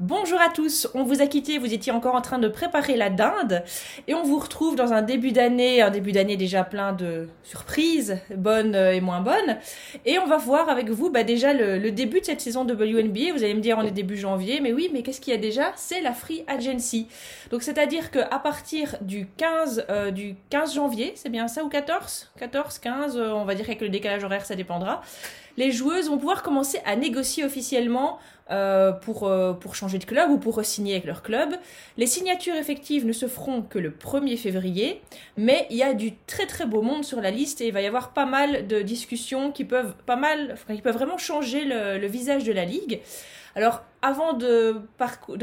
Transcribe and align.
Bonjour 0.00 0.40
à 0.40 0.48
tous, 0.48 0.88
on 0.94 1.04
vous 1.04 1.22
a 1.22 1.28
quitté, 1.28 1.58
vous 1.58 1.72
étiez 1.72 1.92
encore 1.92 2.16
en 2.16 2.20
train 2.20 2.40
de 2.40 2.48
préparer 2.48 2.96
la 2.96 3.10
dinde 3.10 3.62
et 4.08 4.14
on 4.14 4.24
vous 4.24 4.40
retrouve 4.40 4.74
dans 4.74 4.92
un 4.92 5.02
début 5.02 5.30
d'année, 5.30 5.82
un 5.82 5.90
début 5.90 6.10
d'année 6.10 6.36
déjà 6.36 6.64
plein 6.64 6.92
de 6.92 7.28
surprises, 7.44 8.18
bonnes 8.34 8.74
et 8.74 9.00
moins 9.00 9.20
bonnes. 9.20 9.56
Et 10.04 10.18
on 10.18 10.26
va 10.26 10.36
voir 10.36 10.68
avec 10.68 10.90
vous 10.90 11.10
bah, 11.10 11.22
déjà 11.22 11.52
le, 11.52 11.92
début 11.92 12.18
de 12.18 12.24
cette 12.24 12.40
saison 12.40 12.64
de 12.64 12.74
WNBA. 12.74 13.32
Vous 13.34 13.44
allez 13.44 13.54
me 13.54 13.60
dire 13.60 13.78
on 13.78 13.82
est 13.82 13.92
début 13.92 14.16
janvier, 14.16 14.60
mais 14.60 14.72
oui, 14.72 14.90
mais 14.92 15.04
qu'est-ce 15.04 15.20
qu'il 15.20 15.32
y 15.32 15.36
a 15.36 15.40
déjà? 15.40 15.70
C'est 15.76 16.00
la 16.00 16.12
Free 16.12 16.44
Agency. 16.48 17.06
Donc 17.52 17.62
c'est-à-dire 17.62 18.10
qu'à 18.10 18.40
partir 18.40 18.96
du 19.00 19.28
15, 19.36 19.86
euh, 19.90 20.10
du 20.10 20.34
15 20.50 20.74
janvier, 20.74 21.12
c'est 21.14 21.30
bien 21.30 21.46
ça 21.46 21.62
ou 21.62 21.68
14 21.68 22.32
14, 22.40 22.78
15, 22.80 23.16
on 23.16 23.44
va 23.44 23.54
dire 23.54 23.64
qu'avec 23.64 23.80
le 23.80 23.90
décalage 23.90 24.24
horaire 24.24 24.44
ça 24.44 24.56
dépendra 24.56 25.02
les 25.56 25.70
joueuses 25.70 26.08
vont 26.08 26.18
pouvoir 26.18 26.42
commencer 26.42 26.80
à 26.84 26.96
négocier 26.96 27.44
officiellement 27.44 28.18
euh, 28.50 28.92
pour, 28.92 29.24
euh, 29.24 29.54
pour 29.54 29.74
changer 29.74 29.98
de 29.98 30.04
club 30.04 30.30
ou 30.30 30.36
pour 30.36 30.62
signer 30.64 30.92
avec 30.92 31.06
leur 31.06 31.22
club. 31.22 31.54
Les 31.96 32.06
signatures 32.06 32.56
effectives 32.56 33.06
ne 33.06 33.12
se 33.12 33.26
feront 33.26 33.62
que 33.62 33.78
le 33.78 33.90
1er 33.90 34.36
février, 34.36 35.00
mais 35.38 35.66
il 35.70 35.76
y 35.76 35.82
a 35.82 35.94
du 35.94 36.14
très 36.26 36.46
très 36.46 36.66
beau 36.66 36.82
monde 36.82 37.04
sur 37.04 37.22
la 37.22 37.30
liste 37.30 37.62
et 37.62 37.68
il 37.68 37.72
va 37.72 37.80
y 37.80 37.86
avoir 37.86 38.12
pas 38.12 38.26
mal 38.26 38.66
de 38.66 38.82
discussions 38.82 39.50
qui 39.50 39.64
peuvent, 39.64 39.94
pas 40.04 40.16
mal, 40.16 40.56
qui 40.68 40.82
peuvent 40.82 40.94
vraiment 40.94 41.16
changer 41.16 41.64
le, 41.64 42.06
visage 42.06 42.44
de 42.44 42.52
la 42.52 42.66
ligue. 42.66 43.00
Alors, 43.56 43.82
avant 44.02 44.34
de, 44.34 44.76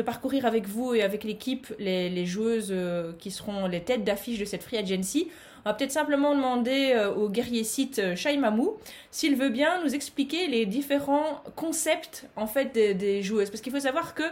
parcourir 0.05 0.45
avec 0.45 0.67
vous 0.67 0.93
et 0.93 1.01
avec 1.01 1.23
l'équipe 1.23 1.73
les, 1.79 2.07
les 2.09 2.25
joueuses 2.27 2.69
euh, 2.71 3.13
qui 3.17 3.31
seront 3.31 3.65
les 3.65 3.81
têtes 3.81 4.03
d'affiche 4.03 4.37
de 4.37 4.45
cette 4.45 4.61
Free 4.61 4.77
Agency, 4.77 5.31
on 5.63 5.69
va 5.69 5.73
peut-être 5.75 5.91
simplement 5.91 6.35
demander 6.35 6.91
euh, 6.95 7.13
au 7.13 7.29
guerrier 7.29 7.63
site 7.63 7.99
euh, 7.99 8.15
Shaimamou 8.15 8.77
s'il 9.11 9.35
veut 9.35 9.49
bien 9.49 9.83
nous 9.83 9.93
expliquer 9.93 10.47
les 10.47 10.65
différents 10.65 11.43
concepts 11.55 12.27
en 12.35 12.47
fait 12.47 12.73
des, 12.73 13.21
joueuses. 13.21 13.49
Parce 13.49 13.61
qu'il 13.61 13.71
faut 13.71 13.79
savoir 13.79 14.15
que 14.15 14.23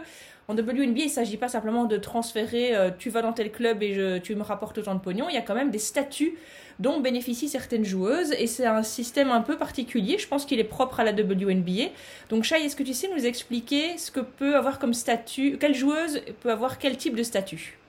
en 0.48 0.54
WNBA, 0.54 0.80
il 0.82 1.04
ne 1.04 1.08
s'agit 1.08 1.36
pas 1.36 1.46
simplement 1.46 1.84
de 1.84 1.96
transférer 1.96 2.74
euh, 2.74 2.90
tu 2.98 3.10
vas 3.10 3.22
dans 3.22 3.32
tel 3.32 3.52
club 3.52 3.84
et 3.84 3.94
je, 3.94 4.18
tu 4.18 4.34
me 4.34 4.42
rapportes 4.42 4.78
autant 4.78 4.96
de 4.96 5.00
pognon. 5.00 5.28
Il 5.28 5.34
y 5.34 5.38
a 5.38 5.42
quand 5.42 5.54
même 5.54 5.70
des 5.70 5.78
statuts 5.78 6.36
dont 6.80 6.98
bénéficient 6.98 7.48
certaines 7.48 7.84
joueuses 7.84 8.32
et 8.32 8.48
c'est 8.48 8.66
un 8.66 8.82
système 8.82 9.30
un 9.30 9.42
peu 9.42 9.56
particulier. 9.56 10.18
Je 10.18 10.26
pense 10.26 10.44
qu'il 10.46 10.58
est 10.58 10.64
propre 10.64 10.98
à 10.98 11.04
la 11.04 11.12
WNBA. 11.12 11.90
Donc, 12.30 12.42
Shai, 12.42 12.64
est-ce 12.64 12.74
que 12.74 12.82
tu 12.82 12.94
sais 12.94 13.08
nous 13.14 13.26
expliquer 13.26 13.96
ce 13.98 14.10
que 14.10 14.20
peut 14.20 14.56
avoir 14.56 14.80
comme 14.80 14.94
statut, 14.94 15.58
quelle 15.60 15.74
joueuse 15.74 16.20
peut 16.40 16.50
avoir 16.50 16.78
quel 16.78 16.96
type 16.96 17.14
de 17.14 17.22
statut? 17.22 17.79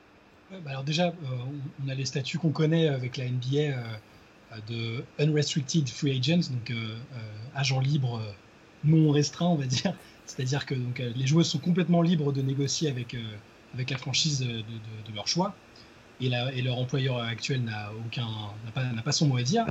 Alors 0.66 0.84
déjà, 0.84 1.08
euh, 1.08 1.14
on 1.84 1.90
a 1.90 1.96
les 1.96 2.06
statuts 2.06 2.38
qu'on 2.38 2.52
connaît 2.52 2.88
avec 2.88 3.18
la 3.18 3.26
NBA 3.26 3.58
euh, 3.58 3.84
de 4.68 5.04
unrestricted 5.20 5.88
free 5.90 6.18
agents, 6.18 6.50
donc 6.52 6.72
euh, 6.72 6.98
agents 7.56 7.80
libres 7.80 8.22
non 8.84 9.12
restreints, 9.12 9.48
on 9.48 9.56
va 9.56 9.66
dire. 9.66 9.94
C'est-à-dire 10.26 10.66
que 10.66 10.76
donc, 10.76 11.00
les 11.00 11.28
joueurs 11.28 11.46
sont 11.46 11.60
complètement 11.60 12.02
libres 12.02 12.32
de 12.32 12.42
négocier 12.42 12.90
avec, 12.90 13.18
avec 13.74 13.90
la 13.90 13.98
franchise 13.98 14.40
de, 14.40 15.14
leur 15.14 15.28
choix. 15.28 15.54
Et, 16.22 16.30
leur 16.30 16.78
employeur 16.78 17.18
actuel 17.18 17.64
n'a 17.64 17.92
aucun 18.06 18.28
pas, 18.74 18.86
pas, 19.04 19.12
son 19.12 19.28
mot 19.28 19.38
à 19.38 19.44
dire. 19.44 19.66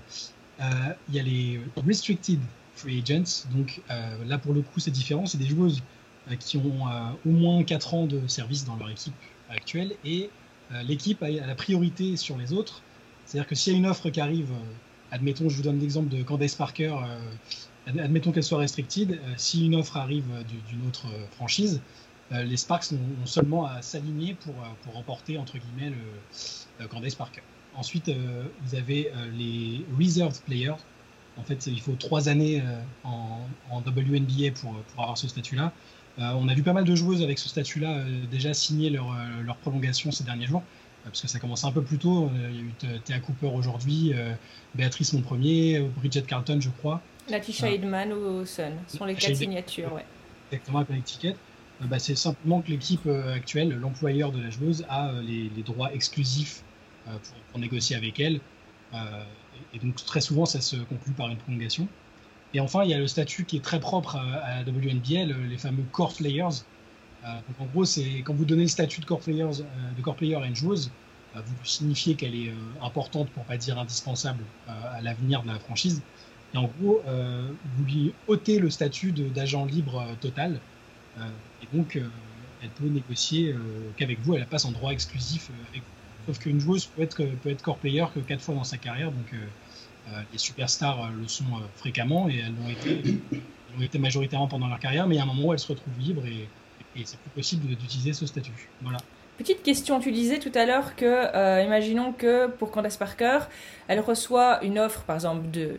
Il 0.58 1.14
y 1.14 1.18
a 1.18 1.22
les 1.22 1.60
restricted 1.86 2.40
free 2.74 3.02
agents, 3.02 3.46
donc 3.54 3.80
là 4.26 4.36
pour 4.36 4.52
le 4.52 4.60
coup 4.60 4.80
c'est 4.80 4.90
différent, 4.90 5.24
c'est 5.24 5.38
des 5.38 5.46
joueuses 5.46 5.82
qui 6.40 6.58
ont 6.58 6.84
au 7.24 7.30
moins 7.30 7.62
4 7.62 7.94
ans 7.94 8.06
de 8.06 8.26
service 8.26 8.66
dans 8.66 8.76
leur 8.76 8.90
équipe 8.90 9.14
actuelle 9.48 9.94
et 10.04 10.28
l'équipe 10.84 11.22
a, 11.22 11.30
la 11.30 11.54
priorité 11.54 12.16
sur 12.16 12.36
les 12.36 12.52
autres. 12.52 12.82
C'est-à-dire 13.24 13.48
que 13.48 13.54
s'il 13.54 13.72
y 13.72 13.76
a 13.76 13.78
une 13.78 13.86
offre 13.86 14.10
qui 14.10 14.20
arrive, 14.20 14.50
euh, 14.50 14.74
admettons, 15.12 15.48
je 15.48 15.56
vous 15.56 15.62
donne 15.62 15.78
l'exemple 15.78 16.08
de 16.08 16.22
Candace 16.22 16.54
Parker, 16.54 16.96
euh, 17.04 17.98
admettons 17.98 18.32
qu'elle 18.32 18.44
soit 18.44 18.58
restricted, 18.58 19.20
si 19.36 19.66
une 19.66 19.74
offre 19.74 19.96
arrive 19.96 20.26
d'une 20.68 20.86
autre 20.86 21.06
franchise, 21.32 21.80
les 22.30 22.56
Sparks 22.56 22.92
ont, 22.92 23.26
seulement 23.26 23.66
à 23.66 23.82
s'aligner 23.82 24.34
pour, 24.34 24.54
pour 24.84 24.94
remporter, 24.94 25.36
entre 25.36 25.58
guillemets, 25.58 25.92
le, 26.78 26.86
Candace 26.86 27.16
Parker. 27.16 27.40
Ensuite, 27.74 28.08
vous 28.08 28.74
avez 28.76 29.10
les 29.36 29.84
reserved 29.98 30.40
players. 30.42 30.76
En 31.36 31.42
fait, 31.42 31.66
il 31.66 31.80
faut 31.80 31.94
trois 31.94 32.28
années 32.28 32.62
en, 33.02 33.40
WNBA 33.84 34.52
pour 34.60 34.76
avoir 34.96 35.18
ce 35.18 35.26
statut-là. 35.26 35.72
Euh, 36.20 36.32
on 36.34 36.48
a 36.48 36.54
vu 36.54 36.62
pas 36.62 36.72
mal 36.72 36.84
de 36.84 36.94
joueuses 36.94 37.22
avec 37.22 37.38
ce 37.38 37.48
statut-là 37.48 37.98
euh, 37.98 38.20
déjà 38.30 38.52
signer 38.52 38.90
leur, 38.90 39.10
euh, 39.10 39.42
leur, 39.42 39.56
prolongation 39.56 40.12
ces 40.12 40.24
derniers 40.24 40.46
jours, 40.46 40.62
parce 41.04 41.22
que 41.22 41.28
ça 41.28 41.38
commence 41.38 41.64
un 41.64 41.72
peu 41.72 41.82
plus 41.82 41.98
tôt. 41.98 42.30
Il 42.50 42.56
y 42.56 42.58
a 42.58 42.62
eu 42.62 43.00
Théa 43.04 43.20
Cooper 43.20 43.46
aujourd'hui, 43.46 44.12
Béatrice 44.74 45.14
mon 45.14 45.22
premier, 45.22 45.80
Bridget 45.96 46.22
Carlton, 46.22 46.58
je 46.60 46.68
crois. 46.68 47.00
Latisha 47.28 47.70
Hidman 47.70 48.12
ou 48.12 48.44
Sun 48.44 48.72
sont 48.86 49.06
les 49.06 49.14
quatre 49.14 49.36
signatures. 49.36 49.92
Ouais. 49.94 50.04
Exactement, 50.50 50.80
avec 50.80 50.94
l'étiquette. 50.94 51.36
Bah, 51.80 51.98
c'est 51.98 52.14
simplement 52.14 52.60
que 52.60 52.70
l'équipe 52.70 53.06
actuelle, 53.34 53.70
l'employeur 53.70 54.30
de 54.30 54.42
la 54.42 54.50
joueuse, 54.50 54.84
a 54.90 55.12
les, 55.22 55.62
droits 55.62 55.94
exclusifs 55.94 56.62
pour, 57.50 57.58
négocier 57.58 57.96
avec 57.96 58.20
elle. 58.20 58.40
et 59.72 59.78
donc 59.78 59.96
très 60.04 60.20
souvent, 60.20 60.44
ça 60.44 60.60
se 60.60 60.76
conclut 60.76 61.14
par 61.14 61.28
une 61.28 61.38
prolongation. 61.38 61.88
Et 62.52 62.60
enfin, 62.60 62.84
il 62.84 62.90
y 62.90 62.94
a 62.94 62.98
le 62.98 63.06
statut 63.06 63.44
qui 63.44 63.56
est 63.56 63.64
très 63.64 63.80
propre 63.80 64.16
à, 64.16 64.62
la 64.62 64.70
WNBA, 64.70 65.24
les 65.24 65.58
fameux 65.58 65.84
core 65.92 66.14
players. 66.14 66.64
Euh, 67.24 67.40
donc 67.48 67.60
en 67.60 67.66
gros, 67.66 67.84
c'est 67.84 68.22
quand 68.22 68.34
vous 68.34 68.44
donnez 68.44 68.62
le 68.62 68.68
statut 68.68 69.00
de 69.00 69.06
core 69.06 69.20
players, 69.20 69.60
euh, 69.60 69.92
de 69.96 70.02
core 70.02 70.16
player 70.16 70.36
à 70.36 70.46
une 70.46 70.56
joueuse, 70.56 70.90
euh, 71.36 71.42
vous 71.44 71.64
signifiez 71.64 72.16
qu'elle 72.16 72.34
est 72.34 72.52
importante, 72.82 73.30
pour 73.30 73.44
pas 73.44 73.56
dire 73.56 73.78
indispensable, 73.78 74.44
à 74.66 75.00
l'avenir 75.00 75.42
de 75.42 75.48
la 75.48 75.58
franchise. 75.58 76.02
Et 76.54 76.58
en 76.58 76.66
gros, 76.66 77.00
vous 77.06 77.84
lui 77.84 78.12
ôtez 78.26 78.58
le 78.58 78.70
statut 78.70 79.12
d'agent 79.12 79.64
libre 79.64 80.16
total. 80.20 80.60
et 81.16 81.76
donc, 81.76 81.96
elle 82.60 82.70
peut 82.70 82.88
négocier 82.88 83.54
qu'avec 83.96 84.18
vous, 84.20 84.34
elle 84.34 84.48
passe 84.48 84.64
en 84.64 84.72
droit 84.72 84.90
exclusif 84.90 85.50
avec 85.68 85.82
vous. 85.82 86.32
Sauf 86.32 86.40
qu'une 86.40 86.58
joueuse 86.58 86.86
peut 86.86 87.02
être, 87.02 87.22
peut 87.40 87.50
être 87.50 87.62
core 87.62 87.78
player 87.78 88.04
que 88.12 88.18
quatre 88.18 88.42
fois 88.42 88.56
dans 88.56 88.64
sa 88.64 88.78
carrière. 88.78 89.12
Donc, 89.12 89.32
les 90.32 90.38
superstars 90.38 91.04
euh, 91.04 91.08
le 91.20 91.28
sont 91.28 91.44
euh, 91.44 91.66
fréquemment 91.76 92.28
et 92.28 92.38
elles 92.38 92.54
l'ont 92.54 92.70
été, 92.70 93.20
été, 93.80 93.98
majoritairement 93.98 94.48
pendant 94.48 94.68
leur 94.68 94.78
carrière, 94.78 95.06
mais 95.06 95.16
il 95.16 95.18
y 95.18 95.20
a 95.20 95.24
un 95.24 95.26
moment 95.26 95.48
où 95.48 95.52
elles 95.52 95.58
se 95.58 95.68
retrouvent 95.68 95.98
libres 95.98 96.24
et, 96.26 96.48
c'est 97.04 97.18
plus 97.20 97.30
possible 97.30 97.68
d'utiliser 97.68 98.12
ce 98.12 98.26
statut. 98.26 98.68
Voilà. 98.82 98.98
Petite 99.38 99.62
question, 99.62 100.00
tu 100.00 100.10
disais 100.10 100.38
tout 100.38 100.50
à 100.54 100.66
l'heure 100.66 100.96
que, 100.96 101.64
imaginons 101.64 102.12
que 102.12 102.48
pour 102.48 102.72
Candace 102.72 102.96
Parker, 102.96 103.38
elle 103.86 104.00
reçoit 104.00 104.62
une 104.64 104.78
offre, 104.78 105.02
par 105.02 105.14
exemple, 105.14 105.50
de 105.50 105.78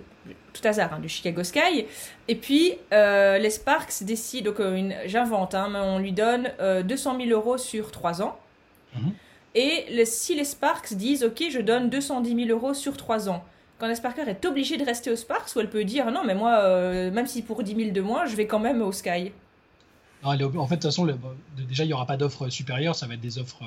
tout 0.54 0.66
hasard, 0.66 0.94
hein, 0.94 1.00
du 1.00 1.10
Chicago 1.10 1.44
Sky, 1.44 1.86
et 2.30 2.36
puis 2.36 2.76
les 2.92 3.50
Sparks 3.50 4.04
décident, 4.04 4.52
donc 4.52 4.62
j'invente, 5.06 5.54
hein, 5.54 5.68
mais 5.70 5.80
on 5.80 6.00
lui 6.00 6.14
donne 6.14 6.50
200 6.60 7.18
000 7.18 7.30
euros 7.30 7.58
sur 7.58 7.92
3 7.92 8.22
ans. 8.24 8.40
Mhm. 8.96 9.12
Et 9.54 10.06
si 10.06 10.34
les 10.34 10.46
Sparks 10.46 10.94
disent, 10.94 11.24
OK, 11.24 11.44
je 11.52 11.60
donne 11.60 11.90
210 11.90 12.48
000 12.48 12.50
euros 12.58 12.74
sur 12.74 12.96
3 12.96 13.30
ans, 13.30 13.44
Candace 13.82 14.00
Parker 14.00 14.22
est 14.28 14.46
obligée 14.46 14.78
de 14.78 14.86
rester 14.86 15.10
au 15.10 15.16
Sparks 15.16 15.56
ou 15.56 15.60
elle 15.60 15.70
peut 15.70 15.84
dire 15.84 16.12
non, 16.12 16.24
mais 16.24 16.36
moi, 16.36 16.60
euh, 16.60 17.12
même 17.12 17.26
si 17.26 17.42
pour 17.42 17.64
10 17.64 17.76
000 17.76 17.92
de 17.92 18.02
moins, 18.02 18.28
je 18.28 18.36
vais 18.36 18.46
quand 18.46 18.60
même 18.60 18.82
au 18.82 18.92
Sky 18.92 19.32
en 20.24 20.38
fait, 20.38 20.76
de 20.76 20.82
toute 20.82 20.84
façon, 20.84 21.08
déjà, 21.68 21.84
il 21.84 21.88
n'y 21.88 21.94
aura 21.94 22.06
pas 22.06 22.18
d'offre 22.18 22.50
supérieure, 22.50 22.96
ça 22.96 23.08
va 23.08 23.16
être 23.16 23.22
des 23.22 23.40
offres. 23.40 23.64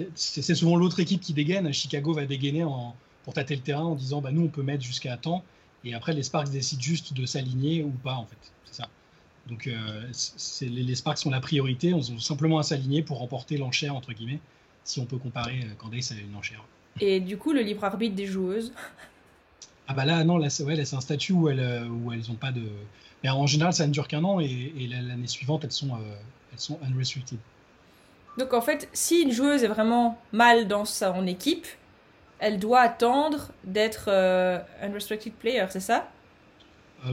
Euh, 0.00 0.04
c'est 0.16 0.56
souvent 0.56 0.74
l'autre 0.74 0.98
équipe 0.98 1.20
qui 1.20 1.32
dégaine. 1.32 1.72
Chicago 1.72 2.12
va 2.12 2.26
dégainer 2.26 2.64
en, 2.64 2.96
pour 3.22 3.34
tâter 3.34 3.54
le 3.54 3.62
terrain 3.62 3.84
en 3.84 3.94
disant 3.94 4.20
bah, 4.20 4.32
nous, 4.32 4.42
on 4.42 4.48
peut 4.48 4.62
mettre 4.62 4.82
jusqu'à 4.82 5.16
temps. 5.16 5.44
Et 5.84 5.94
après, 5.94 6.12
les 6.12 6.22
Sparks 6.22 6.50
décident 6.50 6.82
juste 6.82 7.12
de 7.12 7.26
s'aligner 7.26 7.84
ou 7.84 7.90
pas, 7.90 8.14
en 8.14 8.26
fait. 8.26 8.52
C'est 8.64 8.82
ça. 8.82 8.88
Donc, 9.46 9.68
euh, 9.68 10.10
les, 10.62 10.94
Sparks 10.96 11.18
sont 11.18 11.30
la 11.30 11.40
priorité. 11.40 11.94
On 11.94 11.98
ont 11.98 12.18
simplement 12.18 12.58
à 12.58 12.64
s'aligner 12.64 13.02
pour 13.02 13.18
remporter 13.18 13.56
l'enchère, 13.56 13.94
entre 13.94 14.12
guillemets, 14.12 14.40
si 14.82 14.98
on 14.98 15.06
peut 15.06 15.18
comparer 15.18 15.60
Candace 15.78 16.10
à 16.10 16.16
une 16.16 16.34
enchère. 16.34 16.64
Et 17.00 17.20
du 17.20 17.36
coup, 17.36 17.52
le 17.52 17.60
libre 17.60 17.84
arbitre 17.84 18.16
des 18.16 18.26
joueuses 18.26 18.72
ah 19.86 19.94
bah 19.94 20.04
là, 20.04 20.24
non, 20.24 20.38
là, 20.38 20.48
c'est 20.48 20.64
ouais, 20.64 20.78
un 20.80 21.00
statut 21.00 21.32
où 21.32 21.48
elles, 21.48 21.60
euh, 21.60 21.86
où 21.86 22.12
elles 22.12 22.30
ont 22.30 22.36
pas 22.36 22.52
de... 22.52 22.62
Mais 23.22 23.30
en 23.30 23.46
général, 23.46 23.72
ça 23.72 23.86
ne 23.86 23.92
dure 23.92 24.08
qu'un 24.08 24.24
an 24.24 24.40
et, 24.40 24.72
l'année 24.88 25.26
suivante, 25.26 25.64
elles 25.64 25.72
sont, 25.72 25.94
euh, 25.94 26.16
elles 26.52 26.58
sont 26.58 26.78
unrestricted. 26.82 27.38
Donc 28.38 28.52
en 28.52 28.60
fait, 28.60 28.88
si 28.92 29.22
une 29.22 29.30
joueuse 29.30 29.62
est 29.62 29.68
vraiment 29.68 30.18
mal 30.32 30.66
dans 30.68 30.84
son 30.84 31.26
équipe, 31.26 31.66
elle 32.38 32.58
doit 32.58 32.80
attendre 32.80 33.50
d'être 33.62 34.06
euh, 34.08 34.58
unrestricted 34.82 35.32
player, 35.34 35.66
c'est 35.70 35.80
ça? 35.80 36.08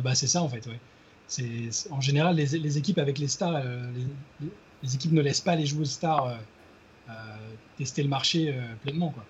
Bah, 0.04 0.16
C'est 0.16 0.28
ça 0.28 0.42
en 0.42 0.50
fait, 0.50 0.66
ouais. 0.68 0.80
C'est, 1.28 1.70
en 1.92 2.02
général, 2.02 2.36
les, 2.36 2.46
les, 2.46 2.78
équipes 2.78 2.98
avec 2.98 3.18
les 3.18 3.28
stars, 3.28 3.64
les, 3.64 4.48
les, 4.84 4.96
équipes 4.96 5.14
ne 5.14 5.22
laissent 5.22 5.40
pas 5.42 5.56
les 5.56 5.66
joueuses 5.66 5.92
stars 5.92 6.38
tester 7.78 8.04
le 8.04 8.10
marché 8.10 8.54
pleinement. 8.82 9.12
Quoi. 9.12 9.24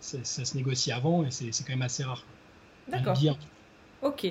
Ça, 0.00 0.44
se 0.44 0.56
négocie 0.56 0.90
avant 0.90 1.24
et 1.24 1.30
c'est, 1.30 1.50
quand 1.64 1.70
même 1.70 1.82
assez 1.82 2.02
rare. 2.02 2.24
D'accord. 2.88 3.16
Ok. 4.02 4.26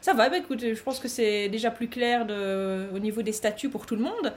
Ça 0.00 0.14
va, 0.14 0.28
bah, 0.28 0.38
écoute, 0.38 0.60
je 0.60 0.82
pense 0.82 0.98
que 0.98 1.08
c'est 1.08 1.48
déjà 1.48 1.70
plus 1.70 1.88
clair 1.88 2.26
de, 2.26 2.88
au 2.94 2.98
niveau 2.98 3.22
des 3.22 3.32
statuts 3.32 3.68
pour 3.68 3.86
tout 3.86 3.96
le 3.96 4.02
monde. 4.02 4.32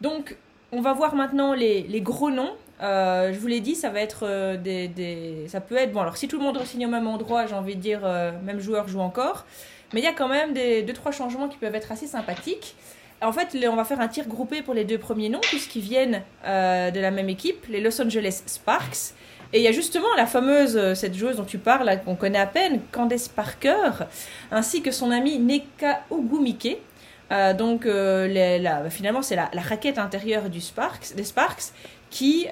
Donc, 0.00 0.36
on 0.72 0.80
va 0.80 0.92
voir 0.92 1.14
maintenant 1.14 1.54
les, 1.54 1.82
les 1.82 2.00
gros 2.00 2.30
noms. 2.30 2.54
Euh, 2.82 3.32
je 3.32 3.38
vous 3.38 3.46
l'ai 3.46 3.60
dit, 3.60 3.74
ça 3.74 3.88
va 3.88 4.00
être 4.00 4.24
euh, 4.24 4.56
des, 4.56 4.88
des, 4.88 5.46
Ça 5.48 5.60
peut 5.60 5.76
être. 5.76 5.92
Bon, 5.92 6.00
alors 6.00 6.16
si 6.16 6.28
tout 6.28 6.38
le 6.38 6.44
monde 6.44 6.62
signe 6.64 6.86
au 6.86 6.90
même 6.90 7.06
endroit, 7.06 7.46
j'ai 7.46 7.54
envie 7.54 7.76
de 7.76 7.80
dire, 7.80 8.00
euh, 8.04 8.32
même 8.44 8.60
joueur 8.60 8.88
joue 8.88 9.00
encore. 9.00 9.46
Mais 9.92 10.00
il 10.00 10.04
y 10.04 10.08
a 10.08 10.12
quand 10.12 10.28
même 10.28 10.52
des, 10.52 10.82
deux, 10.82 10.92
trois 10.92 11.12
changements 11.12 11.48
qui 11.48 11.56
peuvent 11.56 11.74
être 11.74 11.92
assez 11.92 12.06
sympathiques. 12.06 12.74
En 13.22 13.32
fait, 13.32 13.56
on 13.70 13.76
va 13.76 13.84
faire 13.84 14.00
un 14.00 14.08
tir 14.08 14.26
groupé 14.26 14.60
pour 14.60 14.74
les 14.74 14.84
deux 14.84 14.98
premiers 14.98 15.30
noms, 15.30 15.40
puisqu'ils 15.40 15.80
viennent 15.80 16.22
euh, 16.44 16.90
de 16.90 17.00
la 17.00 17.10
même 17.10 17.30
équipe, 17.30 17.66
les 17.68 17.80
Los 17.80 18.00
Angeles 18.00 18.42
Sparks. 18.46 19.14
Et 19.52 19.58
il 19.58 19.62
y 19.62 19.68
a 19.68 19.72
justement 19.72 20.12
la 20.16 20.26
fameuse, 20.26 20.76
euh, 20.76 20.94
cette 20.94 21.14
joueuse 21.14 21.36
dont 21.36 21.44
tu 21.44 21.58
parles, 21.58 22.00
qu'on 22.04 22.16
connaît 22.16 22.38
à 22.38 22.46
peine, 22.46 22.80
Candace 22.92 23.28
Parker, 23.28 23.90
ainsi 24.50 24.82
que 24.82 24.90
son 24.90 25.10
amie 25.10 25.38
Neka 25.38 26.02
Ogumike. 26.10 26.78
Euh, 27.32 27.54
donc 27.54 27.88
finalement, 28.90 29.22
c'est 29.22 29.36
la, 29.36 29.50
raquette 29.54 29.98
intérieure 29.98 30.48
du 30.48 30.60
Sparks, 30.60 31.14
des 31.16 31.24
Sparks 31.24 31.72
qui, 32.10 32.46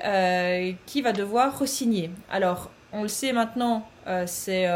qui 0.86 1.02
va 1.02 1.12
devoir 1.12 1.58
re-signer. 1.58 2.10
Alors, 2.30 2.70
on 2.92 3.02
le 3.02 3.08
sait 3.08 3.32
maintenant, 3.32 3.88
c'est 4.26 4.68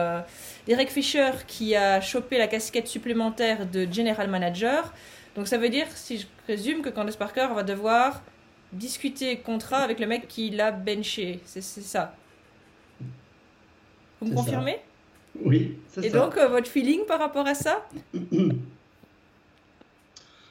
Derek 0.68 0.90
Fisher 0.90 1.32
qui 1.48 1.74
a 1.74 2.00
chopé 2.00 2.38
la 2.38 2.46
casquette 2.46 2.86
supplémentaire 2.86 3.66
de 3.66 3.86
General 3.90 4.28
Manager. 4.28 4.92
Donc 5.34 5.48
ça 5.48 5.58
veut 5.58 5.68
dire, 5.68 5.86
si 5.94 6.18
je 6.18 6.26
présume, 6.44 6.82
que 6.82 6.88
Candace 6.88 7.16
Parker 7.16 7.48
va 7.54 7.62
devoir 7.62 8.22
discuter 8.72 9.38
contrat 9.38 9.78
avec 9.78 10.00
le 10.00 10.06
mec 10.06 10.28
qui 10.28 10.50
l'a 10.50 10.72
benché. 10.72 11.40
C'est 11.44 11.62
ça. 11.62 12.14
Vous 14.20 14.28
me 14.28 14.34
confirmez? 14.34 14.78
Oui, 15.44 15.76
c'est 15.88 16.02
ça. 16.02 16.06
Et 16.06 16.10
donc, 16.10 16.36
euh, 16.36 16.48
votre 16.48 16.66
feeling 16.66 17.04
par 17.06 17.18
rapport 17.20 17.46
à 17.46 17.54
ça? 17.54 17.88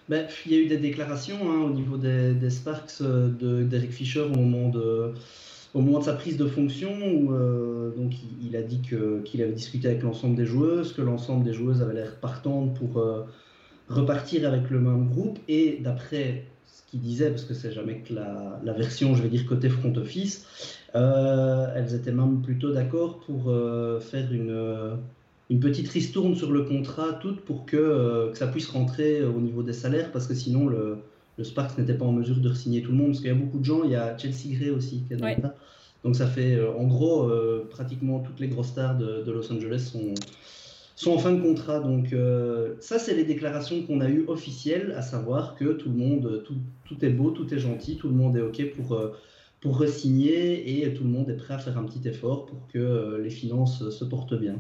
Ben, 0.10 0.26
Il 0.46 0.54
y 0.54 0.56
a 0.56 0.60
eu 0.60 0.68
des 0.68 0.78
déclarations 0.78 1.38
hein, 1.52 1.64
au 1.64 1.70
niveau 1.70 1.98
des, 1.98 2.50
Sparks 2.50 3.02
euh, 3.02 3.28
de 3.28 3.64
Derek 3.64 3.92
Fisher 3.92 4.22
au 4.22 4.30
moment 4.30 4.70
de, 4.70 5.14
au 5.74 5.82
moment 5.82 6.00
de 6.00 6.06
sa 6.06 6.14
prise 6.14 6.38
de 6.38 6.48
fonction, 6.48 6.94
où 6.94 7.34
euh, 7.34 7.92
donc, 7.94 8.14
il, 8.42 8.56
a 8.56 8.62
dit 8.62 8.80
qu'il 8.82 9.42
avait 9.42 9.52
discuté 9.52 9.90
avec 9.90 10.04
l'ensemble 10.04 10.38
des 10.38 10.46
joueuses, 10.46 10.94
que 10.94 11.02
l'ensemble 11.02 11.44
des 11.44 11.52
joueuses 11.52 11.82
avaient 11.82 11.96
l'air 11.96 12.22
partantes 12.22 12.74
pour 12.76 13.04
repartir 13.90 14.48
avec 14.48 14.70
le 14.70 14.80
même 14.80 15.10
groupe 15.10 15.40
et 15.50 15.80
d'après 15.82 16.46
ce 16.88 16.92
qu'il 16.92 17.02
disait, 17.02 17.30
parce 17.30 17.44
que 17.44 17.54
c'est 17.54 17.72
jamais 17.72 18.00
que 18.00 18.14
la, 18.14 18.74
version, 18.74 19.14
je 19.14 19.22
vais 19.22 19.30
dire, 19.30 19.46
côté 19.46 19.70
front 19.70 19.94
office, 19.98 20.78
euh, 20.96 21.68
elles 21.76 21.94
étaient 21.94 22.14
même 22.14 22.42
plutôt 22.42 22.72
d'accord 22.72 23.20
pour 23.20 23.50
euh, 23.50 24.00
faire 24.00 24.32
une, 24.32 24.52
euh, 24.52 24.96
une 25.50 25.60
petite 25.60 25.90
ristourne 25.90 26.36
sur 26.36 26.52
le 26.52 26.64
contrat, 26.64 27.14
toutes 27.22 27.42
pour 27.42 27.66
que, 27.66 28.32
que, 28.32 28.38
ça 28.38 28.48
puisse 28.48 28.70
rentrer 28.70 29.24
au 29.24 29.42
niveau 29.42 29.64
des 29.64 29.74
salaires, 29.74 30.12
parce 30.14 30.28
que 30.28 30.34
sinon 30.34 30.68
le, 30.68 30.98
le 31.38 31.44
Sparks 31.44 31.78
n'était 31.78 31.94
pas 31.94 32.06
en 32.06 32.14
mesure 32.14 32.38
de 32.38 32.54
signer 32.54 32.82
tout 32.82 32.92
le 32.92 32.98
monde, 32.98 33.08
parce 33.08 33.20
qu'il 33.20 33.30
y 33.30 33.32
a 33.32 33.36
beaucoup 33.36 33.60
de 33.60 33.66
gens, 33.66 33.84
il 33.84 33.92
y 33.92 33.96
a 33.96 34.18
Chelsea 34.18 34.56
Gray 34.58 34.70
aussi 34.70 35.04
qui 35.08 35.14
est 35.14 35.18
dans 35.18 35.52
Donc 36.06 36.16
ça 36.16 36.28
fait, 36.28 36.58
en 36.66 36.86
gros, 36.86 37.30
pratiquement 37.70 38.20
toutes 38.20 38.40
les 38.40 38.48
grosses 38.48 38.68
stars 38.68 38.98
de, 38.98 39.24
de 39.24 39.32
Los 39.32 39.52
Angeles 39.52 39.90
sont 39.92 40.14
sont 40.98 41.14
en 41.14 41.20
fin 41.20 41.32
de 41.32 41.42
contrat. 41.42 41.80
Donc 41.80 42.12
euh, 42.12 42.76
ça, 42.82 43.00
c'est 43.00 43.14
les 43.14 43.24
déclarations 43.24 43.82
qu'on 43.84 44.02
a 44.02 44.10
eues 44.10 44.26
officielles, 44.28 44.94
à 44.98 45.02
savoir 45.02 45.56
que 45.56 45.66
tout 45.74 45.90
le 45.90 45.96
monde, 45.96 46.44
tout, 46.46 46.56
tout, 46.86 47.06
est 47.06 47.10
beau, 47.10 47.32
tout 47.32 47.54
est 47.54 47.60
gentil, 47.60 47.96
tout 47.96 48.10
le 48.10 48.16
monde 48.16 48.36
est 48.36 48.42
OK 48.42 48.74
pour, 48.76 48.94
euh, 48.94 49.16
pour 49.62 49.80
re-signer 49.80 50.84
et 50.84 50.94
tout 50.94 51.04
le 51.04 51.10
monde 51.10 51.30
est 51.30 51.38
prêt 51.38 51.54
à 51.54 51.60
faire 51.60 51.78
un 51.78 51.84
petit 51.84 52.06
effort 52.08 52.48
pour 52.48 52.68
que 52.74 52.80
euh, 52.80 53.22
les 53.22 53.30
finances 53.30 53.90
se 53.92 54.04
portent 54.04 54.34
bien. 54.34 54.56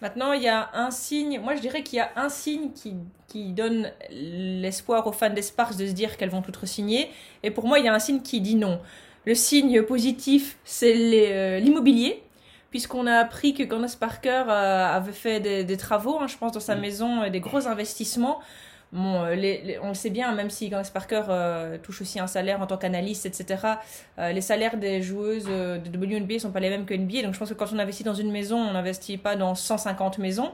Maintenant, 0.00 0.32
il 0.32 0.42
y 0.42 0.48
a 0.48 0.70
un 0.74 0.90
signe, 0.90 1.40
moi 1.40 1.54
je 1.56 1.60
dirais 1.60 1.82
qu'il 1.82 1.96
y 1.96 2.00
a 2.00 2.10
un 2.16 2.28
signe 2.28 2.70
qui, 2.72 2.94
qui 3.26 3.52
donne 3.52 3.90
l'espoir 4.10 5.06
aux 5.08 5.12
fans 5.12 5.30
des 5.30 5.42
de 5.42 5.86
se 5.86 5.92
dire 5.92 6.16
qu'elles 6.16 6.30
vont 6.30 6.42
toutes 6.42 6.56
re-signer. 6.56 7.08
Et 7.42 7.50
pour 7.50 7.66
moi, 7.66 7.80
il 7.80 7.84
y 7.84 7.88
a 7.88 7.94
un 7.94 8.00
signe 8.00 8.20
qui 8.20 8.40
dit 8.40 8.56
non. 8.56 8.80
Le 9.24 9.34
signe 9.34 9.82
positif, 9.82 10.58
c'est 10.64 11.60
l'immobilier 11.60 12.22
puisqu'on 12.72 13.06
a 13.06 13.16
appris 13.16 13.52
que 13.52 13.62
Candace 13.62 13.96
Parker 13.96 14.44
euh, 14.48 14.96
avait 14.96 15.12
fait 15.12 15.40
des, 15.40 15.76
travaux, 15.76 16.18
hein, 16.18 16.26
je 16.26 16.38
pense, 16.38 16.52
dans 16.52 16.60
sa 16.60 16.74
maison, 16.74 17.22
et 17.22 17.30
des 17.30 17.38
gros 17.40 17.68
investissements. 17.68 18.40
Bon, 18.92 19.24
euh, 19.24 19.78
on 19.82 19.88
le 19.88 19.94
sait 19.94 20.08
bien, 20.08 20.34
même 20.34 20.48
si 20.48 20.70
Candace 20.70 20.90
Parker 20.90 21.24
euh, 21.28 21.76
touche 21.76 22.00
aussi 22.00 22.18
un 22.18 22.26
salaire 22.26 22.62
en 22.62 22.66
tant 22.66 22.78
qu'analyste, 22.78 23.26
etc., 23.26 23.58
les 24.18 24.40
salaires 24.40 24.78
des 24.78 25.02
joueuses 25.02 25.44
de 25.44 25.98
WNBA 25.98 26.34
ne 26.34 26.38
sont 26.38 26.50
pas 26.50 26.60
les 26.60 26.70
mêmes 26.70 26.86
que 26.86 26.94
NBA. 26.94 27.22
Donc 27.22 27.34
je 27.34 27.38
pense 27.38 27.50
que 27.50 27.54
quand 27.54 27.72
on 27.74 27.78
investit 27.78 28.04
dans 28.04 28.14
une 28.14 28.32
maison, 28.32 28.56
on 28.56 28.72
n'investit 28.72 29.18
pas 29.18 29.36
dans 29.36 29.54
150 29.54 30.16
maisons. 30.16 30.52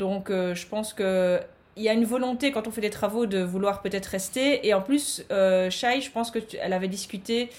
Donc 0.00 0.28
je 0.30 0.66
pense 0.66 0.92
que 0.92 1.40
il 1.76 1.84
y 1.84 1.88
a 1.88 1.92
une 1.92 2.04
volonté 2.04 2.50
quand 2.50 2.66
on 2.66 2.72
fait 2.72 2.80
des 2.80 2.90
travaux 2.90 3.26
de 3.26 3.40
vouloir 3.42 3.80
peut-être 3.80 4.06
rester. 4.06 4.66
Et 4.66 4.74
en 4.74 4.82
plus, 4.82 5.24
Shai, 5.30 6.00
je 6.00 6.10
pense 6.10 6.32
qu'elle 6.32 6.72
avait 6.72 6.88
discuté 6.88 7.50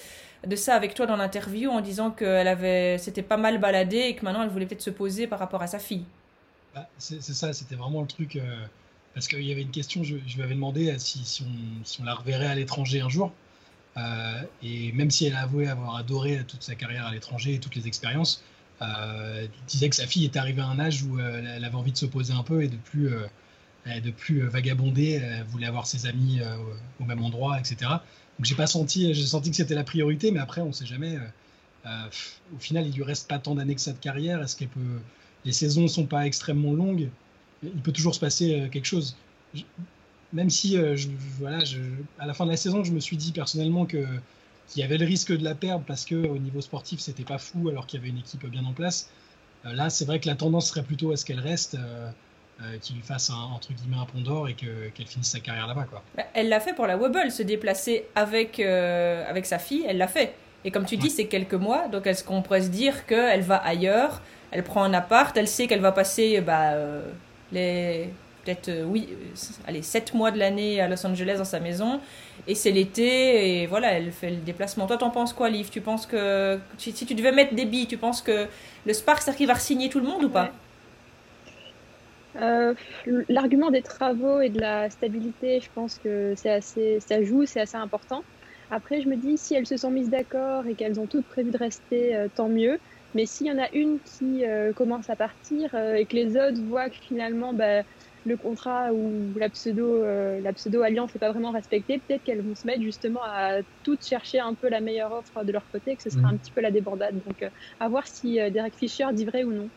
de 0.46 0.56
ça 0.56 0.76
avec 0.76 0.94
toi 0.94 1.06
dans 1.06 1.18
l'interview 1.18 1.70
en 1.70 1.82
disant 1.82 2.12
qu'elle 2.12 2.48
avait, 2.48 2.98
s'était 2.98 3.22
pas 3.22 3.38
mal 3.38 3.60
baladée 3.60 4.08
et 4.10 4.16
que 4.16 4.26
maintenant 4.26 4.44
elle 4.44 4.50
voulait 4.50 4.66
peut-être 4.66 4.82
se 4.82 4.90
poser 4.90 5.28
par 5.28 5.40
rapport 5.40 5.62
à 5.62 5.68
sa 5.68 5.80
fille. 5.80 6.06
Bah, 6.74 6.88
c'est 6.98 7.22
ça, 7.22 7.54
c'était 7.54 7.76
vraiment 7.76 8.02
le 8.02 8.08
truc. 8.08 8.36
Euh, 8.38 8.66
parce 9.14 9.28
qu'il 9.28 9.44
y 9.44 9.52
avait 9.52 9.62
une 9.62 9.72
question, 9.72 10.04
je, 10.04 10.16
je 10.26 10.36
lui 10.38 10.44
avais 10.44 10.56
demandé 10.56 10.98
si, 10.98 11.20
si, 11.26 11.44
on, 11.44 11.84
si, 11.84 12.02
on, 12.02 12.06
la 12.06 12.16
reverrait 12.16 12.48
à 12.48 12.56
l'étranger 12.56 13.02
un 13.02 13.10
jour. 13.10 13.32
Euh, 13.98 14.42
et 14.64 14.94
même 14.94 15.12
si 15.12 15.26
elle 15.26 15.36
a 15.36 15.42
avoué 15.42 15.68
avoir 15.68 15.98
adoré 15.98 16.42
toute 16.48 16.64
sa 16.64 16.76
carrière 16.76 17.06
à 17.06 17.12
l'étranger 17.12 17.56
et 17.56 17.60
toutes 17.60 17.76
les 17.76 17.88
expériences, 17.88 18.42
euh, 18.82 19.42
elle 19.44 19.50
disait 19.68 19.90
que 19.90 19.98
sa 19.98 20.08
fille 20.08 20.26
était 20.26 20.40
arrivée 20.40 20.62
à 20.62 20.68
un 20.68 20.80
âge 20.80 21.04
où 21.04 21.20
elle 21.20 21.64
avait 21.64 21.76
envie 21.76 21.92
de 21.92 21.98
se 21.98 22.06
poser 22.06 22.34
un 22.34 22.44
peu 22.44 22.64
et 22.64 22.70
de 22.70 22.78
plus, 22.78 23.12
de 23.86 24.12
plus 24.12 24.48
vagabonder. 24.48 25.22
Elle 25.22 25.44
voulait 25.44 25.68
avoir 25.68 25.88
ses 25.88 26.06
amis 26.08 26.40
au 27.02 27.04
même 27.04 27.22
endroit, 27.22 27.60
etc. 27.60 27.92
Donc 28.42 28.48
j'ai 28.48 28.56
pas 28.56 28.66
senti, 28.66 29.14
j'ai 29.14 29.28
senti 29.28 29.52
que 29.52 29.56
c'était 29.56 29.76
la 29.76 29.84
priorité, 29.84 30.32
mais 30.32 30.40
après 30.40 30.62
on 30.62 30.74
sait 30.74 30.88
jamais. 30.88 31.16
Euh, 31.16 31.20
euh, 31.86 32.10
au 32.56 32.58
final, 32.58 32.88
il 32.88 32.96
lui 32.96 33.04
reste 33.04 33.28
pas 33.28 33.38
tant 33.38 33.54
d'années 33.54 33.76
que 33.76 33.82
ça 33.82 33.94
de 33.94 34.00
carrière. 34.00 34.42
Est-ce 34.42 34.56
qu'elle 34.56 34.70
peut 34.70 35.00
Les 35.46 35.52
saisons 35.52 35.88
sont 35.88 36.08
pas 36.08 36.26
extrêmement 36.26 36.74
longues? 36.74 37.10
Il 37.62 37.82
peut 37.84 37.92
toujours 37.92 38.16
se 38.16 38.20
passer 38.20 38.60
euh, 38.60 38.68
quelque 38.68 38.86
chose. 38.86 39.16
même 40.34 40.50
si, 40.50 40.76
voilà, 41.38 41.60
à 42.18 42.26
la 42.26 42.34
fin 42.34 42.46
de 42.46 42.50
la 42.50 42.58
saison, 42.58 42.84
je 42.84 42.92
me 42.92 43.00
suis 43.00 43.16
dit 43.16 43.32
personnellement 43.32 43.86
qu'il 43.86 44.10
y 44.76 44.82
avait 44.82 44.98
le 44.98 45.06
risque 45.06 45.38
de 45.38 45.44
la 45.44 45.54
perdre 45.54 45.86
parce 45.86 46.04
que 46.04 46.16
au 46.16 46.40
niveau 46.40 46.62
sportif, 46.62 47.00
c'était 47.00 47.24
pas 47.24 47.38
fou 47.38 47.70
alors 47.70 47.86
qu'il 47.86 48.00
y 48.00 48.02
avait 48.02 48.10
une 48.10 48.18
équipe 48.18 48.44
bien 48.48 48.66
en 48.66 48.74
place. 48.74 49.12
là, 49.66 49.92
c'est 49.92 50.06
vrai 50.06 50.20
que 50.20 50.28
la 50.28 50.36
tendance 50.36 50.70
serait 50.70 50.82
plutôt 50.82 51.12
à 51.12 51.16
ce 51.16 51.26
qu'elle 51.26 51.42
reste. 51.42 51.78
Euh, 52.64 52.78
qu'il 52.80 52.98
lui 52.98 53.02
fasse 53.02 53.30
un, 53.32 53.54
entre 53.56 53.74
guillemets 53.74 53.98
un 53.98 54.06
pont 54.06 54.22
d'or 54.22 54.48
et 54.48 54.54
qu'elle 54.54 55.08
finisse 55.08 55.30
sa 55.30 55.40
carrière 55.40 55.66
là-bas. 55.66 55.86
Quoi. 55.90 56.04
Bah, 56.16 56.24
elle 56.34 56.50
l'a 56.50 56.60
fait 56.60 56.74
pour 56.74 56.86
la 56.86 56.96
Wobble, 56.96 57.32
se 57.32 57.42
déplacer 57.42 58.06
avec, 58.14 58.60
euh, 58.60 59.28
avec 59.28 59.48
sa 59.48 59.58
fille, 59.58 59.84
elle 59.88 59.98
l'a 59.98 60.08
fait. 60.08 60.36
Et 60.64 60.70
comme 60.70 60.86
tu 60.86 60.96
dis, 60.96 61.10
c'est 61.10 61.26
quelques 61.26 61.56
mois, 61.56 61.88
donc 61.88 62.06
est-ce 62.06 62.24
qu'on 62.24 62.44
pourrait 62.44 62.62
se 62.62 62.70
dire 62.70 63.08
qu'elle 63.08 63.42
va 63.42 63.56
ailleurs, 63.56 64.22
elle 64.52 64.64
prend 64.64 64.84
un 64.84 64.94
appart, 64.94 65.36
elle 65.36 65.48
sait 65.48 65.66
qu'elle 65.66 65.80
va 65.80 65.92
passer 65.92 66.40
bah, 66.42 66.74
euh, 66.74 67.10
les 67.52 68.10
peut-être 68.44 68.72
oui, 68.86 69.08
allez, 69.68 69.82
7 69.82 70.14
mois 70.14 70.32
de 70.32 70.38
l'année 70.40 70.82
à 70.82 70.88
Los 70.88 71.06
Angeles 71.06 71.36
dans 71.38 71.46
sa 71.46 71.60
maison, 71.60 72.00
et 72.48 72.56
c'est 72.56 72.72
l'été, 72.72 73.62
et 73.62 73.68
voilà, 73.68 73.94
elle 73.94 74.12
fait 74.12 74.32
le 74.32 74.38
déplacement. 74.38 74.88
Toi, 74.88 74.98
t'en 74.98 75.10
penses 75.10 75.34
quoi, 75.34 75.50
Liv? 75.50 75.70
Tu 75.70 75.82
penses 75.82 76.06
que 76.06 76.60
si, 76.78 76.94
tu 76.94 77.14
devais 77.16 77.32
mettre 77.32 77.56
des 77.56 77.66
billes, 77.66 77.88
tu 77.88 77.98
penses 77.98 78.22
que 78.22 78.48
le 78.86 78.94
Sparks 78.94 79.28
arrive 79.28 79.50
à 79.50 79.56
signer 79.56 79.90
tout 79.90 80.00
le 80.00 80.08
monde 80.08 80.24
ou 80.24 80.30
pas? 80.30 80.52
Euh, 82.40 82.74
l'argument 83.30 83.72
des 83.72 83.82
travaux 83.82 84.42
et 84.42 84.50
de 84.50 84.60
la 84.60 84.90
stabilité, 84.90 85.60
je 85.60 85.70
pense 85.74 85.98
que 85.98 86.34
c'est 86.36 86.52
assez, 86.52 87.00
ça 87.00 87.22
joue, 87.24 87.46
c'est 87.46 87.62
assez 87.62 87.78
important. 87.78 88.24
Après, 88.70 89.02
je 89.02 89.10
me 89.10 89.18
dis, 89.18 89.38
si 89.38 89.54
elles 89.54 89.68
se 89.68 89.78
sont 89.78 89.92
mises 89.92 90.10
d'accord 90.10 90.66
et 90.66 90.76
qu'elles 90.76 91.00
ont 91.00 91.08
toutes 91.08 91.26
prévu 91.26 91.52
de 91.52 91.58
rester, 91.58 92.16
euh, 92.16 92.28
tant 92.34 92.48
mieux. 92.48 92.80
Mais 93.14 93.26
s'il 93.26 93.48
y 93.48 93.52
en 93.52 93.60
a 93.60 93.70
une 93.74 94.00
qui 94.00 94.46
euh, 94.46 94.72
commence 94.72 95.10
à 95.10 95.18
partir 95.18 95.76
et 95.76 96.06
que 96.06 96.16
les 96.16 96.38
autres 96.38 96.62
voient 96.62 96.90
que 96.90 96.96
finalement 96.96 97.52
bah, 97.52 97.82
le 98.26 98.38
contrat 98.38 98.94
ou 98.94 99.34
la 99.38 99.50
pseudo, 99.50 100.02
la 100.42 100.54
pseudo 100.54 100.82
alliance 100.82 101.14
n'est 101.14 101.20
pas 101.20 101.32
vraiment 101.32 101.52
respectée, 101.52 102.00
peut-être 102.08 102.24
qu'elles 102.24 102.40
vont 102.40 102.56
se 102.56 102.66
mettre 102.66 102.82
justement 102.82 103.20
à 103.22 103.58
toutes 103.84 104.06
chercher 104.06 104.40
un 104.40 104.54
peu 104.54 104.70
la 104.70 104.80
meilleure 104.80 105.12
offre 105.12 105.44
de 105.44 105.52
leur 105.52 105.70
côté, 105.74 105.98
que 105.98 106.04
ce 106.04 106.10
sera 106.10 106.22
mmh. 106.22 106.36
un 106.36 106.38
petit 106.38 106.52
peu 106.52 106.62
la 106.62 106.72
débordade. 106.72 107.16
Donc, 107.26 107.44
à 107.82 107.90
voir 107.90 108.08
si 108.08 108.36
Derek 108.36 108.76
Fisher 108.76 109.08
dit 109.12 109.26
vrai 109.26 109.44
ou 109.44 109.52
non. 109.52 109.70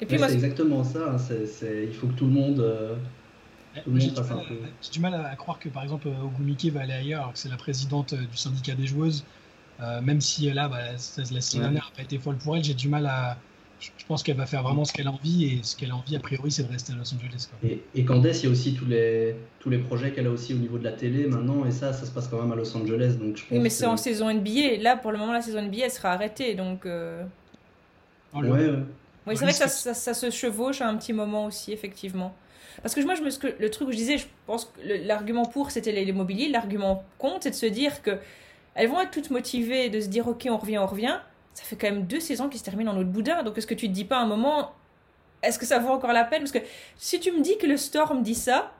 Et 0.00 0.06
puis 0.06 0.18
c'est 0.18 0.34
exactement 0.34 0.84
ça. 0.84 1.14
Hein, 1.14 1.16
il 1.62 1.94
faut 1.94 2.06
que 2.06 2.12
tout 2.12 2.26
le 2.26 2.32
monde. 2.32 2.60
Euh, 2.60 2.94
j'ai 3.94 4.90
du, 4.90 5.00
mal 5.00 5.14
à 5.14 5.36
croire 5.36 5.58
que 5.58 5.68
par 5.68 5.82
exemple 5.82 6.08
Ogumike 6.08 6.72
va 6.72 6.80
aller 6.80 6.94
ailleurs 6.94 7.20
alors 7.20 7.32
que 7.34 7.38
c'est 7.38 7.50
la 7.50 7.58
présidente 7.58 8.14
euh, 8.14 8.24
du 8.30 8.36
syndicat 8.36 8.74
des 8.74 8.86
joueuses. 8.86 9.24
Euh, 9.80 10.00
même 10.00 10.22
si 10.22 10.50
là, 10.50 10.68
bah, 10.68 10.92
la 10.92 10.98
saison 10.98 11.60
dernière 11.60 11.84
n'a 11.84 11.96
pas 11.96 12.02
été 12.02 12.18
folle 12.18 12.36
pour 12.36 12.56
elle, 12.56 12.64
j'ai 12.64 12.74
du 12.74 12.88
mal 12.88 13.06
à. 13.06 13.36
Je 13.78 14.06
pense 14.08 14.22
qu'elle 14.22 14.38
va 14.38 14.46
faire 14.46 14.62
vraiment 14.62 14.86
ce 14.86 14.92
qu'elle 14.94 15.06
a 15.06 15.10
envie 15.10 15.44
et 15.44 15.60
ce 15.62 15.76
qu'elle 15.76 15.90
a 15.90 15.96
envie, 15.96 16.16
a 16.16 16.18
priori, 16.18 16.50
c'est 16.50 16.62
de 16.62 16.72
rester 16.72 16.94
à 16.94 16.96
Los 16.96 17.12
Angeles. 17.14 17.50
Et, 17.62 17.82
et 17.94 18.06
Candace, 18.06 18.42
il 18.42 18.46
y 18.46 18.48
a 18.48 18.52
aussi 18.52 18.72
tous 18.72 18.86
les, 18.86 19.36
tous 19.60 19.68
les 19.68 19.76
projets 19.76 20.12
qu'elle 20.12 20.26
a 20.26 20.30
aussi 20.30 20.54
au 20.54 20.56
niveau 20.56 20.78
de 20.78 20.84
la 20.84 20.92
télé 20.92 21.26
maintenant, 21.26 21.66
et 21.66 21.70
ça, 21.70 21.92
ça 21.92 22.06
se 22.06 22.10
passe 22.10 22.26
quand 22.28 22.40
même 22.40 22.50
à 22.50 22.54
Los 22.54 22.74
Angeles. 22.74 23.16
Donc 23.20 23.36
je 23.36 23.42
oui, 23.50 23.58
mais 23.58 23.68
c'est 23.68 23.84
en 23.84 23.98
saison 23.98 24.32
NBA. 24.32 24.78
Là, 24.80 24.96
pour 24.96 25.12
le 25.12 25.18
moment, 25.18 25.34
la 25.34 25.42
saison 25.42 25.60
NBA, 25.60 25.84
elle 25.84 25.90
sera 25.90 26.12
arrêtée. 26.12 26.54
Donc. 26.54 26.86
Oh, 26.86 28.38
ouais, 28.40 28.48
ouais. 28.48 28.78
Oui, 29.26 29.36
c'est 29.36 29.44
vrai 29.44 29.52
que 29.52 29.58
ça, 29.58 29.94
ça, 29.94 30.14
se 30.14 30.30
chevauche 30.30 30.80
à 30.80 30.88
un 30.88 30.96
petit 30.96 31.12
moment 31.12 31.46
aussi, 31.46 31.72
effectivement. 31.72 32.34
Parce 32.82 32.94
que 32.94 33.00
moi, 33.02 33.14
je 33.14 33.22
me, 33.22 33.30
le 33.58 33.70
truc 33.70 33.88
où 33.88 33.92
je 33.92 33.96
disais, 33.96 34.18
je 34.18 34.26
pense 34.46 34.66
que 34.66 35.06
l'argument 35.06 35.44
pour, 35.44 35.70
c'était 35.70 35.92
l'immobilier. 35.92 36.48
L'argument 36.48 37.04
contre, 37.18 37.44
c'est 37.44 37.50
de 37.50 37.54
se 37.56 37.66
dire 37.66 38.02
que 38.02 38.18
elles 38.74 38.88
vont 38.88 39.00
être 39.00 39.10
toutes 39.10 39.30
motivées 39.30 39.88
de 39.88 40.00
se 40.00 40.06
dire, 40.06 40.28
OK, 40.28 40.46
on 40.48 40.58
revient, 40.58 40.78
on 40.78 40.86
revient. 40.86 41.18
Ça 41.54 41.64
fait 41.64 41.76
quand 41.76 41.90
même 41.90 42.06
deux 42.06 42.20
saisons 42.20 42.48
qui 42.48 42.58
se 42.58 42.64
terminent 42.64 42.92
en 42.92 42.98
autre 42.98 43.08
boudin. 43.08 43.42
Donc, 43.42 43.56
est-ce 43.56 43.66
que 43.66 43.74
tu 43.74 43.88
te 43.88 43.92
dis 43.92 44.04
pas 44.04 44.18
à 44.18 44.20
un 44.20 44.26
moment, 44.26 44.74
est-ce 45.42 45.58
que 45.58 45.66
ça 45.66 45.78
vaut 45.78 45.90
encore 45.90 46.12
la 46.12 46.24
peine? 46.24 46.40
Parce 46.40 46.52
que 46.52 46.58
si 46.96 47.18
tu 47.18 47.32
me 47.32 47.40
dis 47.40 47.56
que 47.56 47.66
le 47.66 47.78
Storm 47.78 48.22
dit 48.22 48.34
ça, 48.34 48.72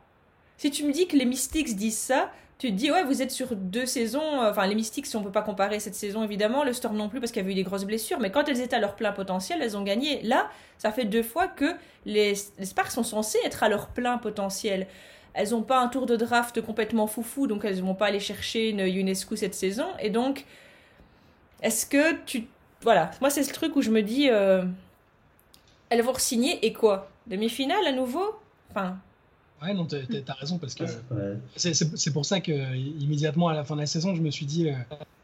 si 0.58 0.70
tu 0.70 0.84
me 0.84 0.92
dis 0.92 1.06
que 1.06 1.16
les 1.16 1.24
Mystics 1.24 1.74
disent 1.74 1.98
ça, 1.98 2.30
tu 2.58 2.68
te 2.68 2.72
dis, 2.72 2.90
ouais, 2.90 3.04
vous 3.04 3.20
êtes 3.20 3.30
sur 3.30 3.54
deux 3.54 3.86
saisons. 3.86 4.42
euh, 4.42 4.50
Enfin, 4.50 4.66
les 4.66 4.74
Mystics, 4.74 5.06
si 5.06 5.16
on 5.16 5.22
peut 5.22 5.32
pas 5.32 5.42
comparer 5.42 5.78
cette 5.78 5.94
saison, 5.94 6.24
évidemment. 6.24 6.64
Le 6.64 6.72
Storm 6.72 6.96
non 6.96 7.08
plus, 7.08 7.20
parce 7.20 7.30
qu'il 7.32 7.42
y 7.42 7.44
avait 7.44 7.52
eu 7.52 7.56
des 7.56 7.64
grosses 7.64 7.84
blessures. 7.84 8.18
Mais 8.18 8.30
quand 8.30 8.48
elles 8.48 8.60
étaient 8.60 8.76
à 8.76 8.80
leur 8.80 8.96
plein 8.96 9.12
potentiel, 9.12 9.60
elles 9.62 9.76
ont 9.76 9.82
gagné. 9.82 10.22
Là, 10.22 10.48
ça 10.78 10.90
fait 10.90 11.04
deux 11.04 11.22
fois 11.22 11.48
que 11.48 11.74
les, 12.06 12.34
les 12.58 12.66
Sparks 12.66 12.92
sont 12.92 13.02
censés 13.02 13.38
être 13.44 13.62
à 13.62 13.68
leur 13.68 13.88
plein 13.88 14.16
potentiel. 14.18 14.86
Elles 15.34 15.50
n'ont 15.50 15.62
pas 15.62 15.80
un 15.80 15.88
tour 15.88 16.06
de 16.06 16.16
draft 16.16 16.62
complètement 16.62 17.06
foufou, 17.06 17.46
donc 17.46 17.66
elles 17.66 17.82
vont 17.82 17.94
pas 17.94 18.06
aller 18.06 18.20
chercher 18.20 18.70
une 18.70 18.80
UNESCO 18.80 19.36
cette 19.36 19.54
saison. 19.54 19.86
Et 20.00 20.08
donc, 20.08 20.46
est-ce 21.60 21.84
que 21.84 22.14
tu. 22.24 22.46
Voilà, 22.80 23.10
moi, 23.20 23.28
c'est 23.28 23.42
ce 23.42 23.52
truc 23.52 23.76
où 23.76 23.82
je 23.82 23.90
me 23.90 24.02
dis, 24.02 24.30
euh, 24.30 24.64
elles 25.90 26.00
vont 26.00 26.14
signer 26.14 26.64
et 26.64 26.72
quoi? 26.72 27.10
Demi-finale 27.26 27.86
à 27.86 27.92
nouveau? 27.92 28.24
Enfin, 28.70 28.96
Ouais, 29.62 29.72
non, 29.72 29.86
t'as 29.86 30.34
raison 30.34 30.58
parce 30.58 30.74
que 30.74 30.84
Ouais. 30.84 31.38
c'est- 31.56 31.72
c'est 31.74 31.96
c'est 31.96 32.12
pour 32.12 32.26
ça 32.26 32.40
que 32.40 32.76
immédiatement 32.76 33.48
à 33.48 33.54
la 33.54 33.64
fin 33.64 33.74
de 33.74 33.80
la 33.80 33.86
saison, 33.86 34.14
je 34.14 34.20
me 34.22 34.30
suis 34.30 34.46
dit. 34.46 34.68
euh, 34.68 34.74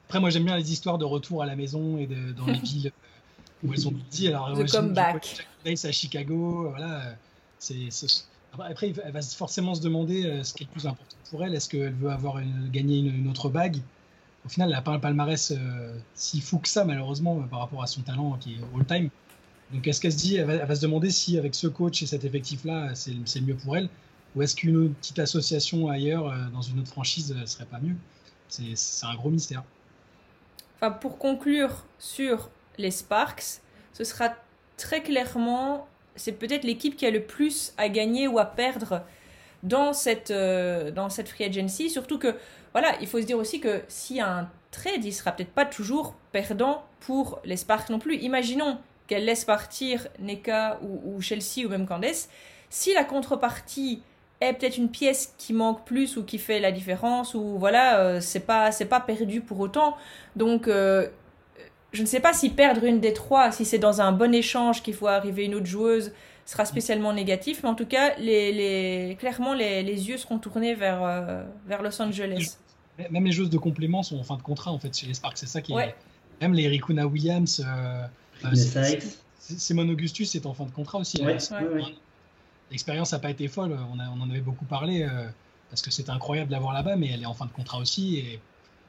Après, 0.09 0.21
moi, 0.21 0.31
j'aime 0.31 0.45
bien 0.45 0.57
les 0.57 0.73
histoires 0.73 0.99
de 0.99 1.05
retour 1.05 1.43
à 1.43 1.47
la 1.47 1.57
maison 1.57 1.97
et 1.99 2.07
de, 2.07 2.33
dans 2.33 2.47
les 2.47 2.59
villes 2.59 2.93
où 3.63 3.73
elles 3.73 3.89
ont 3.89 3.93
dit. 4.11 4.29
Alors, 4.29 4.53
The 4.59 4.71
comeback. 4.71 5.47
Jack 5.65 5.85
à 5.85 5.93
Chicago, 5.93 6.71
voilà. 6.71 7.07
euh, 7.09 7.15
C'est 7.59 7.91
c'est- 7.91 8.25
après, 8.53 8.93
elle 9.05 9.13
va 9.13 9.23
forcément 9.23 9.75
se 9.75 9.81
demander 9.83 10.25
euh, 10.27 10.45
ce 10.45 10.53
qui 10.55 10.65
est 10.65 10.67
le 10.67 10.73
plus 10.73 10.87
important 10.87 11.17
pour 11.31 11.45
elle. 11.45 11.55
Est-ce 11.55 11.69
qu'elle 11.69 11.95
veut 11.95 12.11
avoir 12.11 12.39
une- 12.41 12.69
gagner 12.71 12.99
une, 12.99 13.15
une 13.15 13.29
autre 13.29 13.49
bague? 13.49 13.79
Au 14.45 14.49
final, 14.49 14.69
elle 14.71 14.75
n'a 14.77 14.83
pas 14.83 14.93
un 14.93 14.99
palmarès 14.99 15.53
euh, 15.53 15.99
si 16.15 16.41
fou 16.41 16.59
que 16.59 16.69
ça, 16.69 16.85
malheureusement, 16.85 17.41
euh, 17.41 17.47
par 17.47 17.61
rapport 17.61 17.83
à 17.83 17.87
son 17.87 18.03
talent 18.03 18.39
qui 18.39 18.55
est 18.55 18.61
all-time. 18.77 19.09
Donc, 19.71 19.87
est-ce 19.87 20.01
qu'elle 20.01 20.13
se 20.13 20.19
dit, 20.19 20.37
elle 20.37 20.47
va, 20.47 20.55
elle 20.55 20.67
va 20.69 20.75
se 20.77 20.83
demander 20.83 21.11
si 21.11 21.39
avec 21.39 21.55
ce 21.55 21.67
coach 21.69 22.03
et 22.03 22.07
cet 22.07 22.25
effectif-là, 22.25 22.95
c'est 22.95 23.15
c'est 23.27 23.41
mieux 23.41 23.57
pour 23.57 23.77
elle? 23.77 23.89
Ou 24.35 24.43
est-ce 24.43 24.57
qu'une 24.57 24.95
petite 24.95 25.19
association 25.19 25.89
ailleurs, 25.89 26.29
euh, 26.29 26.37
dans 26.53 26.63
une 26.63 26.81
autre 26.81 26.91
franchise, 26.91 27.35
euh, 27.37 27.47
serait 27.47 27.67
pas 27.67 27.79
mieux? 27.79 27.97
C'est 28.49 28.77
c'est 28.77 29.07
un 29.07 29.15
gros 29.15 29.31
mystère. 29.31 29.63
Enfin, 30.77 30.91
pour 30.91 31.19
conclure 31.19 31.85
sur 31.99 32.51
les 32.79 32.91
Sparks, 32.91 33.61
ce 33.93 34.05
sera 34.05 34.35
très 34.77 35.03
clairement, 35.03 35.87
c'est 36.17 36.33
peut-être 36.33 36.65
l'équipe 36.65 36.97
qui 36.97 37.07
a 37.07 37.11
le 37.11 37.23
plus 37.23 37.73
à 37.77 37.89
gagner 37.89 38.27
ou 38.27 38.39
à 38.39 38.45
perdre 38.45 39.03
dans 39.63 39.93
cette, 39.93 40.31
euh, 40.31 40.91
dans 40.91 41.09
cette 41.09 41.29
free 41.29 41.45
agency. 41.45 41.89
Surtout 41.89 42.19
que, 42.19 42.35
voilà, 42.73 42.97
il 43.01 43.07
faut 43.07 43.21
se 43.21 43.27
dire 43.27 43.39
aussi 43.39 43.61
que 43.61 43.83
s'il 43.89 44.17
y 44.17 44.21
a 44.21 44.39
un 44.39 44.51
trade, 44.71 45.05
il 45.05 45.13
sera 45.13 45.33
peut-être 45.33 45.53
pas 45.53 45.67
toujours 45.67 46.15
perdant 46.33 46.85
pour 47.01 47.41
les 47.45 47.57
Sparks 47.57 47.91
non 47.91 47.99
plus. 47.99 48.17
Imaginons 48.17 48.79
qu'elle 49.07 49.25
laisse 49.25 49.45
partir 49.45 50.09
Neka 50.19 50.81
ou, 50.83 51.15
ou 51.15 51.21
Chelsea 51.21 51.65
ou 51.65 51.69
même 51.69 51.87
Candace. 51.87 52.29
Si 52.71 52.95
la 52.95 53.05
contrepartie 53.05 54.03
est 54.49 54.53
peut-être 54.55 54.77
une 54.77 54.91
pièce 54.91 55.35
qui 55.39 55.53
manque 55.53 55.85
plus 55.85 56.17
ou 56.17 56.25
qui 56.25 56.39
fait 56.39 56.61
la 56.61 56.73
différence 56.73 57.35
ou 57.35 57.59
voilà, 57.59 57.99
euh, 58.01 58.21
c'est 58.21 58.41
pas 58.41 58.73
c'est 58.73 58.87
pas 58.87 59.01
perdu 59.01 59.41
pour 59.41 59.59
autant. 59.61 59.97
Donc 60.37 60.69
euh, 60.69 61.09
je 61.93 62.03
ne 62.03 62.07
sais 62.07 62.21
pas 62.21 62.33
si 62.33 62.51
perdre 62.51 62.85
une 62.85 63.01
des 63.01 63.13
trois, 63.13 63.53
si 63.53 63.65
c'est 63.65 63.79
dans 63.79 64.01
un 64.01 64.13
bon 64.13 64.35
échange 64.35 64.83
qu'il 64.83 64.95
faut 64.95 65.09
arriver 65.09 65.45
une 65.45 65.55
autre 65.55 65.67
joueuse, 65.67 66.13
sera 66.47 66.65
spécialement 66.65 67.13
négatif. 67.13 67.63
Mais 67.63 67.69
en 67.69 67.75
tout 67.75 67.87
cas, 67.87 68.15
les, 68.19 68.53
les, 68.53 69.17
clairement, 69.17 69.55
les, 69.55 69.83
les 69.83 70.09
yeux 70.09 70.17
seront 70.17 70.39
tournés 70.39 70.75
vers, 70.75 71.03
euh, 71.05 71.45
vers 71.67 71.83
Los 71.83 72.01
Angeles. 72.01 72.57
Même 73.11 73.25
les 73.25 73.33
joueuses 73.33 73.51
de 73.51 73.59
complément 73.59 74.03
sont 74.03 74.19
en 74.19 74.23
fin 74.23 74.37
de 74.37 74.43
contrat 74.43 74.71
en 74.71 74.79
fait 74.79 74.97
chez 74.97 75.07
les 75.07 75.15
Sparks. 75.15 75.39
C'est 75.39 75.47
ça 75.47 75.61
qui 75.61 75.73
est. 75.73 75.95
Même 76.41 76.55
les 76.55 76.67
Rikuna 76.67 77.07
Williams, 77.07 77.65
euh, 77.65 78.07
Simone 79.39 79.91
Augustus 79.91 80.35
est 80.35 80.47
en 80.47 80.55
fin 80.55 80.65
de 80.65 80.71
contrat 80.71 80.99
aussi. 80.99 81.23
Ouais, 81.23 81.35
hein. 81.35 81.39
C'est- 81.39 81.55
ouais, 81.55 81.69
ouais. 81.69 81.83
L'expérience 82.73 83.13
n'a 83.13 83.19
pas 83.19 83.31
été 83.31 83.47
folle. 83.49 83.77
On, 83.93 84.21
en 84.21 84.31
avait 84.31 84.41
beaucoup 84.41 84.65
parlé 84.65 85.03
euh, 85.03 85.27
parce 85.69 85.83
que 85.83 85.91
c'était 85.91 86.11
incroyable 86.11 86.51
d'avoir 86.51 86.73
là-bas, 86.73 86.97
mais 86.97 87.11
elle 87.13 87.23
est 87.23 87.27
en 87.27 87.35
fin 87.35 87.45
de 87.45 87.53
contrat 87.53 87.79
aussi. 87.79 88.17
Et 88.17 88.41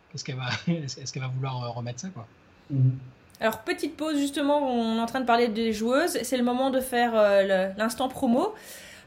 qu'est-ce 0.10 0.24
qu'elle 0.24 0.38
va, 0.38 0.50
est-ce 0.68 1.12
qu'elle 1.12 1.22
va 1.22 1.28
vouloir 1.28 1.64
euh, 1.64 1.70
remettre 1.70 2.00
ça 2.00 2.08
quoi? 2.10 2.26
Mhm. 2.72 2.98
Alors, 3.42 3.60
petite 3.60 3.98
pause, 3.98 4.18
justement, 4.18 4.60
on 4.60 4.98
est 4.98 5.02
en 5.02 5.06
train 5.06 5.20
de 5.20 5.26
parler 5.26 5.50
des 5.50 5.74
joueuses. 5.74 6.18
C'est 6.24 6.38
le 6.38 6.44
moment 6.44 6.70
de 6.70 6.80
faire 6.80 7.12
euh, 7.14 7.74
l'instant 7.78 8.08
promo. 8.08 8.56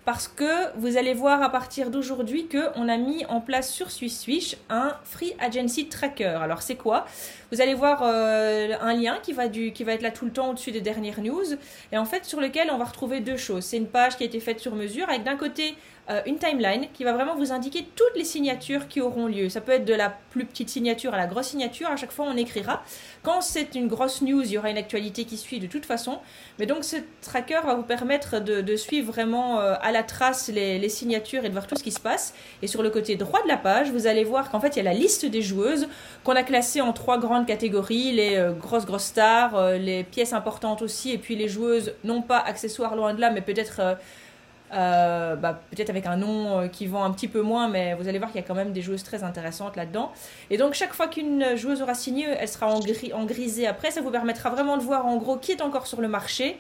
Parce 0.04 0.28
que 0.28 0.78
vous 0.78 0.97
allez 0.97 1.14
voir 1.14 1.42
à 1.42 1.50
partir 1.50 1.90
d'aujourd'hui 1.90 2.47
qu'on 2.49 2.88
a 2.88 2.97
mis 2.97 3.25
en 3.26 3.40
place 3.40 3.73
sur 3.73 3.90
Swiss 3.90 4.21
Swish 4.21 4.56
un 4.71 4.95
Free 5.02 5.35
Agency 5.40 5.88
Tracker. 5.88 6.38
Alors, 6.42 6.62
c'est 6.62 6.76
quoi? 6.76 7.06
Vous 7.53 7.61
allez 7.61 7.75
voir 7.75 8.00
euh, 8.03 8.75
un 8.81 8.95
lien 8.95 9.19
qui 9.23 9.33
va, 9.33 9.47
du, 9.47 9.73
qui 9.73 9.85
va 9.85 9.93
être 9.93 10.03
là 10.03 10.11
tout 10.11 10.25
le 10.25 10.33
temps 10.33 10.50
au-dessus 10.50 10.73
des 10.73 10.81
dernières 10.81 11.21
news. 11.21 11.45
Et 11.93 11.99
en 11.99 12.05
fait, 12.05 12.25
sur 12.25 12.41
lequel 12.41 12.71
on 12.73 12.79
va 12.79 12.85
retrouver 12.85 13.21
deux 13.21 13.37
choses. 13.37 13.65
C'est 13.65 13.76
une 13.76 13.87
page 13.87 14.17
qui 14.17 14.25
a 14.25 14.26
été 14.26 14.41
faite 14.41 14.59
sur 14.59 14.75
mesure 14.75 15.09
avec 15.09 15.23
d'un 15.23 15.37
côté 15.37 15.76
euh, 16.09 16.21
une 16.26 16.38
timeline 16.38 16.87
qui 16.93 17.03
va 17.03 17.12
vraiment 17.12 17.35
vous 17.35 17.53
indiquer 17.53 17.85
toutes 17.97 18.17
les 18.17 18.25
signatures 18.25 18.87
qui 18.87 19.00
auront 19.00 19.26
lieu. 19.26 19.49
Ça 19.49 19.61
peut 19.61 19.73
être 19.73 19.85
de 19.85 19.95
la 19.95 20.11
plus 20.31 20.45
petite 20.45 20.69
signature 20.69 21.15
à 21.15 21.17
la 21.17 21.26
grosse 21.26 21.49
signature. 21.49 21.88
À 21.88 21.97
chaque 21.97 22.12
fois, 22.12 22.26
on 22.29 22.37
écrira. 22.37 22.83
Quand 23.23 23.41
c'est 23.41 23.75
une 23.75 23.88
grosse 23.88 24.23
news, 24.23 24.43
il 24.43 24.53
y 24.53 24.59
aura 24.59 24.71
une 24.71 24.79
actualité 24.79 25.25
qui 25.25 25.37
suit 25.37 25.59
de 25.59 25.67
toute 25.67 25.85
façon. 25.85 26.19
Mais 26.59 26.67
donc, 26.67 26.85
ce 26.85 26.97
tracker 27.23 27.61
va 27.65 27.75
vous 27.75 27.83
permettre 27.83 28.41
de, 28.41 28.76
suivre 28.76 29.12
vraiment 29.12 29.59
euh, 29.59 29.75
à 29.81 29.91
la 29.91 30.03
trace 30.03 30.49
les, 30.49 30.79
les 30.79 30.88
signatures 30.88 31.45
et 31.45 31.49
de 31.49 31.53
voir 31.53 31.67
tout 31.67 31.76
ce 31.76 31.83
qui 31.83 31.93
se 31.93 32.00
passe. 32.00 32.35
Et 32.62 32.67
sur 32.67 32.83
le 32.83 32.91
côté 32.91 33.17
droit 33.17 33.43
de 33.43 33.49
la 33.49 33.57
page, 33.57 33.91
vous 33.91 34.07
allez 34.07 34.23
voir 34.23 34.50
qu'en 34.50 34.61
fait, 34.61 34.76
il 34.76 34.76
y 34.76 34.81
a 34.81 34.85
la 34.85 34.95
liste 34.95 35.26
des 35.26 35.43
joueuses 35.43 35.88
qu'on 36.25 36.37
a 36.37 36.43
classées 36.43 36.81
en 36.81 36.93
trois 36.93 37.19
grandes 37.19 37.36
catégories 37.45 38.12
les 38.12 38.37
euh, 38.37 38.52
grosses, 38.52 38.87
grosses 38.87 39.05
stars, 39.05 39.55
euh, 39.55 39.76
les 39.76 40.05
pièces 40.05 40.33
importantes 40.33 40.83
aussi, 40.83 41.12
et 41.12 41.19
puis 41.19 41.37
les 41.37 41.49
joueuses, 41.49 41.95
non 42.05 42.23
pas 42.23 42.38
accessoires 42.38 42.97
loin 42.97 43.14
de 43.14 43.21
là, 43.21 43.31
mais 43.31 43.40
peut-être. 43.40 43.81
euh, 44.73 45.37
bah, 45.37 45.61
peut-être 45.71 45.90
avec 45.90 46.07
un 46.07 46.16
nom 46.16 46.69
qui 46.69 46.87
vend 46.87 47.05
un 47.05 47.12
petit 47.12 47.28
peu 47.28 47.40
moins, 47.40 47.69
mais 47.69 47.95
vous 47.95 48.09
allez 48.09 48.19
voir 48.19 48.33
qu'il 48.33 48.40
y 48.40 48.45
a 48.45 48.47
quand 48.47 48.55
même 48.55 48.73
des 48.73 48.83
joueuses 48.83 49.05
très 49.05 49.23
intéressantes 49.23 49.76
là-dedans. 49.76 50.11
Et 50.50 50.57
donc 50.57 50.75
chaque 50.75 50.93
fois 50.93 51.07
qu'une 51.07 51.57
joueuse 51.57 51.83
aura 51.83 51.95
signé, 51.95 52.26
elle 52.26 52.49
sera 52.49 52.66
en, 52.66 52.81
gris, 52.81 53.12
en 53.12 53.25
grisée 53.25 53.66
après. 53.69 53.93
Ça 53.93 54.00
vous 54.00 54.11
permettra 54.11 54.50
vraiment 54.50 54.76
de 54.76 54.83
voir 54.83 55.07
en 55.07 55.16
gros 55.19 55.37
qui 55.37 55.52
est 55.52 55.62
encore 55.62 55.87
sur 55.87 56.00
le 56.00 56.09
marché, 56.09 56.59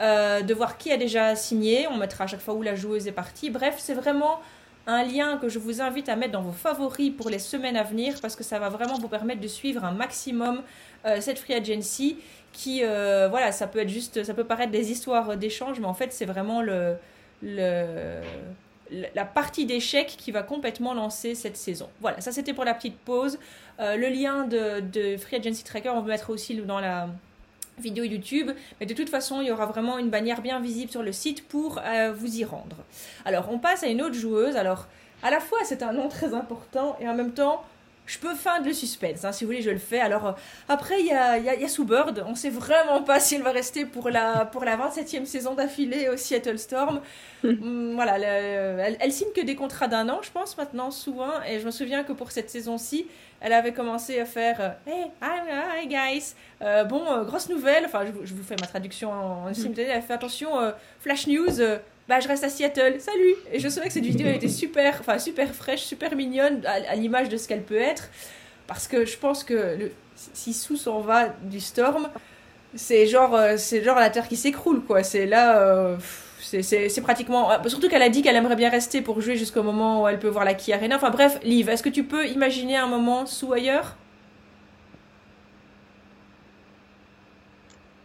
de 0.00 0.54
voir 0.54 0.78
qui 0.78 0.90
a 0.90 0.96
déjà 0.96 1.36
signé. 1.36 1.86
On 1.86 1.96
mettra 1.96 2.24
à 2.24 2.26
chaque 2.26 2.40
fois 2.40 2.54
où 2.54 2.62
la 2.62 2.74
joueuse 2.74 3.06
est 3.06 3.12
partie. 3.12 3.50
Bref, 3.50 3.76
c'est 3.78 3.94
vraiment 3.94 4.40
un 4.86 5.02
lien 5.02 5.38
que 5.38 5.48
je 5.48 5.58
vous 5.58 5.80
invite 5.80 6.08
à 6.08 6.16
mettre 6.16 6.32
dans 6.32 6.42
vos 6.42 6.52
favoris 6.52 7.10
pour 7.10 7.30
les 7.30 7.38
semaines 7.38 7.76
à 7.76 7.82
venir 7.82 8.20
parce 8.20 8.36
que 8.36 8.44
ça 8.44 8.58
va 8.58 8.68
vraiment 8.68 8.98
vous 8.98 9.08
permettre 9.08 9.40
de 9.40 9.48
suivre 9.48 9.84
un 9.84 9.92
maximum 9.92 10.62
euh, 11.06 11.20
cette 11.20 11.38
free 11.38 11.54
agency 11.54 12.18
qui, 12.52 12.84
euh, 12.84 13.28
voilà, 13.28 13.50
ça 13.52 13.66
peut 13.66 13.80
être 13.80 13.88
juste, 13.88 14.22
ça 14.22 14.34
peut 14.34 14.44
paraître 14.44 14.72
des 14.72 14.92
histoires 14.92 15.36
d'échange, 15.36 15.80
mais 15.80 15.86
en 15.86 15.94
fait 15.94 16.12
c'est 16.12 16.26
vraiment 16.26 16.62
le 16.62 16.96
la 19.14 19.24
partie 19.24 19.66
d'échecs 19.66 20.14
qui 20.18 20.30
va 20.30 20.42
complètement 20.42 20.94
lancer 20.94 21.34
cette 21.34 21.56
saison. 21.56 21.88
Voilà, 22.00 22.20
ça 22.20 22.32
c'était 22.32 22.54
pour 22.54 22.64
la 22.64 22.74
petite 22.74 22.98
pause. 22.98 23.38
Euh, 23.80 23.96
le 23.96 24.08
lien 24.08 24.46
de, 24.46 24.80
de 24.80 25.16
Free 25.16 25.36
Agency 25.36 25.64
Tracker, 25.64 25.90
on 25.90 26.00
va 26.00 26.08
mettre 26.08 26.30
aussi 26.30 26.54
dans 26.56 26.80
la 26.80 27.08
vidéo 27.78 28.04
YouTube. 28.04 28.50
Mais 28.80 28.86
de 28.86 28.94
toute 28.94 29.08
façon, 29.08 29.40
il 29.40 29.48
y 29.48 29.50
aura 29.50 29.66
vraiment 29.66 29.98
une 29.98 30.10
bannière 30.10 30.42
bien 30.42 30.60
visible 30.60 30.90
sur 30.90 31.02
le 31.02 31.12
site 31.12 31.46
pour 31.46 31.80
euh, 31.84 32.12
vous 32.16 32.38
y 32.38 32.44
rendre. 32.44 32.76
Alors, 33.24 33.48
on 33.50 33.58
passe 33.58 33.82
à 33.82 33.88
une 33.88 34.02
autre 34.02 34.14
joueuse. 34.14 34.56
Alors, 34.56 34.86
à 35.22 35.30
la 35.30 35.40
fois, 35.40 35.58
c'est 35.64 35.82
un 35.82 35.92
nom 35.92 36.08
très 36.08 36.34
important 36.34 36.96
et 37.00 37.08
en 37.08 37.14
même 37.14 37.32
temps, 37.32 37.64
je 38.06 38.18
peux 38.18 38.34
feindre 38.34 38.66
le 38.66 38.74
suspense, 38.74 39.24
hein, 39.24 39.32
si 39.32 39.44
vous 39.44 39.50
voulez, 39.50 39.62
je 39.62 39.70
le 39.70 39.78
fais. 39.78 40.00
Alors, 40.00 40.26
euh, 40.26 40.32
après, 40.68 41.00
il 41.00 41.06
y 41.06 41.12
a, 41.12 41.38
y, 41.38 41.48
a, 41.48 41.54
y 41.54 41.64
a 41.64 41.68
Sue 41.68 41.84
Bird. 41.84 42.22
On 42.26 42.34
sait 42.34 42.50
vraiment 42.50 43.02
pas 43.02 43.18
si 43.18 43.36
elle 43.36 43.42
va 43.42 43.50
rester 43.52 43.86
pour 43.86 44.10
la, 44.10 44.44
pour 44.44 44.64
la 44.64 44.76
27e 44.76 45.24
saison 45.24 45.54
d'affilée 45.54 46.08
au 46.08 46.16
Seattle 46.16 46.58
Storm. 46.58 47.00
Mm, 47.44 47.94
voilà, 47.94 48.16
le, 48.16 48.80
elle, 48.80 48.96
elle, 49.00 49.12
signe 49.12 49.28
que 49.36 49.42
des 49.42 49.54
contrats 49.54 49.86
d'un 49.86 50.08
an, 50.08 50.20
je 50.22 50.30
pense, 50.30 50.56
maintenant, 50.56 50.90
souvent. 50.90 51.42
Et 51.46 51.60
je 51.60 51.66
me 51.66 51.70
souviens 51.70 52.02
que 52.02 52.14
pour 52.14 52.30
cette 52.30 52.48
saison-ci, 52.48 53.06
elle 53.42 53.52
avait 53.52 53.74
commencé 53.74 54.18
à 54.18 54.24
faire 54.24 54.56
euh, 54.62 54.70
Hey, 54.90 55.10
hi, 55.20 55.82
hi 55.82 55.86
guys. 55.86 56.34
Euh, 56.62 56.84
bon, 56.84 57.04
euh, 57.06 57.24
grosse 57.24 57.50
nouvelle. 57.50 57.84
Enfin, 57.84 58.06
je, 58.06 58.26
je, 58.26 58.32
vous 58.32 58.42
fais 58.42 58.56
ma 58.58 58.66
traduction 58.66 59.12
en, 59.12 59.50
en 59.50 59.52
simultané. 59.52 59.88
Elle 59.90 60.00
fait 60.00 60.14
attention, 60.14 60.52
flash 61.00 61.26
news. 61.26 61.60
Bah, 62.08 62.20
je 62.20 62.28
reste 62.28 62.44
à 62.44 62.48
Seattle, 62.48 62.96
salut 63.00 63.34
Et 63.52 63.58
je 63.58 63.68
savais 63.68 63.86
que 63.86 63.92
cette 63.92 64.04
vidéo 64.04 64.26
elle 64.28 64.36
était 64.36 64.48
super, 64.48 64.96
enfin 65.00 65.18
super 65.18 65.54
fraîche, 65.54 65.82
super 65.82 66.14
mignonne, 66.16 66.62
à, 66.66 66.94
l'image 66.96 67.28
de 67.28 67.36
ce 67.36 67.48
qu'elle 67.48 67.62
peut 67.62 67.76
être, 67.76 68.10
parce 68.66 68.86
que 68.86 69.04
je 69.04 69.16
pense 69.16 69.42
que 69.42 69.90
si 70.32 70.52
Sue 70.52 70.76
s'en 70.76 71.00
va 71.00 71.28
du 71.42 71.60
Storm, 71.60 72.08
c'est 72.74 73.06
genre, 73.06 73.34
euh, 73.34 73.54
c'est 73.56 73.82
genre 73.82 73.98
la 73.98 74.10
terre 74.10 74.28
qui 74.28 74.36
s'écroule, 74.36 74.82
quoi. 74.82 75.02
C'est 75.02 75.26
là, 75.26 75.60
euh, 75.60 75.96
c'est 76.40 77.00
pratiquement... 77.02 77.50
Surtout 77.68 77.88
qu'elle 77.88 78.02
a 78.02 78.08
dit 78.08 78.22
qu'elle 78.22 78.36
aimerait 78.36 78.56
bien 78.56 78.70
rester 78.70 79.00
pour 79.00 79.20
jouer 79.20 79.36
jusqu'au 79.36 79.62
moment 79.62 80.02
où 80.02 80.08
elle 80.08 80.18
peut 80.18 80.28
voir 80.28 80.44
la 80.44 80.54
Key 80.54 80.72
Arena. 80.72 80.96
Enfin 80.96 81.10
bref, 81.10 81.38
Liv, 81.42 81.68
est-ce 81.68 81.82
que 81.82 81.88
tu 81.88 82.04
peux 82.04 82.26
imaginer 82.26 82.76
un 82.76 82.86
moment 82.86 83.26
Sue 83.26 83.52
ailleurs? 83.52 83.96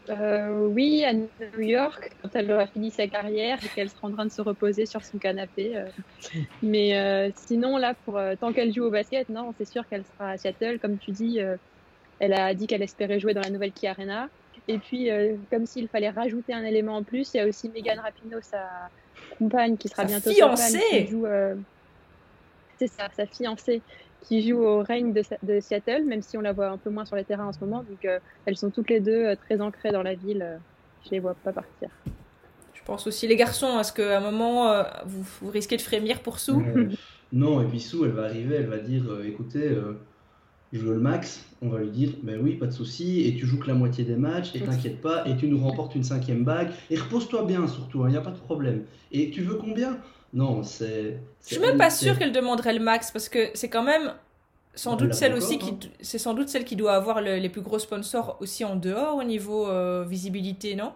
Euh, 0.09 0.67
oui, 0.67 1.03
à 1.05 1.13
New 1.13 1.27
York, 1.59 2.11
quand 2.21 2.29
elle 2.33 2.51
aura 2.51 2.67
fini 2.67 2.89
sa 2.89 3.07
carrière 3.07 3.59
et 3.63 3.67
qu'elle 3.69 3.89
sera 3.89 4.07
en 4.07 4.11
train 4.11 4.25
de 4.25 4.31
se 4.31 4.41
reposer 4.41 4.85
sur 4.85 5.03
son 5.03 5.17
canapé. 5.17 5.73
Euh. 5.75 5.85
Mais 6.63 6.97
euh, 6.97 7.29
sinon, 7.35 7.77
là, 7.77 7.93
pour 8.05 8.19
tant 8.39 8.51
qu'elle 8.51 8.73
joue 8.73 8.85
au 8.85 8.91
basket, 8.91 9.29
non, 9.29 9.53
c'est 9.57 9.67
sûr 9.67 9.87
qu'elle 9.87 10.03
sera 10.03 10.31
à 10.31 10.37
Seattle. 10.37 10.79
Comme 10.79 10.97
tu 10.97 11.11
dis, 11.11 11.39
elle 12.19 12.33
a 12.33 12.53
dit 12.53 12.67
qu'elle 12.67 12.81
espérait 12.81 13.19
jouer 13.19 13.33
dans 13.33 13.41
la 13.41 13.49
nouvelle 13.49 13.71
Key 13.71 13.87
Arena. 13.87 14.29
Et 14.67 14.77
puis, 14.77 15.09
comme 15.49 15.65
s'il 15.65 15.87
fallait 15.87 16.09
rajouter 16.09 16.53
un 16.53 16.63
élément 16.63 16.97
en 16.97 17.03
plus, 17.03 17.33
il 17.33 17.37
y 17.37 17.39
a 17.39 17.47
aussi 17.47 17.69
Megan 17.69 17.99
Rapinoe, 17.99 18.41
sa 18.41 18.89
compagne, 19.37 19.77
qui 19.77 19.89
sera 19.89 20.03
sa 20.03 20.07
bientôt 20.07 20.31
fiancée. 20.31 20.79
qui 20.89 21.07
joue, 21.07 21.27
C'est 22.77 22.87
ça, 22.87 23.09
sa 23.15 23.25
fiancée 23.25 23.81
qui 24.21 24.47
joue 24.47 24.59
au 24.59 24.83
règne 24.83 25.13
de, 25.13 25.23
de, 25.43 25.59
Seattle, 25.59 26.03
même 26.05 26.21
si 26.21 26.38
on 26.38 26.41
la 26.41 26.53
voit 26.53 26.69
un 26.69 26.77
peu 26.77 26.89
moins 26.89 27.05
sur 27.05 27.15
les 27.15 27.23
terrains 27.23 27.47
en 27.47 27.53
ce 27.53 27.59
moment. 27.59 27.83
Donc 27.83 28.07
elles 28.45 28.57
sont 28.57 28.69
toutes 28.69 28.89
les 28.89 28.99
deux 28.99 29.35
très 29.38 29.61
ancrées 29.61 29.91
dans 29.91 30.03
la 30.03 30.13
ville. 30.13 30.59
je 31.05 31.11
les 31.11 31.19
vois 31.19 31.35
pas 31.35 31.53
partir. 31.53 31.89
Je 32.73 32.83
pense 32.83 33.07
aussi 33.07 33.27
les 33.27 33.35
garçons, 33.35 33.79
est-ce 33.79 33.93
qu'à 33.93 34.17
un 34.17 34.21
moment 34.21 34.83
vous, 35.05 35.23
vous, 35.41 35.49
risquez 35.49 35.77
de 35.77 35.81
frémir 35.81 36.21
pour 36.21 36.39
Sue? 36.39 36.53
Non, 37.31 37.61
et 37.61 37.65
puis 37.65 37.79
Sue, 37.79 37.97
elle 38.03 38.11
va 38.11 38.23
arriver, 38.23 38.55
elle 38.55 38.67
va 38.67 38.79
dire 38.79 39.05
écoutez, 39.23 39.77
je 40.71 40.79
veux 40.79 40.93
le 40.93 40.99
max, 40.99 41.45
on 41.61 41.69
va 41.69 41.79
lui 41.79 41.89
dire, 41.89 42.11
ben 42.21 42.39
oui, 42.41 42.55
pas 42.55 42.67
de 42.67 42.71
souci, 42.71 43.27
et 43.27 43.35
tu 43.35 43.47
joues 43.47 43.59
que 43.59 43.67
la 43.67 43.73
moitié 43.73 44.03
des 44.03 44.15
matchs, 44.15 44.55
et 44.55 44.59
t'inquiète 44.59 45.01
pas, 45.01 45.27
et 45.27 45.35
tu 45.35 45.47
nous 45.47 45.59
remportes 45.59 45.95
une 45.95 46.03
cinquième 46.03 46.43
bague, 46.43 46.69
et 46.91 46.95
repose-toi 46.95 47.45
bien 47.45 47.67
surtout, 47.67 48.01
il 48.01 48.05
hein, 48.05 48.09
n'y 48.09 48.17
a 48.17 48.21
pas 48.21 48.31
de 48.31 48.38
problème. 48.38 48.83
Et 49.11 49.31
tu 49.31 49.41
veux 49.41 49.55
combien? 49.55 49.97
Non, 50.33 50.63
c'est... 50.63 51.17
Je 51.45 51.53
suis 51.53 51.59
même 51.59 51.77
pas 51.77 51.89
sûre 51.89 52.17
qu'elle 52.17 52.31
demanderait 52.31 52.74
le 52.74 52.83
max, 52.83 53.12
parce 53.12 53.29
que 53.29 53.50
c'est 53.53 53.69
quand 53.69 53.83
même 53.83 54.13
sans 54.75 54.95
doute 54.95 55.13
celle 55.13 55.33
aussi 55.33 55.57
qui... 55.57 55.71
Hein. 55.71 55.89
C'est 56.01 56.19
sans 56.19 56.33
doute 56.33 56.50
celle 56.50 56.65
qui 56.65 56.75
doit 56.75 56.93
avoir 56.93 57.21
les 57.21 57.50
plus 57.50 57.62
gros 57.62 57.79
sponsors 57.79 58.38
aussi 58.39 58.63
en 58.63 58.75
dehors 58.75 59.17
au 59.17 59.24
niveau 59.24 59.67
euh, 59.67 60.05
visibilité, 60.07 60.75
non? 60.75 60.91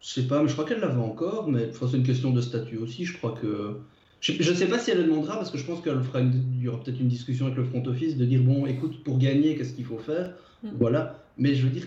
Je 0.00 0.08
sais 0.08 0.26
pas, 0.26 0.42
mais 0.42 0.48
je 0.48 0.52
crois 0.52 0.64
qu'elle 0.64 0.80
l'avait 0.80 1.00
encore, 1.00 1.48
mais 1.48 1.70
c'est 1.72 1.96
une 1.96 2.02
question 2.02 2.30
de 2.30 2.40
statut 2.40 2.76
aussi, 2.76 3.04
je 3.04 3.16
crois 3.16 3.32
que... 3.40 3.78
Je 4.20 4.32
ne 4.32 4.56
sais 4.56 4.66
pas 4.66 4.80
si 4.80 4.90
elle 4.90 4.98
le 4.98 5.04
demandera 5.04 5.36
parce 5.36 5.50
que 5.50 5.58
je 5.58 5.64
pense 5.64 5.80
qu'il 5.80 5.92
y 5.92 6.68
aura 6.68 6.82
peut-être 6.82 7.00
une 7.00 7.08
discussion 7.08 7.46
avec 7.46 7.56
le 7.56 7.64
front 7.64 7.84
office 7.86 8.16
de 8.16 8.24
dire 8.24 8.42
bon, 8.42 8.66
écoute, 8.66 9.04
pour 9.04 9.16
gagner, 9.16 9.56
qu'est-ce 9.56 9.74
qu'il 9.74 9.84
faut 9.84 9.98
faire? 9.98 10.32
Mm. 10.64 10.70
Voilà. 10.78 11.22
Mais 11.36 11.54
je 11.54 11.62
veux 11.62 11.70
dire, 11.70 11.86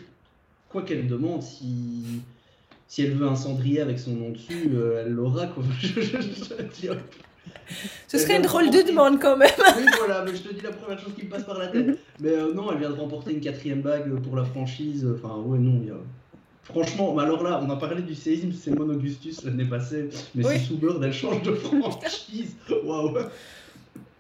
quoi 0.70 0.84
qu'elle 0.84 1.08
demande, 1.08 1.44
si, 1.44 2.22
si 2.92 3.04
elle 3.04 3.14
veut 3.14 3.26
un 3.26 3.38
cendrier 3.38 3.80
avec 3.80 3.98
son 3.98 4.12
nom 4.12 4.32
dessus, 4.32 4.70
euh, 4.76 5.06
elle 5.06 5.14
l'aura. 5.14 5.46
Ce 8.10 8.18
serait 8.18 8.36
une 8.36 8.42
drôle 8.42 8.70
de 8.70 8.86
demande 8.86 9.18
quand 9.22 9.38
même. 9.38 9.50
oui, 9.78 9.86
voilà, 9.98 10.26
mais 10.26 10.36
je 10.36 10.42
te 10.42 10.54
dis 10.54 10.60
la 10.60 10.72
première 10.72 11.00
chose 11.00 11.14
qui 11.18 11.24
me 11.24 11.30
passe 11.30 11.46
par 11.46 11.58
la 11.58 11.68
tête. 11.68 11.98
Mais 12.20 12.32
euh, 12.32 12.54
non, 12.54 12.70
elle 12.70 12.80
vient 12.80 12.90
de 12.90 13.00
remporter 13.00 13.32
une 13.32 13.40
quatrième 13.40 13.80
bague 13.82 14.14
pour 14.20 14.36
la 14.36 14.44
franchise. 14.44 15.08
Enfin, 15.16 15.38
ouais, 15.38 15.58
non, 15.58 15.80
il 15.82 15.92
a. 15.92 15.96
Franchement, 16.64 17.18
alors 17.18 17.42
là, 17.44 17.62
on 17.66 17.70
a 17.70 17.78
parlé 17.78 18.02
du 18.02 18.14
séisme, 18.14 18.52
c'est 18.52 18.72
Mon 18.72 18.90
Augustus 18.90 19.42
l'année 19.46 19.64
passée, 19.64 20.10
mais 20.36 20.44
c'est 20.44 20.60
Soubird, 20.60 21.02
elle 21.02 21.14
change 21.14 21.42
de 21.44 21.54
franchise. 21.54 22.58
Waouh! 22.84 23.20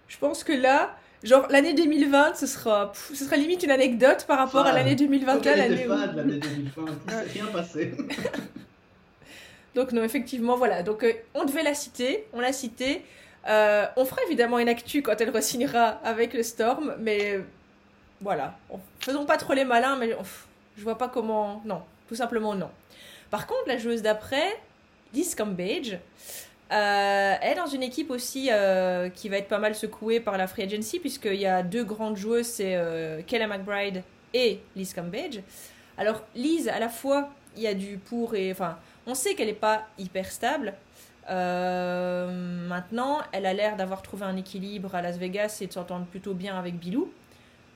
Je 0.07 0.17
pense 0.17 0.45
que 0.45 0.53
là, 0.53 0.95
genre 1.23 1.45
l'année 1.49 1.73
2020, 1.73 2.35
ce 2.35 2.47
sera, 2.47 2.93
ce 2.95 3.25
sera 3.25 3.35
limite 3.35 3.63
une 3.63 3.71
anecdote 3.71 4.23
par 4.29 4.37
rapport 4.37 4.65
à 4.65 4.71
l'année 4.71 4.95
2021. 4.95 5.55
L'année 5.57 5.85
où... 5.85 5.89
de 5.89 6.17
l'année 6.17 6.39
2020, 6.39 6.85
il 6.87 7.11
s'est 7.11 7.39
rien 7.39 7.45
passé. 7.47 7.91
Donc 9.75 9.91
non, 9.91 10.03
effectivement, 10.03 10.57
voilà. 10.57 10.83
Donc 10.83 11.03
euh, 11.03 11.13
on 11.33 11.45
devait 11.45 11.63
la 11.63 11.73
citer, 11.73 12.25
on 12.33 12.39
l'a 12.39 12.53
citée. 12.53 13.03
Euh, 13.47 13.85
on 13.95 14.05
fera 14.05 14.21
évidemment 14.27 14.59
une 14.59 14.69
actu 14.69 15.01
quand 15.01 15.19
elle 15.19 15.35
re-signera 15.35 15.99
avec 16.03 16.33
le 16.33 16.43
Storm, 16.43 16.95
mais 16.99 17.35
euh, 17.35 17.41
voilà. 18.21 18.55
Faisons 18.99 19.25
pas 19.25 19.37
trop 19.37 19.53
les 19.53 19.65
malins, 19.65 19.95
mais 19.95 20.15
je 20.77 20.83
vois 20.83 20.97
pas 20.97 21.07
comment... 21.07 21.61
Non, 21.65 21.81
tout 22.07 22.15
simplement 22.15 22.53
non. 22.53 22.69
Par 23.31 23.47
contre, 23.47 23.63
la 23.67 23.77
joueuse 23.77 24.01
d'après, 24.01 24.59
Liz 25.13 25.33
Cambage, 25.33 25.97
euh, 26.71 27.35
est 27.41 27.55
dans 27.55 27.65
une 27.65 27.83
équipe 27.83 28.11
aussi 28.11 28.49
qui 29.15 29.29
va 29.29 29.37
être 29.37 29.47
pas 29.47 29.57
mal 29.57 29.73
secouée 29.73 30.19
par 30.19 30.37
la 30.37 30.47
free 30.47 30.63
agency, 30.63 30.99
puisqu'il 30.99 31.35
y 31.35 31.47
a 31.47 31.63
deux 31.63 31.83
grandes 31.83 32.17
joueuses, 32.17 32.45
c'est 32.45 32.75
euh, 32.75 33.21
Kayla 33.23 33.47
McBride 33.47 34.03
et 34.33 34.59
Liz 34.75 34.93
Cambage. 34.93 35.41
Alors, 35.97 36.21
Liz, 36.35 36.67
à 36.69 36.79
la 36.79 36.89
fois, 36.89 37.29
il 37.57 37.63
y 37.63 37.67
a 37.67 37.73
du 37.73 37.97
pour 37.97 38.35
et. 38.35 38.51
Enfin, 38.51 38.77
on 39.11 39.15
sait 39.15 39.35
qu'elle 39.35 39.47
n'est 39.47 39.53
pas 39.53 39.87
hyper 39.97 40.31
stable. 40.31 40.73
maintenant, 41.27 43.19
elle 43.31 43.45
a 43.45 43.53
l'air 43.53 43.75
d'avoir 43.75 44.01
trouvé 44.01 44.23
un 44.25 44.37
équilibre 44.37 44.95
à 44.95 45.01
Las 45.01 45.17
Vegas 45.17 45.59
et 45.61 45.67
de 45.67 45.73
s'entendre 45.73 46.05
plutôt 46.05 46.33
bien 46.33 46.57
avec 46.57 46.79
Bilou. 46.79 47.11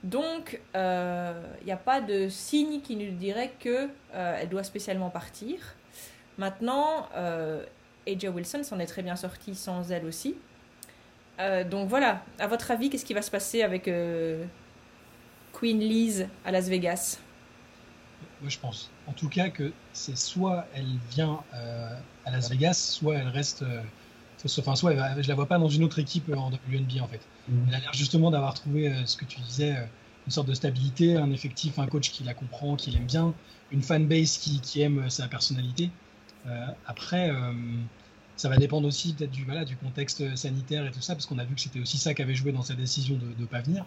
Donc, 0.05 0.53
il 0.53 0.59
euh, 0.75 1.33
n'y 1.65 1.71
a 1.71 1.77
pas 1.77 1.99
de 1.99 2.29
signe 2.29 2.79
qui 2.81 2.95
nous 2.95 3.11
dirait 3.11 3.53
qu'elle 3.57 3.89
euh, 4.13 4.45
doit 4.45 4.63
spécialement 4.63 5.09
partir. 5.09 5.57
Maintenant, 6.37 7.09
euh, 7.15 7.65
AJ 8.07 8.25
Wilson 8.25 8.63
s'en 8.63 8.77
est 8.77 8.85
très 8.85 9.01
bien 9.01 9.15
sorti 9.15 9.55
sans 9.55 9.91
elle 9.91 10.05
aussi. 10.05 10.35
Euh, 11.39 11.63
donc 11.63 11.89
voilà, 11.89 12.23
à 12.37 12.45
votre 12.45 12.69
avis, 12.69 12.91
qu'est-ce 12.91 13.03
qui 13.03 13.15
va 13.15 13.23
se 13.23 13.31
passer 13.31 13.63
avec 13.63 13.89
Queen 15.53 15.79
Liz 15.79 16.27
à 16.45 16.51
Las 16.51 16.69
Vegas? 16.69 17.19
Moi, 18.45 18.51
je 18.51 18.59
pense 18.59 18.91
en 19.07 19.13
tout 19.13 19.27
cas 19.27 19.49
que 19.49 19.71
c'est 19.91 20.15
soit 20.15 20.67
elle 20.75 20.85
vient 21.09 21.39
à 22.25 22.31
Las 22.31 22.51
Vegas, 22.51 22.75
soit 22.75 23.15
elle 23.15 23.27
reste. 23.27 23.65
enfin, 24.59 24.75
soit 24.75 24.93
je 25.19 25.27
la 25.27 25.33
vois 25.33 25.47
pas 25.47 25.57
dans 25.57 25.67
une 25.67 25.83
autre 25.83 25.97
équipe 25.97 26.31
en 26.31 26.51
WNBA 26.51 27.01
en 27.01 27.07
fait. 27.07 27.21
Mm. 27.49 27.65
Elle 27.69 27.73
a 27.73 27.79
l'air 27.79 27.93
justement 27.93 28.29
d'avoir 28.29 28.53
trouvé 28.53 28.87
euh, 28.87 29.03
ce 29.07 29.17
que 29.17 29.25
tu 29.25 29.39
disais, 29.41 29.75
euh, 29.75 29.85
une 30.27 30.31
sorte 30.31 30.47
de 30.47 30.53
stabilité, 30.53 31.17
un 31.17 31.31
effectif, 31.31 31.79
un 31.79 31.87
coach 31.87 32.11
qui 32.11 32.23
la 32.23 32.35
comprend, 32.35 32.75
qui 32.75 32.91
l'aime 32.91 33.07
bien, 33.07 33.33
une 33.71 33.81
fanbase 33.81 34.37
qui, 34.37 34.61
qui 34.61 34.81
aime 34.81 34.99
euh, 34.99 35.09
sa 35.09 35.27
personnalité. 35.27 35.89
après, 36.85 37.31
ça 38.35 38.49
va 38.49 38.57
dépendre 38.57 38.87
aussi 38.87 39.15
peut-être 39.15 39.31
du, 39.31 39.45
voilà, 39.45 39.65
du 39.65 39.75
contexte 39.77 40.35
sanitaire 40.35 40.85
et 40.85 40.91
tout 40.91 41.01
ça, 41.01 41.15
parce 41.15 41.25
qu'on 41.25 41.39
a 41.39 41.43
vu 41.43 41.55
que 41.55 41.61
c'était 41.61 41.79
aussi 41.79 41.97
ça 41.97 42.13
qui 42.13 42.21
avait 42.21 42.35
joué 42.35 42.51
dans 42.51 42.61
sa 42.61 42.75
décision 42.75 43.17
de 43.17 43.33
ne 43.35 43.45
pas 43.47 43.61
venir, 43.61 43.83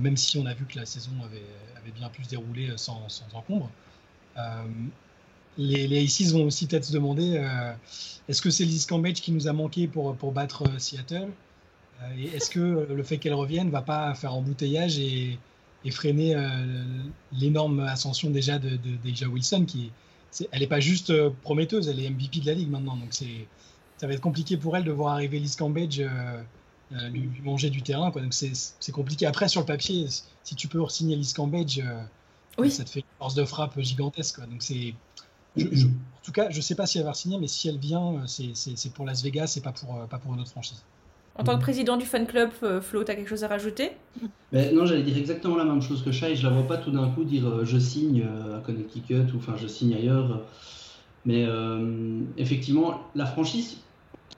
même 0.00 0.16
si 0.16 0.38
on 0.38 0.46
a 0.46 0.54
vu 0.54 0.64
que 0.66 0.78
la 0.78 0.86
saison 0.86 1.10
avait, 1.24 1.92
bien 1.94 2.08
pu 2.08 2.24
se 2.24 2.30
dérouler 2.30 2.70
sans, 2.76 3.06
encombre. 3.32 3.70
les, 5.58 5.86
les 5.86 6.04
Aces 6.04 6.32
vont 6.32 6.44
aussi 6.44 6.66
peut-être 6.66 6.84
se 6.84 6.92
demander 6.92 7.40
est-ce 8.28 8.40
que 8.40 8.50
c'est 8.50 8.64
Liz 8.64 8.86
Cambage 8.86 9.20
qui 9.20 9.32
nous 9.32 9.48
a 9.48 9.52
manqué 9.52 9.86
pour, 9.86 10.14
battre 10.32 10.80
Seattle? 10.80 11.28
Euh, 12.02 12.34
est-ce 12.34 12.50
que 12.50 12.86
le 12.90 13.02
fait 13.02 13.18
qu'elle 13.18 13.34
revienne 13.34 13.70
va 13.70 13.82
pas 13.82 14.14
faire 14.14 14.34
embouteillage 14.34 14.98
et, 14.98 15.38
freiner 15.90 16.34
euh, 16.34 16.48
l'énorme 17.32 17.80
ascension 17.80 18.30
déjà 18.30 18.58
de, 18.58 18.78
de, 18.78 19.26
Wilson 19.26 19.66
qui 19.66 19.92
elle 20.50 20.60
n'est 20.60 20.66
pas 20.66 20.80
juste 20.80 21.10
euh, 21.10 21.30
prometteuse, 21.42 21.88
elle 21.88 22.00
est 22.00 22.08
MVP 22.08 22.40
de 22.40 22.46
la 22.46 22.54
ligue 22.54 22.70
maintenant. 22.70 22.96
Donc 22.96 23.12
ça 23.12 24.06
va 24.06 24.14
être 24.14 24.22
compliqué 24.22 24.56
pour 24.56 24.76
elle 24.76 24.84
de 24.84 24.90
voir 24.90 25.12
arriver 25.12 25.38
Liz 25.38 25.56
Cambage 25.56 26.02
lui, 26.90 27.28
manger 27.42 27.70
du 27.70 27.82
terrain. 27.82 28.10
Quoi. 28.10 28.22
Donc 28.22 28.34
c'est, 28.34 28.92
compliqué. 28.92 29.26
Après, 29.26 29.48
sur 29.48 29.60
le 29.60 29.66
papier, 29.66 30.06
si 30.42 30.54
tu 30.54 30.68
peux 30.68 30.86
signer 30.88 31.16
Liz 31.16 31.32
Cambage, 31.32 31.82
oui. 32.58 32.70
ça 32.70 32.84
te 32.84 32.90
fait 32.90 33.00
une 33.00 33.18
force 33.18 33.34
de 33.34 33.44
frappe 33.44 33.78
gigantesque. 33.80 34.40
Donc 34.40 34.62
c'est, 34.62 34.94
en 35.58 36.22
tout 36.22 36.32
cas, 36.32 36.50
je 36.50 36.56
ne 36.56 36.62
sais 36.62 36.74
pas 36.74 36.86
si 36.86 36.98
elle 36.98 37.04
va 37.04 37.14
signer, 37.14 37.38
mais 37.38 37.48
si 37.48 37.68
elle 37.68 37.78
vient, 37.78 38.24
c'est, 38.26 38.92
pour 38.92 39.04
Las 39.04 39.22
Vegas 39.22 39.54
et 39.56 39.60
pas 39.60 39.72
pour, 39.72 40.06
pas 40.08 40.18
pour 40.18 40.34
une 40.34 40.40
autre 40.40 40.50
franchise. 40.50 40.82
En 41.36 41.42
tant 41.42 41.56
que 41.56 41.62
président 41.62 41.96
du 41.96 42.06
fan 42.06 42.26
club, 42.26 42.50
euh, 42.62 42.80
Flo, 42.80 43.02
tu 43.02 43.10
as 43.10 43.16
quelque 43.16 43.28
chose 43.28 43.42
à 43.42 43.48
rajouter? 43.48 43.90
Ben, 44.52 44.72
Non, 44.74 44.86
j'allais 44.86 45.02
dire 45.02 45.16
exactement 45.16 45.56
la 45.56 45.64
même 45.64 45.82
chose 45.82 46.04
que 46.04 46.12
Shai. 46.12 46.36
Je 46.36 46.44
la 46.44 46.50
vois 46.50 46.66
pas 46.66 46.76
tout 46.76 46.92
d'un 46.92 47.08
coup 47.08 47.24
dire 47.24 47.48
euh, 47.48 47.64
je 47.64 47.76
signe 47.76 48.24
euh, 48.24 48.58
à 48.58 48.60
Connecticut 48.60 49.26
ou 49.34 49.38
enfin 49.38 49.54
je 49.56 49.66
signe 49.66 49.94
ailleurs. 49.94 50.42
Mais 51.26 51.46
effectivement, 52.36 53.00
la 53.14 53.24
franchise, 53.24 53.78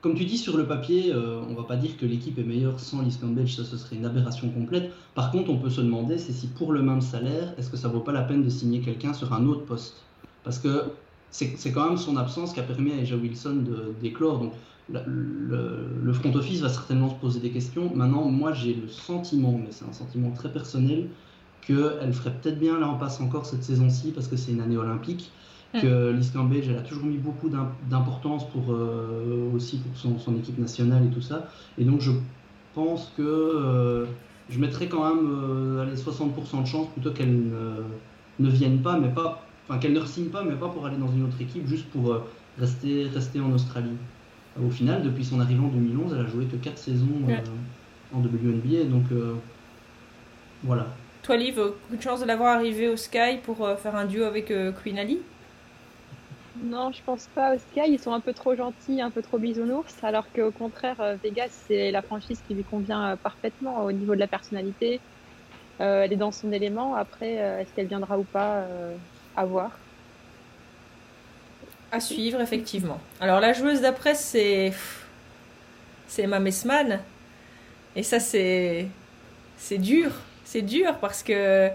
comme 0.06 0.14
tu 0.14 0.24
dis 0.24 0.38
sur 0.38 0.56
le 0.56 0.66
papier, 0.66 1.12
on 1.12 1.54
va 1.54 1.64
pas 1.64 1.74
dire 1.74 1.96
que 1.96 2.06
l'équipe 2.06 2.38
est 2.38 2.44
meilleure 2.44 2.78
sans 2.78 3.02
Liz 3.02 3.16
Campbell, 3.16 3.50
ça 3.50 3.64
ce 3.64 3.76
serait 3.76 3.96
une 3.96 4.06
aberration 4.06 4.48
complète. 4.50 4.92
Par 5.16 5.32
contre, 5.32 5.50
on 5.50 5.56
peut 5.56 5.68
se 5.68 5.80
demander 5.80 6.16
c'est 6.16 6.30
si 6.30 6.46
pour 6.46 6.72
le 6.72 6.80
même 6.80 7.00
salaire, 7.00 7.52
est-ce 7.58 7.68
que 7.68 7.76
ça 7.76 7.88
vaut 7.88 7.98
pas 7.98 8.12
la 8.12 8.22
peine 8.22 8.44
de 8.44 8.48
signer 8.48 8.78
quelqu'un 8.78 9.12
sur 9.14 9.32
un 9.32 9.44
autre 9.46 9.64
poste? 9.64 9.96
Parce 10.44 10.60
que 10.60 10.84
c'est 11.32 11.72
quand 11.72 11.88
même 11.88 11.96
son 11.96 12.16
absence 12.16 12.52
qui 12.52 12.60
a 12.60 12.62
permis 12.62 12.92
à 12.92 12.98
Eja 12.98 13.16
Wilson 13.16 13.64
d'éclore. 14.00 14.38
Donc 14.38 14.52
le, 14.92 16.12
front 16.12 16.32
office 16.36 16.60
va 16.60 16.68
certainement 16.68 17.10
se 17.10 17.16
poser 17.16 17.40
des 17.40 17.50
questions. 17.50 17.90
Maintenant, 17.92 18.26
moi, 18.26 18.52
j'ai 18.52 18.74
le 18.74 18.86
sentiment, 18.86 19.58
mais 19.58 19.72
c'est 19.72 19.86
un 19.86 19.92
sentiment 19.92 20.30
très 20.30 20.52
personnel, 20.52 21.08
qu'elle 21.66 22.12
ferait 22.12 22.32
peut-être 22.40 22.60
bien 22.60 22.78
là 22.78 22.86
en 22.86 22.94
passe 22.94 23.20
encore 23.20 23.44
cette 23.44 23.64
saison-ci 23.64 24.12
parce 24.12 24.28
que 24.28 24.36
c'est 24.36 24.52
une 24.52 24.60
année 24.60 24.76
olympique. 24.76 25.32
Que 25.80 26.10
Liz 26.10 26.30
Cambage, 26.30 26.68
elle 26.68 26.78
a 26.78 26.82
toujours 26.82 27.06
mis 27.06 27.18
beaucoup 27.18 27.48
d'importance 27.48 28.48
pour 28.50 28.72
euh, 28.72 29.50
aussi 29.54 29.78
pour 29.78 30.18
son, 30.18 30.36
équipe 30.36 30.58
nationale 30.58 31.04
et 31.04 31.10
tout 31.10 31.20
ça. 31.20 31.48
Et 31.78 31.84
donc, 31.84 32.00
je 32.00 32.12
pense 32.76 33.10
que 33.16 33.22
euh, 33.22 34.04
je 34.50 34.60
mettrais 34.60 34.86
quand 34.86 35.02
même 35.02 35.26
euh, 35.26 35.96
60% 35.96 36.62
de 36.62 36.66
chance 36.66 36.86
plutôt 36.92 37.10
qu'elle 37.10 37.42
ne, 38.38 38.50
vienne 38.50 38.82
pas, 38.82 38.98
mais 38.98 39.08
pas, 39.08 39.42
enfin 39.66 39.80
qu'elle 39.80 39.94
ne 39.94 40.04
signe 40.04 40.28
pas, 40.28 40.44
mais 40.44 40.54
pas 40.54 40.68
pour 40.68 40.86
aller 40.86 40.98
dans 40.98 41.10
une 41.10 41.24
autre 41.24 41.40
équipe, 41.40 41.66
juste 41.66 41.86
pour 41.86 42.12
euh, 42.12 42.22
rester, 42.60 43.08
rester 43.12 43.40
en 43.40 43.50
Australie 43.50 43.96
au 44.64 44.70
final, 44.70 45.02
depuis 45.02 45.24
son 45.24 45.40
arrivée 45.40 45.60
en 45.60 45.68
2011, 45.68 46.14
elle 46.14 46.24
a 46.24 46.28
joué 46.28 46.46
que 46.46 46.56
4 46.56 46.78
saisons 46.78 47.08
en 48.14 48.20
WNBA. 48.20 48.84
Donc 48.84 49.04
voilà. 50.62 50.86
Toi, 51.22 51.36
Liv, 51.36 51.56
beaucoup 51.56 51.96
de 51.96 52.00
chance 52.00 52.22
de 52.22 52.24
l'avoir 52.24 52.54
arrivé 52.54 52.88
au 52.88 52.96
Sky 52.96 53.36
pour 53.42 53.68
faire 53.78 53.94
un 53.94 54.06
duo 54.06 54.24
avec 54.24 54.50
Queen 54.82 54.98
Ali? 54.98 55.18
Non, 56.64 56.90
je 56.92 57.00
pense 57.04 57.28
pas 57.34 57.54
au 57.54 57.58
Sky. 57.58 57.88
Ils 57.88 58.00
sont 58.00 58.12
un 58.12 58.20
peu 58.20 58.32
trop 58.32 58.54
gentils, 58.54 59.00
un 59.00 59.10
peu 59.10 59.22
trop 59.22 59.38
bisounours. 59.38 59.94
Alors 60.02 60.24
qu'au 60.32 60.50
contraire, 60.50 61.16
Vegas, 61.22 61.50
c'est 61.68 61.90
la 61.90 62.02
franchise 62.02 62.40
qui 62.46 62.54
lui 62.54 62.64
convient 62.64 63.16
parfaitement 63.22 63.84
au 63.84 63.92
niveau 63.92 64.14
de 64.14 64.20
la 64.20 64.26
personnalité. 64.26 65.00
elle 65.78 66.12
est 66.12 66.16
dans 66.16 66.32
son 66.32 66.52
élément. 66.52 66.94
Après, 66.94 67.34
est-ce 67.34 67.72
qu'elle 67.74 67.86
viendra 67.86 68.18
ou 68.18 68.24
pas 68.24 68.64
À 69.36 69.44
voir. 69.44 69.70
À 71.92 72.00
suivre, 72.00 72.40
effectivement. 72.40 73.00
Alors, 73.20 73.40
la 73.40 73.52
joueuse 73.52 73.80
d'après, 73.80 74.14
c'est. 74.14 74.72
C'est 76.08 76.22
Emma 76.22 76.38
Messman. 76.38 77.00
Et 77.94 78.02
ça, 78.02 78.20
c'est 78.20 78.88
c'est 79.56 79.78
dur. 79.78 80.10
C'est 80.44 80.62
dur 80.62 80.98
parce 81.00 81.22
que 81.22 81.70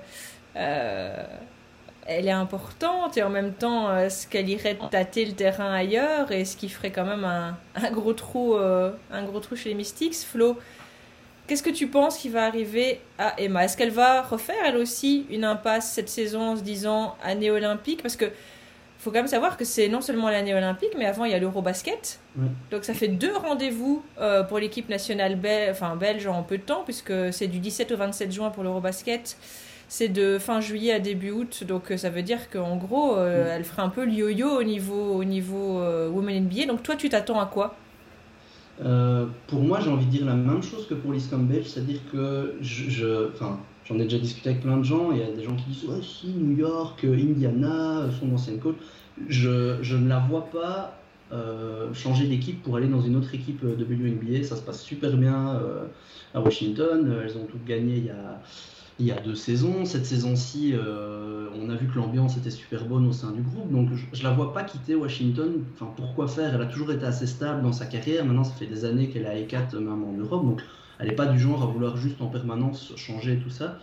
euh, 0.56 1.24
elle 2.06 2.28
est 2.28 2.32
importante 2.32 3.18
et 3.18 3.24
en 3.24 3.30
même 3.30 3.54
temps, 3.54 3.96
est-ce 3.98 4.28
qu'elle 4.28 4.50
irait 4.50 4.78
tâter 4.90 5.26
le 5.26 5.34
terrain 5.34 5.74
ailleurs 5.74 6.32
et 6.32 6.46
ce 6.46 6.58
qui 6.58 6.70
ferait 6.70 6.92
quand 6.92 7.06
même 7.06 7.24
un, 7.24 7.58
un 7.76 7.92
gros 7.92 8.14
trou, 8.14 8.56
euh, 8.56 8.92
un 9.12 9.24
gros 9.24 9.40
trou 9.40 9.56
chez 9.56 9.70
les 9.70 9.76
Mystics, 9.76 10.16
Flo. 10.16 10.58
Qu'est-ce 11.48 11.64
que 11.64 11.70
tu 11.70 11.88
penses 11.88 12.18
qui 12.18 12.30
va 12.30 12.46
arriver 12.46 13.02
à 13.18 13.40
Emma? 13.40 13.66
Est-ce 13.66 13.76
qu'elle 13.78 13.92
va 13.92 14.22
refaire 14.22 14.64
elle 14.66 14.78
aussi 14.78 15.26
une 15.30 15.44
impasse 15.44 15.92
cette 15.92 16.10
saison 16.10 16.52
en 16.52 16.56
se 16.56 16.62
disant 16.62 17.16
année 17.24 17.52
olympique? 17.52 18.02
Parce 18.02 18.16
que 18.16 18.26
faut 19.00 19.10
quand 19.10 19.18
même 19.18 19.28
savoir 19.28 19.58
que 19.58 19.66
c'est 19.66 19.88
non 19.88 20.00
seulement 20.00 20.30
l'année 20.30 20.54
olympique, 20.54 20.92
mais 20.96 21.06
avant 21.06 21.26
il 21.26 21.32
y 21.32 21.34
a 21.34 21.40
l'Eurobasket. 21.40 22.20
Donc 22.70 22.84
ça 22.84 22.94
fait 22.94 23.08
deux 23.08 23.36
rendez-vous 23.36 24.06
euh, 24.20 24.44
pour 24.44 24.60
l'équipe 24.60 24.90
nationale 24.90 25.40
enfin, 25.72 25.96
belge 25.96 26.28
en 26.28 26.44
peu 26.44 26.58
de 26.60 26.64
temps, 26.64 26.84
puisque 26.84 27.34
c'est 27.34 27.48
du 27.48 27.60
17 27.60 27.92
au 27.92 27.98
27 27.98 28.32
juin 28.32 28.50
pour 28.52 28.64
l'Eurobasket. 28.64 29.38
C'est 29.93 30.08
de 30.08 30.38
fin 30.39 30.62
juillet 30.62 30.93
à 30.93 30.99
début 30.99 31.32
août, 31.32 31.65
donc 31.67 31.91
euh, 31.91 31.97
ça 31.97 32.10
veut 32.10 32.23
dire 32.23 32.49
qu'en 32.49 32.77
gros, 32.77 33.17
euh, 33.17 33.54
elle 33.54 33.65
ferait 33.65 33.82
un 33.82 33.89
peu 33.89 34.06
le 34.06 34.13
yo-yo 34.13 34.47
au 34.47 34.63
niveau, 34.63 35.15
au 35.15 35.25
niveau 35.25 35.82
Women 35.82 36.45
NBA. 36.45 36.67
Donc 36.67 36.82
toi, 36.82 36.95
tu 36.95 37.10
t'attends 37.10 37.41
à 37.41 37.45
quoi? 37.45 37.75
Pour 38.77 39.62
moi, 39.62 39.82
j'ai 39.82 39.89
envie 39.89 40.06
de 40.06 40.12
dire 40.12 40.25
la 40.25 40.36
même 40.36 40.63
chose 40.63 40.88
que 40.88 40.93
pour 40.93 41.12
l'ISCOM 41.12 41.45
belge, 41.45 41.65
c'est-à-dire 41.67 41.99
que 42.10 42.56
je, 42.62 43.27
enfin, 43.34 43.60
J'en 43.86 43.99
ai 43.99 44.04
déjà 44.04 44.19
discuté 44.19 44.51
avec 44.51 44.62
plein 44.62 44.77
de 44.77 44.84
gens. 44.84 45.12
Il 45.12 45.17
y 45.17 45.23
a 45.23 45.30
des 45.30 45.43
gens 45.43 45.56
qui 45.56 45.65
disent 45.69 45.84
Ouais, 45.84 46.01
si, 46.01 46.27
New 46.27 46.58
York, 46.58 47.04
Indiana, 47.04 48.10
son 48.17 48.34
ancienne 48.34 48.60
coach. 48.60 48.77
Je, 49.27 49.77
je 49.82 49.97
ne 49.97 50.08
la 50.08 50.19
vois 50.19 50.45
pas 50.45 50.97
euh, 51.34 51.93
changer 51.93 52.27
d'équipe 52.27 52.63
pour 52.63 52.77
aller 52.77 52.88
dans 52.88 53.01
une 53.01 53.17
autre 53.17 53.36
équipe 53.36 53.65
de 53.65 53.84
WNBA. 53.84 54.43
Ça 54.43 54.56
se 54.56 54.62
passe 54.62 54.82
super 54.82 55.17
bien 55.17 55.56
euh, 55.56 55.86
à 56.34 56.39
Washington. 56.39 57.21
Elles 57.21 57.38
ont 57.38 57.45
toutes 57.45 57.65
gagné 57.65 57.97
il 57.97 58.06
y 58.06 58.10
a, 58.10 58.41
il 59.02 59.08
y 59.08 59.12
a 59.12 59.20
deux 59.20 59.36
saisons. 59.36 59.84
Cette 59.86 60.06
saison-ci, 60.06 60.74
euh, 60.74 61.50
on 61.60 61.70
a 61.70 61.76
vu 61.76 61.88
que 61.88 61.98
l'ambiance 61.98 62.38
était 62.38 62.52
super 62.52 62.86
bonne 62.86 63.08
au 63.08 63.12
sein 63.12 63.32
du 63.32 63.42
groupe. 63.42 63.72
Donc 63.72 63.90
je 64.14 64.20
ne 64.20 64.24
la 64.24 64.32
vois 64.32 64.54
pas 64.54 64.64
quitter 64.64 64.96
Washington. 64.96 65.64
Enfin, 65.74 65.92
pourquoi 65.96 66.28
faire? 66.28 66.54
Elle 66.54 66.62
a 66.62 66.68
toujours 66.68 66.92
été 66.92 67.04
assez 67.04 67.26
stable 67.26 67.64
dans 67.64 67.74
sa 67.74 67.88
carrière. 67.88 68.24
Maintenant, 68.24 68.44
ça 68.44 68.54
fait 68.54 68.68
des 68.68 68.86
années 68.86 69.10
qu'elle 69.10 69.26
a 69.26 69.36
E4 69.36 69.76
même 69.78 70.04
en 70.04 70.14
Europe. 70.14 70.46
Donc 70.46 70.62
elle 71.00 71.08
n'est 71.10 71.16
pas 71.16 71.26
du 71.26 71.40
genre 71.40 71.64
à 71.64 71.66
vouloir 71.66 71.98
juste 71.98 72.22
en 72.22 72.28
permanence 72.28 72.94
changer 72.96 73.40
tout 73.40 73.50
ça. 73.50 73.80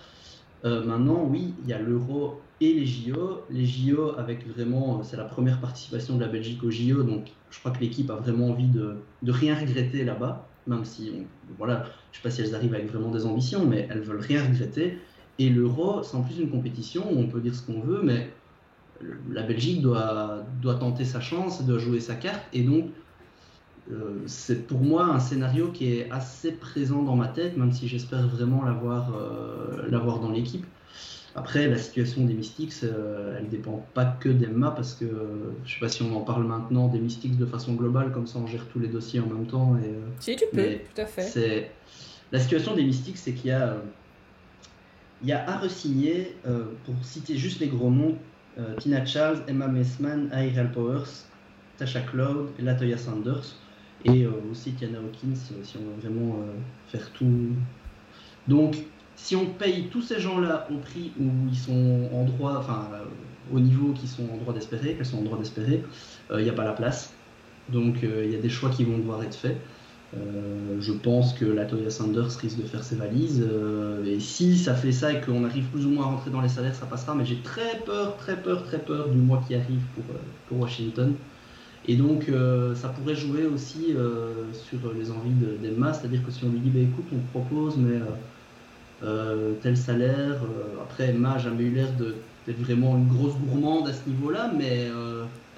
Euh, 0.65 0.85
maintenant, 0.85 1.25
oui, 1.29 1.55
il 1.65 1.69
y 1.69 1.73
a 1.73 1.81
l'Euro 1.81 2.41
et 2.61 2.73
les 2.73 2.87
JO. 2.87 3.43
Les 3.51 3.67
JO, 3.67 4.13
avec 4.19 4.47
vraiment, 4.49 5.03
c'est 5.03 5.17
la 5.17 5.25
première 5.25 5.61
participation 5.61 6.15
de 6.17 6.21
la 6.21 6.29
Belgique 6.29 6.63
aux 6.63 6.71
JO, 6.71 7.03
donc 7.03 7.33
je 7.51 7.59
crois 7.59 7.71
que 7.71 7.81
l'équipe 7.81 8.11
a 8.11 8.17
vraiment 8.17 8.49
envie 8.51 8.67
de, 8.67 8.97
de 9.23 9.33
rien 9.33 9.55
regretter 9.55 10.05
là-bas, 10.05 10.49
même 10.67 10.85
si, 10.85 11.13
voilà, 11.59 11.85
je 12.13 12.19
ne 12.19 12.23
sais 12.23 12.23
pas 12.23 12.31
si 12.31 12.43
elles 12.43 12.55
arrivent 12.57 12.75
avec 12.75 12.91
vraiment 12.91 13.11
des 13.11 13.25
ambitions, 13.25 13.65
mais 13.67 13.87
elles 13.89 14.01
veulent 14.01 14.21
rien 14.21 14.45
regretter. 14.45 14.99
Et 15.39 15.51
l'Euro, 15.51 16.03
c'est 16.03 16.17
en 16.17 16.23
plus 16.23 16.41
une 16.41 16.51
compétition 16.51 17.05
où 17.13 17.19
on 17.19 17.29
peut 17.29 17.41
dire 17.41 17.55
ce 17.55 17.63
qu'on 17.63 17.81
veut, 17.81 18.03
mais 18.03 18.31
la 19.31 19.43
Belgique 19.43 19.81
doit, 19.81 20.43
doit 20.61 20.75
tenter 20.75 21.05
sa 21.05 21.21
chance, 21.21 21.65
doit 21.65 21.79
jouer 21.79 22.01
sa 22.01 22.17
carte, 22.17 22.43
et 22.53 22.63
donc 22.63 22.87
euh, 23.91 24.23
c'est 24.27 24.67
pour 24.67 24.81
moi 24.81 25.05
un 25.05 25.21
scénario 25.21 25.69
qui 25.69 25.95
est 25.95 26.11
assez 26.11 26.53
présent 26.53 27.03
dans 27.03 27.17
ma 27.17 27.29
tête, 27.29 27.57
même 27.57 27.73
si 27.73 27.89
j'espère 27.89 28.27
vraiment 28.29 28.65
l'avoir 28.65 29.15
euh, 29.15 29.89
dans 29.91 30.31
l'équipe. 30.31 30.67
Après, 31.35 31.69
la 31.69 31.79
situation 31.79 32.25
des 32.25 32.35
Mystics, 32.35 32.73
euh, 32.83 33.37
elle 33.39 33.45
ne 33.45 33.51
dépend 33.51 33.87
pas 33.95 34.05
que 34.05 34.29
d'Emma, 34.29 34.73
parce 34.73 34.95
que 34.95 35.05
je 35.05 35.69
ne 35.69 35.75
sais 35.75 35.81
pas 35.81 35.89
si 35.89 36.03
on 36.03 36.15
en 36.17 36.23
parle 36.23 36.45
maintenant 36.45 36.89
des 36.89 36.99
Mystics 36.99 37.39
de 37.39 37.47
façon 37.47 37.75
globale, 37.75 38.13
comme 38.13 38.27
ça 38.27 38.39
on 38.39 38.47
gère 38.47 38.67
tous 38.67 38.81
les 38.81 38.89
dossiers 38.89 39.21
en 39.21 39.27
même 39.27 39.47
temps. 39.47 39.77
Et, 39.77 39.95
si 40.21 40.37
tu 40.37 40.45
peux, 40.53 40.65
tout 40.95 41.01
à 41.01 41.07
fait. 41.07 41.71
La 42.33 42.41
situation 42.41 42.75
des 42.75 42.85
Mystics, 42.85 43.17
c'est 43.17 43.33
qu'il 43.33 43.51
y 43.51 43.53
a, 43.53 43.77
il 45.23 45.29
y 45.29 45.33
a 45.33 45.49
à 45.49 45.59
resigner, 45.59 46.37
pour 46.85 46.95
citer 47.03 47.37
juste 47.37 47.61
les 47.61 47.69
gros 47.69 47.91
noms, 47.91 48.17
Tina 48.79 49.05
Charles, 49.05 49.43
Emma 49.49 49.67
Messman, 49.67 50.29
Ariel 50.33 50.71
Powers, 50.71 51.25
Tasha 51.79 52.01
Cloud 52.01 52.51
Latoya 52.59 52.99
Sanders 52.99 53.57
et 54.05 54.25
euh, 54.25 54.31
aussi 54.51 54.73
Tiana 54.73 54.99
Hawkins 54.99 55.35
si 55.63 55.77
on 55.77 55.81
veut 55.81 56.01
vraiment 56.01 56.37
euh, 56.37 56.53
faire 56.89 57.11
tout. 57.13 57.51
Donc, 58.47 58.77
si 59.17 59.35
on 59.35 59.47
paye 59.47 59.89
tous 59.91 60.03
ces 60.03 60.21
gens-là 60.21 60.69
au 60.71 60.79
prix 60.79 61.13
où 61.19 61.25
ils 61.49 61.57
sont 61.57 62.09
en 62.13 62.25
droit, 62.25 62.57
enfin 62.59 62.89
euh, 62.93 63.05
au 63.53 63.61
niveau 63.61 63.93
qu'ils 63.93 64.09
sont 64.09 64.29
en 64.33 64.37
droit 64.37 64.55
d'espérer, 64.55 64.95
qu'elles 64.95 65.07
sont 65.07 65.19
en 65.19 65.23
droit 65.23 65.39
d'espérer, 65.39 65.83
il 66.31 66.43
n'y 66.43 66.51
a 66.51 66.53
pas 66.53 66.65
la 66.65 66.73
place. 66.73 67.13
Donc 67.69 67.97
il 68.03 68.31
y 68.31 68.35
a 68.35 68.39
des 68.39 68.49
choix 68.49 68.71
qui 68.71 68.85
vont 68.85 68.99
devoir 68.99 69.23
être 69.23 69.35
faits. 69.35 69.57
Je 70.15 70.93
pense 70.93 71.35
que 71.35 71.45
la 71.45 71.65
Toya 71.65 71.91
Sanders 71.91 72.37
risque 72.41 72.59
de 72.59 72.67
faire 72.67 72.83
ses 72.83 72.97
valises. 72.97 73.47
et 74.07 74.21
si 74.21 74.57
ça 74.57 74.75
fait 74.75 74.93
ça 74.93 75.13
et 75.13 75.21
qu'on 75.21 75.45
arrive 75.45 75.65
plus 75.67 75.87
ou 75.87 75.91
moins 75.91 76.07
à 76.07 76.09
rentrer 76.09 76.31
dans 76.31 76.41
les 76.41 76.49
salaires, 76.49 76.75
ça 76.75 76.87
passera. 76.87 77.15
Mais 77.15 77.25
j'ai 77.25 77.41
très 77.43 77.79
peur, 77.85 78.17
très 78.17 78.37
peur, 78.37 78.65
très 78.65 78.79
peur 78.79 79.09
du 79.09 79.19
mois 79.19 79.43
qui 79.47 79.55
arrive 79.55 79.83
pour, 79.95 80.05
pour 80.49 80.61
Washington. 80.61 81.15
Et 81.89 81.97
donc, 81.97 82.29
euh, 82.29 82.75
ça 82.75 82.89
pourrait 82.89 83.15
jouer 83.15 83.47
aussi 83.47 83.95
euh, 83.97 84.53
sur 84.53 84.93
les 84.93 85.11
envies 85.11 85.33
d'Emma, 85.63 85.95
c'est-à-dire 85.95 86.25
que 86.25 86.31
si 86.31 86.45
on 86.45 86.51
lui 86.51 86.61
dit, 86.61 86.69
bah, 86.69 86.81
écoute, 86.81 87.07
on 87.13 87.19
te 87.19 87.31
propose, 87.31 87.79
mais 87.79 87.99
euh, 89.03 89.55
tel 89.63 89.75
salaire, 89.75 90.37
après, 90.83 91.09
Emma 91.09 91.31
n'a 91.31 91.39
jamais 91.39 91.65
eu 91.65 91.71
l'air 91.71 91.89
d'être 91.93 92.61
vraiment 92.61 92.95
une 92.97 93.09
grosse 93.09 93.35
gourmande 93.37 93.89
à 93.89 93.95
ce 93.95 94.07
niveau-là, 94.07 94.53
mais 94.57 94.89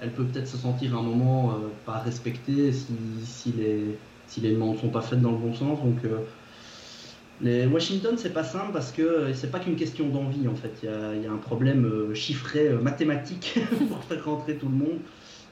elle 0.01 0.11
peut 0.11 0.23
peut-être 0.23 0.47
se 0.47 0.57
sentir 0.57 0.95
à 0.95 0.99
un 0.99 1.03
moment 1.03 1.59
pas 1.85 1.99
respectée 1.99 2.71
si, 2.71 2.93
si, 3.25 3.51
les, 3.51 3.97
si 4.31 4.41
les 4.41 4.51
demandes 4.51 4.75
ne 4.75 4.79
sont 4.79 4.89
pas 4.89 5.01
faites 5.01 5.21
dans 5.21 5.31
le 5.31 5.37
bon 5.37 5.53
sens. 5.53 5.79
Donc, 5.83 5.97
les 7.41 7.65
Washington, 7.65 8.15
c'est 8.17 8.33
pas 8.33 8.43
simple 8.43 8.71
parce 8.71 8.91
que 8.91 9.33
c'est 9.33 9.51
pas 9.51 9.59
qu'une 9.59 9.75
question 9.75 10.07
d'envie 10.07 10.47
en 10.47 10.55
fait. 10.55 10.71
Il 10.83 11.23
y, 11.23 11.27
a, 11.27 11.31
un 11.31 11.37
problème 11.37 12.13
chiffré, 12.13 12.69
mathématique 12.69 13.59
pour 13.89 14.03
faire 14.03 14.23
rentrer 14.25 14.55
tout 14.55 14.69
le 14.69 14.75
monde. 14.75 14.99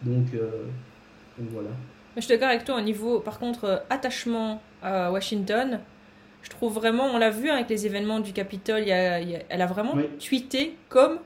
Euh, 0.07 0.65
donc, 1.37 1.47
voilà. 1.51 1.69
Je 2.15 2.21
suis 2.21 2.29
d'accord 2.29 2.49
avec 2.49 2.65
toi 2.65 2.77
au 2.77 2.81
niveau, 2.81 3.19
par 3.19 3.39
contre, 3.39 3.65
euh, 3.65 3.77
attachement 3.89 4.61
à 4.81 5.11
Washington. 5.11 5.79
Je 6.41 6.49
trouve 6.49 6.73
vraiment, 6.73 7.05
on 7.05 7.17
l'a 7.17 7.29
vu 7.29 7.49
avec 7.49 7.69
les 7.69 7.85
événements 7.85 8.19
du 8.19 8.31
Capitole, 8.31 8.83
elle 8.87 9.61
a 9.61 9.65
vraiment 9.65 9.95
tweeté 10.19 10.77
comme. 10.87 11.19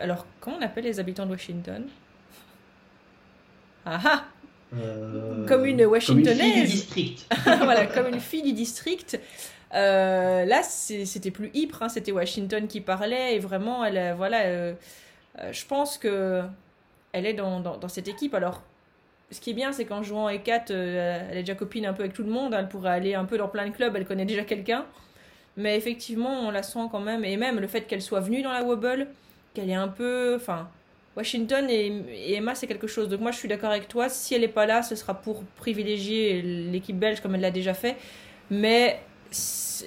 Alors, 0.00 0.26
comment 0.40 0.56
on 0.58 0.64
appelle 0.64 0.84
les 0.84 0.98
habitants 0.98 1.26
de 1.26 1.32
Washington? 1.32 1.84
Ah 3.84 4.00
ah 4.02 4.24
euh, 4.76 5.46
Comme 5.46 5.64
une 5.64 5.84
Washingtonaise. 5.84 6.38
Comme 6.38 6.48
une 6.48 6.56
fille 6.56 6.62
du 6.62 6.66
district. 6.66 7.26
voilà, 7.44 7.86
comme 7.86 8.08
une 8.08 8.20
fille 8.20 8.42
du 8.42 8.52
district. 8.52 9.20
là, 9.72 10.62
c'était 10.62 11.30
plus 11.30 11.50
Ypres, 11.54 11.82
hein, 11.82 11.88
c'était 11.88 12.12
Washington 12.12 12.66
qui 12.66 12.80
parlait 12.80 13.36
et 13.36 13.38
vraiment, 13.38 13.84
elle, 13.84 14.14
voilà, 14.16 14.72
je 15.50 15.66
pense 15.66 15.98
que 15.98 16.42
elle 17.12 17.26
est 17.26 17.34
dans, 17.34 17.60
dans, 17.60 17.88
cette 17.88 18.08
équipe. 18.08 18.34
Alors, 18.34 18.62
ce 19.30 19.40
qui 19.40 19.50
est 19.50 19.54
bien, 19.54 19.72
c'est 19.72 19.84
qu'en 19.84 20.02
jouant 20.02 20.30
E4, 20.30 20.70
euh, 20.70 21.28
elle 21.30 21.38
est 21.38 21.42
déjà 21.42 21.54
copine 21.54 21.86
un 21.86 21.92
peu 21.92 22.02
avec 22.02 22.14
tout 22.14 22.22
le 22.22 22.30
monde. 22.30 22.54
Elle 22.56 22.68
pourrait 22.68 22.90
aller 22.90 23.14
un 23.14 23.24
peu 23.24 23.38
dans 23.38 23.48
plein 23.48 23.66
de 23.66 23.72
clubs, 23.72 23.94
elle 23.96 24.06
connaît 24.06 24.24
déjà 24.24 24.44
quelqu'un. 24.44 24.86
Mais 25.56 25.76
effectivement, 25.76 26.40
on 26.46 26.50
la 26.50 26.62
sent 26.62 26.88
quand 26.90 27.00
même. 27.00 27.24
Et 27.24 27.36
même 27.36 27.58
le 27.58 27.66
fait 27.66 27.82
qu'elle 27.82 28.02
soit 28.02 28.20
venue 28.20 28.42
dans 28.42 28.52
la 28.52 28.62
Wobble, 28.62 29.08
qu'elle 29.54 29.70
est 29.70 29.74
un 29.74 29.88
peu. 29.88 30.34
Enfin, 30.36 30.68
Washington 31.16 31.68
et, 31.68 32.34
Emma, 32.34 32.54
c'est 32.54 32.66
quelque 32.66 32.86
chose. 32.86 33.08
Donc 33.08 33.20
moi, 33.20 33.30
je 33.30 33.38
suis 33.38 33.48
d'accord 33.48 33.70
avec 33.70 33.88
toi. 33.88 34.08
Si 34.08 34.34
elle 34.34 34.42
n'est 34.42 34.48
pas 34.48 34.66
là, 34.66 34.82
ce 34.82 34.94
sera 34.94 35.14
pour 35.14 35.44
privilégier 35.56 36.42
l'équipe 36.42 36.98
belge 36.98 37.20
comme 37.20 37.34
elle 37.34 37.40
l'a 37.40 37.50
déjà 37.50 37.74
fait. 37.74 37.96
Mais 38.50 39.00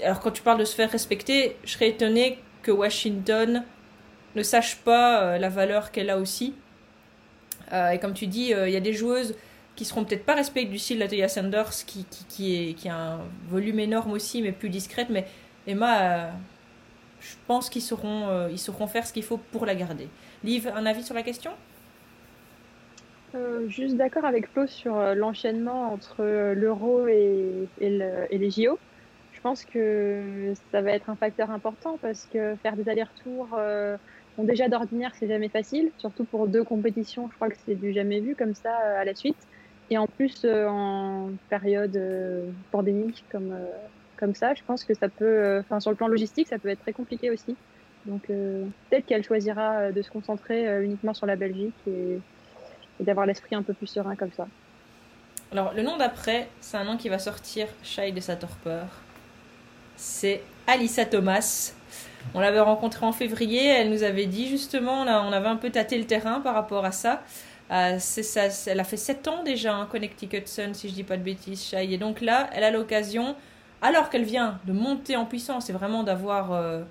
alors, 0.04 0.20
quand 0.20 0.32
tu 0.32 0.42
parles 0.42 0.60
de 0.60 0.66
se 0.66 0.76
faire 0.76 0.92
respecter, 0.92 1.56
je 1.64 1.72
serais 1.72 1.90
étonnée 1.90 2.40
que 2.62 2.72
Washington 2.72 3.64
ne 4.36 4.44
sache 4.44 4.78
pas 4.78 5.22
euh, 5.22 5.38
la 5.38 5.50
valeur 5.50 5.92
qu'elle 5.92 6.10
a 6.10 6.18
aussi 6.18 6.54
euh, 7.72 7.90
et 7.90 8.00
comme 8.00 8.14
tu 8.14 8.28
dis, 8.28 8.54
euh, 8.54 8.68
il 8.68 8.74
y 8.74 8.78
a 8.78 8.82
des 8.82 8.94
joueuses 8.94 9.36
qui 9.76 9.86
seront 9.86 10.04
peut-être 10.04 10.26
pas 10.26 10.36
respectées 10.36 10.70
du 10.70 10.78
style 10.78 11.00
Latoya 11.00 11.28
Sanders, 11.28 11.72
qui, 11.88 12.06
qui, 12.06 12.26
qui, 12.26 12.56
est, 12.56 12.74
qui 12.74 12.90
a 12.90 12.96
un 12.96 13.20
volume 13.50 13.80
énorme 13.80 14.12
aussi, 14.12 14.42
mais 14.42 14.52
plus 14.52 14.70
discrète. 14.70 15.08
Mais 15.10 15.26
Emma, 15.66 16.30
je 17.24 17.36
pense 17.48 17.70
qu'ils 17.70 17.82
sauront, 17.82 18.48
ils 18.50 18.60
sauront 18.60 18.88
faire 18.88 19.08
ce 19.08 19.14
qu'il 19.14 19.24
faut 19.24 19.38
pour 19.38 19.66
la 19.66 19.76
garder. 19.76 20.08
Liv, 20.44 20.72
un 20.76 20.86
avis 20.86 21.04
sur 21.04 21.16
la 21.16 21.24
question? 21.24 21.52
Juste 23.68 23.96
d'accord 23.96 24.26
avec 24.26 24.48
Flo 24.52 24.68
sur 24.68 24.96
l'enchaînement 25.16 25.92
entre 25.92 26.24
l'euro 26.54 27.08
et, 27.08 27.68
les 27.80 28.52
JO. 28.52 28.78
Je 29.32 29.42
pense 29.42 29.66
que 29.66 30.54
ça 30.72 30.82
va 30.82 30.92
être 30.92 31.10
un 31.10 31.16
facteur 31.16 31.50
important 31.50 31.98
parce 32.02 32.28
que 32.32 32.56
faire 32.62 32.76
des 32.76 32.88
allers-retours 32.90 33.58
déjà 34.42 34.68
d'ordinaire, 34.68 35.12
c'est 35.20 35.28
jamais 35.28 35.50
facile, 35.50 35.92
surtout 36.00 36.24
pour 36.24 36.48
deux 36.48 36.64
compétitions. 36.64 37.30
Je 37.30 37.36
crois 37.36 37.50
que 37.50 37.58
c'est 37.66 37.76
du 37.76 37.94
jamais 37.94 38.20
vu 38.20 38.36
comme 38.36 38.56
ça 38.56 38.80
euh, 38.84 39.02
à 39.02 39.06
la 39.06 39.14
suite. 39.14 39.38
Et 39.92 39.98
en 39.98 40.08
plus, 40.08 40.42
euh, 40.46 40.68
en 40.68 41.30
période 41.50 41.96
euh, 41.96 42.50
pandémique 42.72 43.24
comme, 43.32 43.56
comme 44.18 44.36
ça, 44.36 44.54
je 44.54 44.62
pense 44.66 44.84
que 44.84 44.94
ça 44.94 45.10
peut, 45.10 45.60
enfin, 45.60 45.80
sur 45.80 45.92
le 45.92 45.98
plan 45.98 46.08
logistique, 46.08 46.48
ça 46.48 46.60
peut 46.60 46.70
être 46.70 46.82
très 46.82 46.94
compliqué 46.94 47.30
aussi. 47.30 47.56
Donc, 48.06 48.24
peut-être 48.28 49.06
qu'elle 49.06 49.24
choisira 49.24 49.92
de 49.92 50.02
se 50.02 50.12
concentrer 50.12 50.84
uniquement 50.84 51.14
sur 51.14 51.26
la 51.26 51.36
Belgique 51.36 51.76
et, 51.88 52.20
d'avoir 53.00 53.26
l'esprit 53.26 53.56
un 53.56 53.64
peu 53.64 53.74
plus 53.74 53.88
serein 53.88 54.16
comme 54.16 54.32
ça. 54.36 54.48
Alors, 55.52 55.74
le 55.74 55.84
nom 55.84 55.98
d'après, 55.98 56.48
c'est 56.62 56.78
un 56.78 56.84
nom 56.84 56.98
qui 56.98 57.10
va 57.10 57.20
sortir 57.20 57.68
Shai 57.84 58.12
de 58.12 58.20
sa 58.20 58.36
torpeur. 58.36 58.88
c'est 59.96 60.42
Alissa 60.68 61.06
Thomas. 61.06 61.74
On 62.34 62.40
l'avait 62.40 62.60
rencontrée 62.60 63.06
en 63.06 63.12
février, 63.12 63.68
elle 63.68 63.90
nous 63.90 64.04
avait 64.04 64.26
dit 64.26 64.48
justement, 64.48 65.04
là, 65.04 65.24
on 65.24 65.32
avait 65.32 65.48
un 65.48 65.58
peu 65.58 65.70
tâté 65.70 65.98
le 65.98 66.06
terrain 66.06 66.40
par 66.40 66.56
rapport 66.56 66.86
à 66.86 66.92
ça. 66.92 67.22
Euh, 67.72 68.00
elle 68.68 68.80
a 68.80 68.84
fait 68.84 68.98
7 68.98 69.28
ans 69.28 69.44
déjà, 69.44 69.76
en 69.78 69.86
Connecticut 69.86 70.44
Sun, 70.46 70.74
si 70.74 70.90
je 70.90 70.94
dis 70.94 71.04
pas 71.04 71.18
de 71.18 71.24
bêtises, 71.24 71.64
Shai. 71.64 71.94
Et 71.94 71.98
donc 71.98 72.22
là, 72.22 72.50
elle 72.54 72.64
a 72.64 72.72
l'occasion, 72.72 73.36
alors 73.84 74.10
qu'elle 74.10 74.24
vient 74.24 74.60
de 74.66 74.74
monter 74.74 75.16
en 75.16 75.26
puissance 75.26 75.70
et 75.70 75.74
vraiment 75.74 76.04
d'avoir 76.04 76.52
euh, 76.52 76.84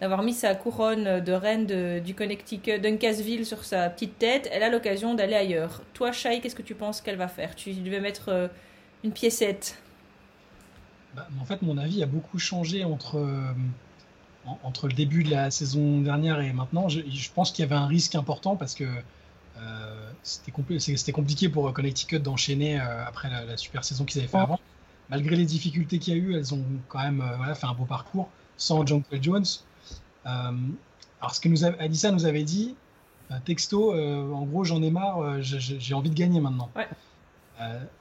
d'avoir 0.00 0.22
mis 0.22 0.34
sa 0.34 0.54
couronne 0.54 1.20
de 1.20 1.32
reine 1.32 2.00
du 2.00 2.14
Connecticut, 2.14 2.78
d'Uncasville 2.78 3.46
sur 3.46 3.64
sa 3.64 3.88
petite 3.88 4.18
tête, 4.18 4.48
elle 4.52 4.62
a 4.62 4.68
l'occasion 4.68 5.14
d'aller 5.14 5.34
ailleurs. 5.34 5.82
Toi, 5.94 6.12
Shai, 6.12 6.40
qu'est-ce 6.40 6.54
que 6.54 6.62
tu 6.62 6.74
penses 6.74 7.00
qu'elle 7.00 7.16
va 7.16 7.28
faire? 7.28 7.54
Tu 7.54 7.72
devais 7.72 8.00
mettre 8.00 8.28
euh, 8.28 8.48
une 9.02 9.12
piécette. 9.12 9.82
Bah, 11.14 11.26
en 11.40 11.46
fait, 11.46 11.62
mon 11.62 11.78
avis 11.78 12.02
a 12.02 12.06
beaucoup 12.06 12.38
changé 12.38 12.84
entre, 12.84 13.26
entre 14.62 14.86
le 14.86 14.92
début 14.92 15.24
de 15.24 15.30
la 15.30 15.50
saison 15.50 16.02
dernière 16.02 16.40
et 16.40 16.52
maintenant. 16.52 16.90
Je, 16.90 17.00
je 17.08 17.30
pense 17.32 17.50
qu'il 17.50 17.64
y 17.64 17.66
avait 17.66 17.80
un 17.80 17.86
risque 17.86 18.14
important 18.14 18.56
parce 18.56 18.74
que 18.74 18.84
euh, 19.58 20.10
c'était 20.22 21.12
compliqué 21.12 21.48
pour 21.48 21.72
Connecticut 21.72 22.18
d'enchaîner 22.18 22.80
euh, 22.80 23.06
après 23.06 23.30
la, 23.30 23.56
super 23.56 23.84
saison 23.84 24.04
qu'ils 24.04 24.20
avaient 24.20 24.28
fait 24.28 24.36
avant. 24.36 24.60
Malgré 25.08 25.36
les 25.36 25.44
difficultés 25.44 25.98
qu'il 25.98 26.14
y 26.14 26.16
a 26.16 26.20
eu, 26.20 26.34
elles 26.34 26.52
ont 26.54 26.64
quand 26.88 27.00
même 27.00 27.20
euh, 27.20 27.36
voilà, 27.36 27.54
fait 27.54 27.66
un 27.66 27.74
beau 27.74 27.84
parcours 27.84 28.28
sans 28.56 28.86
John 28.86 29.02
Jones. 29.20 29.44
alors, 30.24 31.34
ce 31.34 31.40
que 31.40 31.48
nous 31.48 31.64
Alissa 31.64 32.10
nous 32.10 32.24
avait 32.24 32.42
dit, 32.42 32.74
texto, 33.44 33.92
en 33.92 34.42
gros, 34.46 34.64
j'en 34.64 34.82
ai 34.82 34.90
marre, 34.90 35.42
j'ai 35.42 35.94
envie 35.94 36.08
de 36.08 36.14
gagner 36.14 36.40
maintenant. 36.40 36.70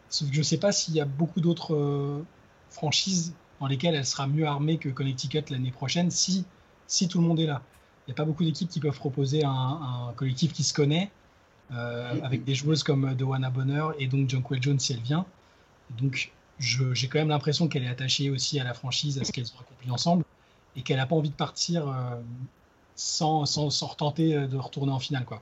sauf 0.07 0.29
que 0.29 0.33
je 0.33 0.39
ne 0.39 0.43
sais 0.43 0.57
pas 0.57 0.71
s'il 0.71 0.93
y 0.93 1.01
a 1.01 1.05
beaucoup 1.05 1.41
d'autres 1.41 2.23
franchises 2.69 3.33
dans 3.59 3.67
lesquelles 3.67 3.95
elle 3.95 4.05
sera 4.05 4.27
mieux 4.27 4.45
armée 4.45 4.77
que 4.77 4.89
Connecticut 4.89 5.43
l'année 5.49 5.71
prochaine 5.71 6.11
si, 6.11 6.45
si 6.87 7.07
tout 7.07 7.19
le 7.19 7.27
monde 7.27 7.39
est 7.39 7.45
là. 7.45 7.61
Il 8.07 8.11
n'y 8.11 8.13
a 8.13 8.17
pas 8.17 8.25
beaucoup 8.25 8.43
d'équipes 8.43 8.69
qui 8.69 8.79
peuvent 8.79 8.97
proposer 8.97 9.43
un, 9.43 9.51
un, 9.51 10.13
collectif 10.15 10.53
qui 10.53 10.63
se 10.63 10.73
connaît, 10.73 11.09
euh, 11.71 12.13
avec 12.21 12.43
des 12.43 12.53
joueuses 12.53 12.83
comme 12.83 13.15
Dewana 13.15 13.49
Bonner 13.49 13.87
et 13.97 14.07
donc 14.07 14.29
Jonquil 14.29 14.61
Jones 14.61 14.79
si 14.79 14.93
elle 14.93 15.01
vient. 15.01 15.25
Donc 15.97 16.31
j'ai 16.59 17.07
quand 17.07 17.19
même 17.19 17.29
l'impression 17.29 17.67
qu'elle 17.67 17.83
est 17.83 17.89
attachée 17.89 18.29
aussi 18.29 18.59
à 18.59 18.63
la 18.63 18.73
franchise, 18.73 19.19
à 19.19 19.23
ce 19.23 19.31
qu'elles 19.31 19.51
ont 19.55 19.59
accompli 19.59 19.91
ensemble, 19.91 20.23
et 20.75 20.81
qu'elle 20.81 20.97
n'a 20.97 21.05
pas 21.05 21.15
envie 21.15 21.29
de 21.29 21.35
partir 21.35 21.87
euh, 21.87 21.93
sans, 22.95 23.45
sans, 23.45 23.69
sans, 23.69 23.87
retenter 23.87 24.35
euh, 24.35 24.47
de 24.47 24.57
retourner 24.57 24.91
en 24.91 24.99
finale. 24.99 25.25
Quoi. 25.25 25.41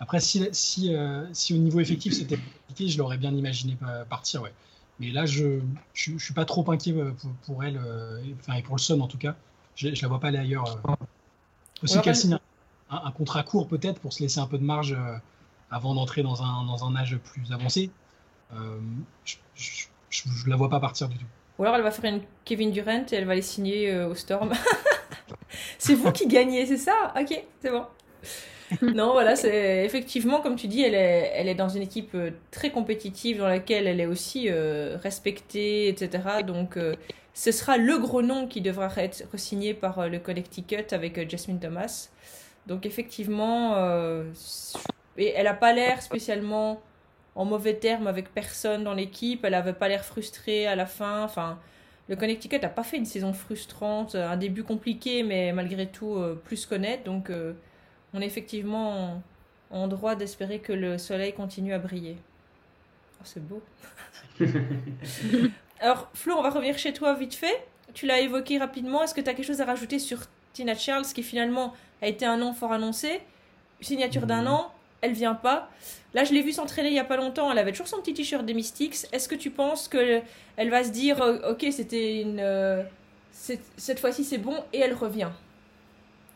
Après, 0.00 0.20
si, 0.20 0.46
si, 0.52 0.94
si 1.32 1.54
au 1.54 1.58
niveau 1.58 1.78
effectif 1.78 2.12
c'était 2.12 2.36
compliqué, 2.36 2.88
je 2.88 2.98
l'aurais 2.98 3.18
bien 3.18 3.32
imaginé 3.32 3.76
partir. 4.10 4.42
Ouais. 4.42 4.52
Mais 4.98 5.12
là, 5.12 5.26
je 5.26 5.60
ne 6.08 6.18
suis 6.18 6.34
pas 6.34 6.44
trop 6.44 6.68
inquiet 6.72 6.92
pour, 7.46 7.62
elle, 7.62 7.80
enfin, 8.40 8.54
et 8.54 8.62
pour 8.62 8.74
le 8.74 8.80
Sun 8.80 9.00
en 9.00 9.06
tout 9.06 9.18
cas. 9.18 9.36
Je 9.76 9.88
ne 9.88 9.94
la 10.02 10.08
vois 10.08 10.18
pas 10.18 10.28
aller 10.28 10.38
ailleurs. 10.38 10.80
Aussi 11.84 12.00
qu'elle 12.00 12.16
signe 12.16 12.36
un, 12.90 13.02
un, 13.04 13.10
contrat 13.12 13.44
court 13.44 13.68
peut-être 13.68 14.00
pour 14.00 14.12
se 14.12 14.24
laisser 14.24 14.40
un 14.40 14.48
peu 14.48 14.58
de 14.58 14.64
marge 14.64 14.96
avant 15.72 15.94
d'entrer 15.94 16.22
dans 16.22 16.42
un, 16.42 16.64
dans 16.64 16.84
un 16.84 16.94
âge 16.94 17.16
plus 17.16 17.50
avancé, 17.50 17.90
euh, 18.54 18.78
je 19.24 19.86
ne 20.26 20.50
la 20.50 20.56
vois 20.56 20.68
pas 20.68 20.80
partir 20.80 21.08
du 21.08 21.16
tout. 21.16 21.26
Ou 21.58 21.64
alors 21.64 21.76
elle 21.76 21.82
va 21.82 21.90
faire 21.90 22.12
une 22.12 22.22
Kevin 22.44 22.70
Durant 22.70 23.04
et 23.10 23.14
elle 23.14 23.26
va 23.26 23.34
les 23.34 23.42
signer 23.42 23.90
euh, 23.90 24.08
au 24.08 24.14
Storm. 24.14 24.52
c'est 25.78 25.94
vous 25.94 26.12
qui 26.12 26.26
gagnez, 26.26 26.66
c'est 26.66 26.76
ça? 26.76 27.12
Ok, 27.18 27.42
c'est 27.60 27.70
bon. 27.70 27.84
non, 28.82 29.12
voilà, 29.12 29.36
c'est 29.36 29.84
effectivement, 29.84 30.40
comme 30.40 30.56
tu 30.56 30.66
dis, 30.66 30.82
elle 30.82 30.94
est, 30.94 31.32
elle 31.34 31.48
est 31.48 31.54
dans 31.54 31.68
une 31.68 31.82
équipe 31.82 32.14
euh, 32.14 32.30
très 32.50 32.70
compétitive 32.70 33.38
dans 33.38 33.48
laquelle 33.48 33.86
elle 33.86 34.00
est 34.00 34.06
aussi 34.06 34.50
respectée, 34.50 35.88
etc. 35.88 36.42
Donc, 36.46 36.78
ce 37.34 37.52
sera 37.52 37.76
le 37.76 37.98
gros 37.98 38.22
nom 38.22 38.46
qui 38.46 38.62
devra 38.62 38.88
être 38.96 39.38
signé 39.38 39.74
par 39.74 40.08
le 40.08 40.18
Connecticut 40.18 40.86
avec 40.92 41.30
Jasmine 41.30 41.60
Thomas. 41.60 42.08
Donc, 42.66 42.86
effectivement, 42.86 43.76
et 45.16 45.32
elle 45.36 45.44
n'a 45.44 45.54
pas 45.54 45.72
l'air 45.72 46.02
spécialement 46.02 46.80
en 47.34 47.44
mauvais 47.44 47.74
termes 47.74 48.06
avec 48.06 48.32
personne 48.34 48.84
dans 48.84 48.94
l'équipe. 48.94 49.44
Elle 49.44 49.52
n'avait 49.52 49.72
pas 49.72 49.88
l'air 49.88 50.04
frustrée 50.04 50.66
à 50.66 50.76
la 50.76 50.86
fin. 50.86 51.22
Enfin, 51.24 51.58
le 52.08 52.16
Connecticut 52.16 52.58
n'a 52.58 52.68
pas 52.68 52.82
fait 52.82 52.96
une 52.96 53.06
saison 53.06 53.32
frustrante, 53.32 54.14
un 54.14 54.36
début 54.36 54.64
compliqué, 54.64 55.22
mais 55.22 55.52
malgré 55.52 55.86
tout 55.86 56.14
euh, 56.16 56.34
plus 56.34 56.66
connaître. 56.66 57.04
Donc, 57.04 57.30
euh, 57.30 57.54
on 58.12 58.20
est 58.20 58.26
effectivement 58.26 59.22
en, 59.70 59.88
droit 59.88 60.14
d'espérer 60.14 60.58
que 60.58 60.72
le 60.72 60.98
soleil 60.98 61.32
continue 61.32 61.72
à 61.72 61.78
briller. 61.78 62.16
Oh, 63.20 63.24
c'est 63.24 63.46
beau. 63.46 63.62
Alors, 65.80 66.10
Flo, 66.14 66.34
on 66.36 66.42
va 66.42 66.50
revenir 66.50 66.76
chez 66.76 66.92
toi 66.92 67.14
vite 67.14 67.34
fait. 67.34 67.66
Tu 67.94 68.06
l'as 68.06 68.20
évoqué 68.20 68.58
rapidement. 68.58 69.02
Est-ce 69.02 69.14
que 69.14 69.20
tu 69.20 69.30
as 69.30 69.34
quelque 69.34 69.46
chose 69.46 69.60
à 69.60 69.64
rajouter 69.64 69.98
sur 69.98 70.18
Tina 70.52 70.74
Charles, 70.74 71.04
qui 71.06 71.22
finalement 71.22 71.72
a 72.02 72.08
été 72.08 72.24
un 72.24 72.36
nom 72.36 72.52
fort 72.52 72.72
annoncé? 72.72 73.20
Signature 73.80 74.26
d'un 74.26 74.46
an, 74.46 74.72
elle 75.02 75.12
vient 75.12 75.34
pas. 75.34 75.68
Là, 76.14 76.24
je 76.24 76.32
l'ai 76.32 76.42
vue 76.42 76.52
s'entraîner 76.52 76.88
il 76.88 76.94
y 76.94 76.98
a 76.98 77.04
pas 77.04 77.16
longtemps. 77.16 77.50
Elle 77.52 77.58
avait 77.58 77.72
toujours 77.72 77.88
son 77.88 77.98
petit 77.98 78.14
t-shirt 78.14 78.46
des 78.46 78.54
Mystics. 78.54 79.06
Est-ce 79.12 79.28
que 79.28 79.34
tu 79.34 79.50
penses 79.50 79.88
que 79.88 80.20
elle 80.56 80.70
va 80.70 80.84
se 80.84 80.90
dire, 80.90 81.20
euh, 81.20 81.50
ok, 81.50 81.66
c'était 81.70 82.22
une, 82.22 82.38
euh, 82.40 82.82
cette 83.32 84.00
fois-ci 84.00 84.24
c'est 84.24 84.38
bon 84.38 84.54
et 84.72 84.78
elle 84.78 84.94
revient? 84.94 85.30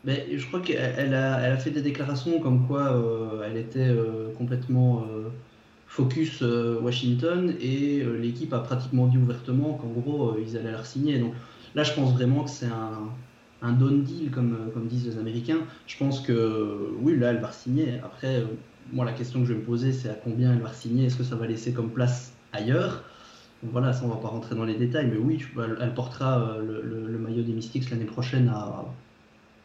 Mais 0.03 0.25
je 0.31 0.45
crois 0.45 0.61
qu'elle 0.61 1.13
a, 1.13 1.39
elle 1.41 1.53
a 1.53 1.57
fait 1.57 1.71
des 1.71 1.81
déclarations 1.81 2.39
comme 2.39 2.67
quoi 2.67 2.93
euh, 2.93 3.43
elle 3.45 3.57
était 3.57 3.89
complètement 4.37 5.05
focus 5.87 6.41
Washington 6.41 7.55
et 7.59 8.03
l'équipe 8.19 8.53
a 8.53 8.59
pratiquement 8.59 9.07
dit 9.07 9.17
ouvertement 9.17 9.73
qu'en 9.73 9.87
gros 9.87 10.37
ils 10.39 10.55
allaient 10.57 10.71
la 10.71 10.83
signer. 10.83 11.19
Donc 11.19 11.33
là, 11.75 11.83
je 11.83 11.93
pense 11.93 12.13
vraiment 12.13 12.43
que 12.43 12.49
c'est 12.49 12.67
un, 12.67 13.09
un 13.61 13.71
done 13.73 14.03
deal, 14.03 14.31
comme, 14.31 14.53
euh, 14.53 14.71
comme 14.71 14.87
disent 14.87 15.05
les 15.05 15.17
Américains. 15.17 15.59
Je 15.87 15.97
pense 15.97 16.19
que 16.19 16.91
oui, 16.99 17.17
là, 17.17 17.31
elle 17.31 17.39
va 17.39 17.51
signer. 17.51 17.99
Après, 18.03 18.41
euh, 18.41 18.45
moi, 18.93 19.05
la 19.05 19.13
question 19.13 19.41
que 19.41 19.47
je 19.47 19.53
vais 19.53 19.59
me 19.59 19.65
poser, 19.65 19.93
c'est 19.93 20.09
à 20.09 20.13
combien 20.13 20.53
elle 20.53 20.61
va 20.61 20.73
signer 20.73 21.05
Est-ce 21.05 21.17
que 21.17 21.23
ça 21.23 21.35
va 21.35 21.47
laisser 21.47 21.73
comme 21.73 21.89
place 21.89 22.33
ailleurs? 22.53 23.03
Voilà, 23.63 23.91
ça, 23.93 24.05
on 24.05 24.09
va 24.09 24.17
pas 24.17 24.27
rentrer 24.27 24.55
dans 24.55 24.65
les 24.65 24.75
détails, 24.75 25.07
mais 25.07 25.17
oui, 25.17 25.43
elle, 25.81 25.93
portera 25.95 26.41
euh, 26.41 26.83
le, 26.83 27.17
maillot 27.17 27.41
des 27.41 27.53
Mystics 27.53 27.89
l'année 27.89 28.05
prochaine 28.05 28.49
à 28.49 28.85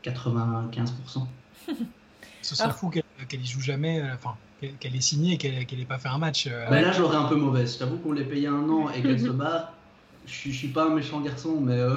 95%. 0.05 1.27
Ce 2.41 2.57
serait 2.57 2.71
fou 2.73 2.91
qu'elle 2.91 3.41
y 3.41 3.47
joue 3.47 3.61
jamais, 3.61 4.03
enfin, 4.15 4.35
qu'elle 4.81 4.97
ait 4.97 5.01
signé 5.01 5.35
et 5.35 5.39
qu'elle 5.39 5.79
n'ait 5.79 5.85
pas 5.85 5.99
fait 5.99 6.09
un 6.09 6.19
match. 6.19 6.49
Mais 6.71 6.83
là, 6.83 6.91
j'aurais 6.91 7.17
un 7.17 7.25
peu 7.25 7.37
mauvaise. 7.37 7.79
J'avoue 7.79 7.99
qu'on 7.99 8.13
l'ait 8.13 8.25
payé 8.25 8.49
un 8.49 8.69
an 8.69 8.89
et 8.91 9.01
qu'elle 9.01 9.21
se 9.21 9.29
barre 9.29 9.75
je, 10.27 10.51
suis 10.51 10.69
pas 10.69 10.85
un 10.85 10.95
méchant 10.95 11.21
garçon, 11.21 11.61
mais. 11.61 11.79
Euh... 11.79 11.97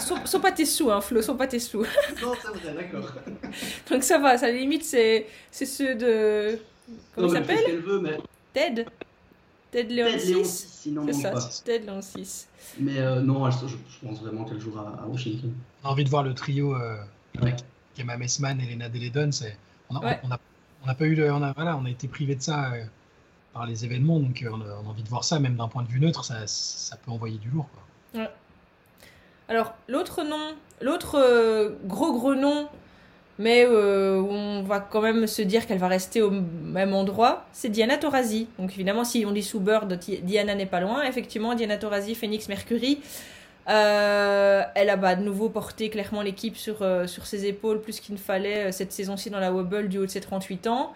sont, 0.24 0.40
pas 0.40 0.52
tes 0.52 0.64
sous, 0.64 0.90
hein, 0.90 1.00
Flo, 1.00 1.22
sont 1.22 1.36
pas 1.36 1.46
tes 1.46 1.58
sous. 1.58 1.82
non, 2.22 2.32
c'est 2.40 2.48
vrai, 2.48 2.74
d'accord. 2.74 3.12
Donc 3.90 4.02
ça 4.02 4.18
va, 4.18 4.38
ça 4.38 4.50
limite, 4.50 4.84
c'est 4.84 5.26
ceux 5.50 5.94
de. 5.94 6.58
Comment 7.14 7.28
il 7.28 7.32
s'appelle 7.32 7.82
mais... 8.02 8.18
Ted 8.52 8.86
Ted 9.70 9.92
Léon 9.92 10.18
6 10.18 10.88
C'est 11.06 11.12
ça, 11.12 11.32
Ted 11.64 11.84
Léon 11.84 12.00
6. 12.00 12.48
Mais 12.78 12.98
euh, 12.98 13.20
non, 13.20 13.50
je, 13.50 14.06
pense 14.06 14.20
vraiment 14.20 14.44
qu'elle 14.44 14.60
jouera 14.60 14.94
à 15.02 15.06
Washington. 15.06 15.52
On 15.82 15.88
a 15.88 15.90
envie 15.90 16.04
de 16.04 16.10
voir 16.10 16.22
le 16.22 16.32
trio 16.34 16.76
euh, 16.76 16.96
ouais. 17.42 17.56
Emma 17.98 18.16
Messman 18.16 18.60
et 18.60 18.66
Lena 18.66 18.88
Deledon. 18.88 19.30
On 19.90 19.94
n'a 19.94 20.20
on 20.22 20.30
a, 20.30 20.38
on 20.84 20.88
a, 20.88 20.94
pas 20.94 21.04
eu 21.06 21.14
le, 21.14 21.32
on 21.32 21.42
a, 21.42 21.52
voilà, 21.52 21.76
on 21.76 21.84
a 21.86 21.90
été 21.90 22.06
privé 22.06 22.36
de 22.36 22.42
ça. 22.42 22.72
Euh, 22.72 22.84
par 23.54 23.64
les 23.64 23.84
événements. 23.86 24.20
Donc 24.20 24.42
euh, 24.42 24.50
on 24.52 24.60
a, 24.60 24.88
envie 24.90 25.02
de 25.02 25.08
voir 25.08 25.24
ça, 25.24 25.38
même 25.38 25.56
d'un 25.56 25.68
point 25.68 25.82
de 25.82 25.88
vue 25.88 26.00
neutre, 26.00 26.24
ça, 26.24 26.46
ça 26.46 26.96
peut 26.96 27.10
envoyer 27.10 27.38
du 27.38 27.48
lourd. 27.48 27.68
Quoi. 27.72 28.28
Alors 29.48 29.74
l'autre 29.88 30.22
nom, 30.24 30.54
l'autre 30.82 31.18
euh, 31.18 31.70
gros 31.84 32.12
gros 32.12 32.34
nom, 32.34 32.68
mais 33.38 33.64
euh, 33.66 34.20
on 34.20 34.62
va 34.62 34.80
quand 34.80 35.00
même 35.00 35.26
se 35.26 35.42
dire 35.42 35.66
qu'elle 35.66 35.78
va 35.78 35.88
rester 35.88 36.20
au 36.20 36.30
même 36.30 36.92
endroit, 36.92 37.46
c'est 37.52 37.68
Diana 37.68 37.96
Taurasi. 37.96 38.48
Donc 38.58 38.72
évidemment, 38.72 39.04
si 39.04 39.24
on 39.26 39.32
dit 39.32 39.42
sous 39.42 39.60
Bird, 39.60 39.98
Diana 40.22 40.54
n'est 40.54 40.66
pas 40.66 40.80
loin. 40.80 41.02
Effectivement, 41.04 41.54
Diana 41.54 41.78
Taurasi, 41.78 42.14
Phoenix 42.14 42.48
Mercury. 42.48 43.00
elle 43.66 44.90
a 44.90 44.96
bah, 44.96 45.14
de 45.14 45.22
nouveau 45.22 45.48
porté 45.48 45.90
clairement 45.90 46.22
l'équipe 46.22 46.56
sur, 46.56 46.78
sur 47.06 47.26
ses 47.26 47.46
épaules 47.46 47.80
plus 47.80 48.00
qu'il 48.00 48.14
ne 48.14 48.20
fallait 48.20 48.72
cette 48.72 48.92
saison-ci 48.92 49.30
dans 49.30 49.40
la 49.40 49.52
Wobble 49.52 49.88
du 49.88 49.98
haut 49.98 50.06
de 50.06 50.10
ses 50.10 50.20
38 50.20 50.66
ans. 50.66 50.94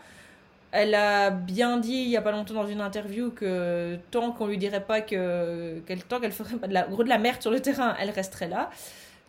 Elle 0.71 0.95
a 0.95 1.31
bien 1.31 1.79
dit 1.79 1.95
il 1.95 2.09
y 2.09 2.17
a 2.17 2.23
pas 2.23 2.33
longtemps 2.33 2.55
dans 2.55 2.67
une 2.67 2.83
interview 2.83 3.31
que 3.31 3.97
tant 4.11 4.33
qu'on 4.33 4.47
lui 4.47 4.59
dirait 4.59 4.85
pas 4.85 5.01
que 5.01 5.81
qu'elle 5.87 6.03
tant 6.05 6.21
qu'elle 6.21 6.33
ferait 6.33 6.57
pas 6.57 6.67
de 6.67 6.75
la 6.75 6.83
gros 6.83 7.05
de 7.05 7.09
la 7.09 7.19
merde 7.19 7.41
sur 7.41 7.51
le 7.51 7.61
terrain, 7.61 7.97
elle 7.99 8.11
resterait 8.11 8.49
là. 8.49 8.71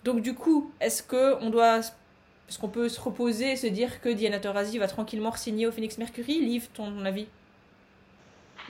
Donc 0.03 0.21
du 0.21 0.33
coup, 0.33 0.71
est-ce 0.81 1.01
que 1.01 1.41
on 1.41 1.49
doit 1.49 1.79
est-ce 1.79 2.59
qu'on 2.59 2.67
peut 2.67 2.89
se 2.89 2.99
reposer 2.99 3.51
et 3.51 3.55
se 3.55 3.67
dire 3.67 4.01
que 4.01 4.09
Diana 4.09 4.39
Taurasi 4.39 4.79
va 4.79 4.87
tranquillement 4.87 5.31
signer 5.33 5.67
au 5.67 5.71
Phoenix 5.71 5.97
Mercury? 5.97 6.41
Liv, 6.41 6.67
ton 6.73 7.05
avis? 7.05 7.27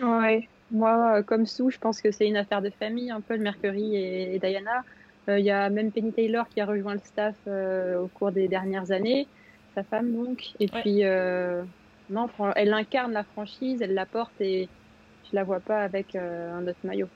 Ouais, 0.02 0.48
moi 0.70 1.24
comme 1.24 1.48
Sue, 1.48 1.72
je 1.72 1.80
pense 1.80 2.02
que 2.02 2.12
c'est 2.12 2.28
une 2.28 2.38
affaire 2.38 2.62
de 2.62 2.70
famille 2.70 3.10
un 3.10 3.22
peu 3.22 3.36
le 3.36 3.42
Mercury 3.42 3.96
et, 3.96 4.38
Diana. 4.38 4.84
Euh, 5.28 5.40
il 5.40 5.46
y 5.46 5.52
a 5.52 5.70
même 5.70 5.92
Penny 5.92 6.12
Taylor 6.12 6.48
qui 6.50 6.62
a 6.62 6.66
rejoint 6.66 6.94
le 6.94 7.02
staff 7.04 7.36
euh, 7.48 8.00
au 8.00 8.08
cours 8.08 8.32
des 8.32 8.48
dernières 8.48 8.92
années, 8.92 9.28
sa 9.74 9.84
femme 9.84 10.12
donc. 10.14 10.54
Et 10.60 10.68
puis 10.68 11.04
euh, 11.04 11.64
non, 12.10 12.28
elle 12.56 12.74
incarne 12.74 13.14
la 13.14 13.24
franchise, 13.24 13.82
elle 13.82 13.94
la 13.94 14.06
porte 14.06 14.34
et 14.40 14.68
je 15.30 15.36
la 15.36 15.44
vois 15.44 15.60
pas 15.60 15.82
avec 15.82 16.16
euh, 16.16 16.58
un 16.58 16.68
autre 16.68 16.80
maillot. 16.84 17.08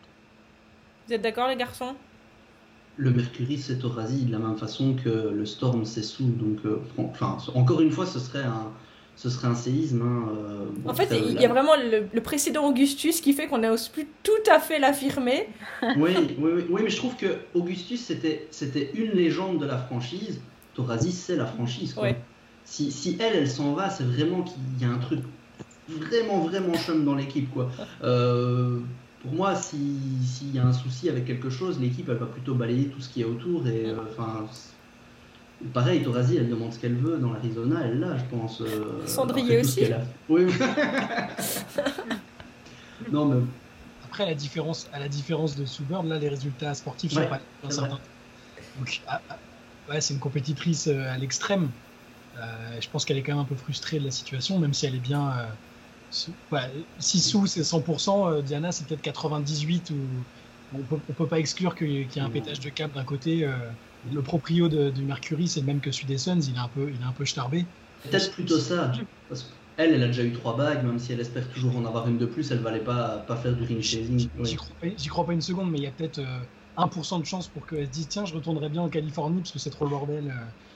Vous 1.08 1.14
êtes 1.14 1.22
d'accord 1.22 1.48
les 1.48 1.56
garçons? 1.56 1.96
Le 2.96 3.12
Mercury 3.12 3.58
c'est 3.58 3.80
Torazi 3.80 4.26
de 4.26 4.32
la 4.32 4.40
même 4.40 4.58
façon 4.58 4.96
que 4.96 5.10
le 5.10 5.46
Storm 5.46 5.84
c'est 5.86 6.04
Sous. 6.04 6.26
Donc, 6.26 6.60
enfin, 6.98 7.38
encore 7.56 7.82
une 7.82 7.92
fois, 7.92 8.06
ce 8.06 8.20
serait 8.20 8.44
un, 8.44 8.72
ce 9.16 9.30
serait 9.30 9.48
un 9.48 9.56
séisme. 9.56 10.02
Hein, 10.02 10.32
euh, 10.36 10.90
en 10.90 10.94
fait, 10.94 11.10
il 11.12 11.40
y 11.40 11.46
a 11.46 11.48
vraiment 11.48 11.74
le, 11.76 12.20
précédent 12.22 12.68
Augustus 12.68 13.22
qui 13.22 13.34
fait 13.34 13.48
qu'on 13.48 13.60
n'ose 13.60 13.88
plus 13.88 14.08
tout 14.24 14.32
à 14.52 14.60
fait 14.60 14.80
l'affirmer. 14.80 15.48
oui, 15.98 16.12
oui, 16.40 16.66
oui, 16.70 16.82
mais 16.84 16.90
je 16.90 16.98
trouve 16.98 17.16
que 17.16 17.38
Augustus, 17.54 18.02
c'était, 18.02 18.48
c'était 18.52 18.92
une 18.96 19.12
légende 19.12 19.60
de 19.60 19.66
la 19.66 19.78
franchise. 19.78 20.42
Thorasis, 20.74 21.20
c'est 21.20 21.36
la 21.36 21.46
franchise. 21.46 21.96
Si, 22.74 22.92
si, 22.92 23.16
elle, 23.20 23.36
elle 23.36 23.48
s'en 23.48 23.74
va, 23.74 23.92
c'est 23.92 24.04
vraiment 24.04 24.42
qu'il 24.42 24.56
y 24.82 24.86
a 24.86 24.90
un 24.90 24.98
truc 24.98 25.20
vraiment, 25.88 26.40
vraiment 26.40 26.74
chum 26.74 27.06
dans 27.06 27.14
l'équipe. 27.14 27.54
quoi. 27.54 27.70
Euh, 28.04 28.80
pour 29.22 29.32
moi, 29.32 29.54
s'il 29.54 30.52
y 30.52 30.58
a 30.58 30.66
un 30.66 30.74
souci 30.74 31.08
avec 31.08 31.26
quelque 31.26 31.52
chose, 31.52 31.80
l'équipe, 31.80 32.10
elle 32.10 32.18
va 32.18 32.26
plutôt 32.26 32.56
balayer 32.56 32.88
tout 32.88 33.00
ce 33.00 33.10
qui 33.10 33.22
est 33.22 33.26
autour. 33.26 33.68
Et 33.68 33.92
euh, 33.92 33.98
enfin. 34.10 34.48
Pareil, 35.72 36.02
Torazi, 36.02 36.38
elle 36.38 36.50
demande 36.50 36.74
ce 36.74 36.80
qu'elle 36.80 36.96
veut 36.96 37.20
dans 37.20 37.34
l'Arizona, 37.34 37.82
elle 37.86 38.00
l'a, 38.00 38.18
je 38.18 38.24
pense. 38.36 38.60
Euh, 38.62 39.06
Cendrier 39.06 39.60
aussi. 39.60 39.84
Oui. 40.28 40.48
non, 43.12 43.26
mais... 43.26 43.42
Après, 44.04 44.24
à 44.24 44.30
la 44.30 44.34
différence, 44.34 44.90
à 44.92 45.00
la 45.00 45.10
différence 45.10 45.56
de 45.56 45.66
Souburn, 45.66 46.10
là, 46.10 46.18
les 46.18 46.30
résultats 46.30 46.74
sportifs 46.74 47.12
sont 47.12 47.28
pas. 47.28 47.40
Donc, 48.80 49.02
ah, 49.08 49.22
ah, 49.30 49.38
ouais, 49.90 50.02
c'est 50.02 50.16
une 50.16 50.20
compétitrice 50.20 50.88
euh, 50.88 51.14
à 51.14 51.20
l'extrême. 51.20 51.70
Euh, 52.36 52.82
je 52.82 52.90
pense 52.90 53.06
qu'elle 53.06 53.18
est 53.18 53.24
quand 53.24 53.34
même 53.34 53.42
un 53.42 53.46
peu 53.46 53.56
frustrée 53.56 54.00
de 54.00 54.06
la 54.06 54.12
situation, 54.12 54.60
même 54.60 54.74
si 54.74 54.86
elle 54.86 54.96
est 54.96 55.00
bien. 55.00 55.32
Euh, 55.38 56.68
si 57.00 57.22
sous 57.22 57.48
c'est 57.48 57.64
100%, 57.64 58.44
Diana 58.44 58.72
c'est 58.72 58.88
peut-être 58.88 59.02
98 59.02 59.90
ou 59.90 60.26
on 60.72 60.84
peut, 60.84 61.00
on 61.08 61.14
peut 61.14 61.28
pas 61.28 61.40
exclure 61.40 61.76
qu'il 61.76 61.90
y 61.90 62.02
ait 62.02 62.20
un 62.20 62.30
pétage 62.30 62.60
de 62.60 62.70
câble 62.70 62.94
d'un 62.94 63.04
côté 63.04 63.44
le 64.12 64.22
proprio 64.22 64.70
de, 64.70 65.02
Mercury, 65.02 65.48
c'est 65.48 65.62
le 65.62 65.66
même 65.66 65.82
que 65.82 65.92
celui 65.92 66.08
des 66.08 66.18
Suns, 66.18 66.42
il 66.42 66.56
est 66.56 66.60
un 66.60 66.68
peu, 66.68 66.92
il 66.92 67.02
est 67.02 67.06
un 67.06 67.14
peu 67.14 67.26
starbé. 67.26 67.66
Peut-être 68.04 68.32
plutôt 68.32 68.60
ça. 68.60 68.92
Parce 69.30 69.44
qu'elle, 69.78 69.94
elle 69.94 70.04
a 70.04 70.08
déjà 70.08 70.24
eu 70.24 70.34
trois 70.34 70.58
bagues, 70.58 70.84
même 70.86 71.00
si 71.00 71.14
elle 71.14 71.20
espère 71.20 71.50
toujours 71.50 71.76
en 71.78 71.86
avoir 71.86 72.08
une 72.08 72.18
de 72.18 72.26
plus, 72.26 72.52
elle 72.52 72.60
ne 72.60 72.64
valait 72.64 72.84
pas, 72.84 73.20
pas 73.20 73.38
faire 73.38 73.56
du 73.56 73.64
ring 73.64 73.82
chasing. 73.82 74.30
J'y 74.44 75.08
crois, 75.08 75.26
pas 75.26 75.34
une 75.34 75.42
seconde, 75.42 75.72
mais 75.72 75.80
il 75.80 75.84
y 75.84 75.88
a 75.88 75.92
peut-être 75.92 76.22
1% 76.76 77.16
euh, 77.16 77.20
de 77.20 77.26
chance 77.26 77.48
pour 77.48 77.66
qu'elle 77.66 77.86
se 77.86 77.92
dise 77.92 78.10
tiens, 78.10 78.26
je 78.26 78.34
retournerai 78.34 78.70
bien 78.70 78.82
en 78.82 78.90
Californie 78.90 79.42
parce 79.42 79.52
que 79.52 79.60
c'est 79.60 79.70
trop 79.70 79.86
le 79.86 79.92
bordel. 79.92 80.34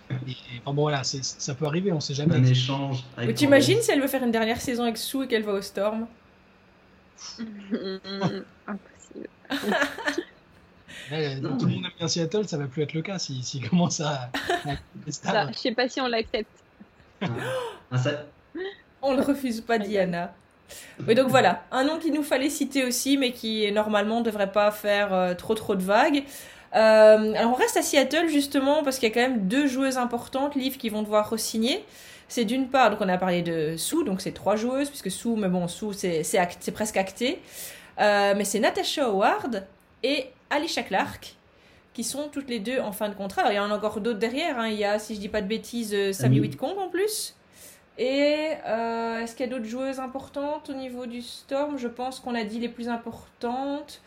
Et, 0.09 0.35
enfin 0.61 0.73
bon, 0.73 0.83
voilà, 0.83 1.03
ça 1.03 1.55
peut 1.55 1.65
arriver, 1.65 1.91
on 1.91 1.99
sait 1.99 2.13
jamais. 2.13 2.35
Un 2.35 2.43
échange. 2.43 3.03
Tu 3.19 3.33
t'imagines 3.33 3.81
si 3.81 3.91
elle 3.91 4.01
veut 4.01 4.07
faire 4.07 4.23
une 4.23 4.31
dernière 4.31 4.61
saison 4.61 4.83
avec 4.83 4.97
Sue 4.97 5.23
et 5.23 5.27
qu'elle 5.27 5.43
va 5.43 5.53
au 5.53 5.61
Storm? 5.61 6.07
Impossible. 8.67 9.29
tout 11.09 11.65
le 11.65 11.71
monde 11.71 11.85
aime 11.85 11.91
bien 11.97 12.07
Seattle, 12.07 12.47
ça 12.47 12.57
va 12.57 12.67
plus 12.67 12.83
être 12.83 12.93
le 12.93 13.01
cas 13.01 13.17
s'il 13.19 13.43
si, 13.43 13.59
commence 13.61 14.01
à. 14.01 14.29
Je 15.07 15.11
sais 15.53 15.71
pas 15.71 15.87
si 15.89 15.99
on 16.01 16.07
l'accepte. 16.07 16.49
Ah, 17.21 17.27
on 19.01 19.15
ne 19.15 19.21
refuse 19.21 19.61
pas 19.61 19.79
Diana. 19.79 20.33
Oui, 21.07 21.15
donc 21.15 21.29
voilà, 21.29 21.63
un 21.71 21.85
nom 21.85 21.97
qu'il 21.97 22.13
nous 22.13 22.23
fallait 22.23 22.49
citer 22.49 22.83
aussi, 22.83 23.17
mais 23.17 23.31
qui 23.31 23.71
normalement 23.71 24.19
ne 24.19 24.25
devrait 24.25 24.51
pas 24.51 24.69
faire 24.71 25.13
euh, 25.13 25.33
trop 25.33 25.55
trop 25.55 25.75
de 25.75 25.83
vagues. 25.83 26.23
Euh, 26.75 27.33
alors 27.33 27.51
on 27.51 27.55
reste 27.55 27.77
à 27.77 27.81
Seattle 27.81 28.27
justement 28.27 28.83
parce 28.83 28.99
qu'il 28.99 29.09
y 29.09 29.11
a 29.11 29.13
quand 29.13 29.21
même 29.21 29.47
deux 29.47 29.67
joueuses 29.67 29.97
importantes, 29.97 30.55
Liv, 30.55 30.77
qui 30.77 30.89
vont 30.89 31.01
devoir 31.01 31.29
re-signer. 31.29 31.83
C'est 32.27 32.43
d'une 32.43 32.67
part, 32.67 32.89
donc 32.89 32.99
on 33.01 33.07
a 33.07 33.17
parlé 33.17 33.41
de 33.41 33.77
Sue, 33.77 34.03
donc 34.03 34.19
c'est 34.19 34.33
trois 34.33 34.57
joueuses, 34.57 34.89
puisque 34.89 35.09
Sue, 35.09 35.35
mais 35.37 35.47
bon, 35.47 35.67
Sue 35.67 35.93
c'est 35.93 36.71
presque 36.73 36.97
acté. 36.97 37.41
Euh, 37.99 38.33
mais 38.35 38.43
c'est 38.43 38.59
Natasha 38.59 39.05
Howard 39.07 39.65
et 40.03 40.27
Alicia 40.49 40.83
Clark, 40.83 41.35
qui 41.93 42.03
sont 42.03 42.27
toutes 42.31 42.49
les 42.49 42.59
deux 42.59 42.79
en 42.79 42.91
fin 42.91 43.09
de 43.09 43.15
contrat. 43.15 43.41
Alors, 43.41 43.53
il 43.53 43.55
y 43.55 43.59
en 43.59 43.71
a 43.71 43.75
encore 43.75 44.01
d'autres 44.01 44.19
derrière. 44.19 44.59
Hein. 44.59 44.67
Il 44.67 44.77
y 44.77 44.85
a, 44.85 44.99
si 44.99 45.15
je 45.15 45.19
dis 45.19 45.29
pas 45.29 45.41
de 45.41 45.47
bêtises, 45.47 45.93
euh, 45.93 46.13
Sammy 46.13 46.39
Whitcomb 46.39 46.77
en 46.77 46.89
plus. 46.89 47.35
Et 47.97 48.51
euh, 48.67 49.19
est-ce 49.19 49.35
qu'il 49.35 49.45
y 49.45 49.49
a 49.49 49.51
d'autres 49.51 49.67
joueuses 49.67 49.99
importantes 49.99 50.69
au 50.69 50.73
niveau 50.73 51.07
du 51.07 51.21
Storm? 51.21 51.77
Je 51.77 51.87
pense 51.87 52.19
qu'on 52.19 52.35
a 52.35 52.43
dit 52.43 52.59
les 52.59 52.69
plus 52.69 52.89
importantes. 52.89 54.01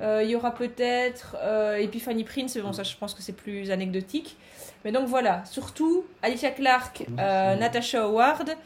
Euh, 0.00 0.22
il 0.24 0.30
y 0.30 0.36
aura 0.36 0.54
peut-être 0.54 1.36
Epiphany 1.78 2.24
Prince, 2.24 2.56
bon, 2.58 2.72
ça 2.72 2.82
je 2.82 2.96
pense 2.96 3.14
que 3.14 3.22
c'est 3.22 3.36
plus 3.36 3.70
anecdotique. 3.70 4.36
Mais 4.84 4.90
donc 4.90 5.06
voilà, 5.06 5.44
surtout 5.44 6.04
Alicia 6.22 6.50
Clark, 6.50 7.04
Natasha 7.16 8.04
Howard. 8.04 8.56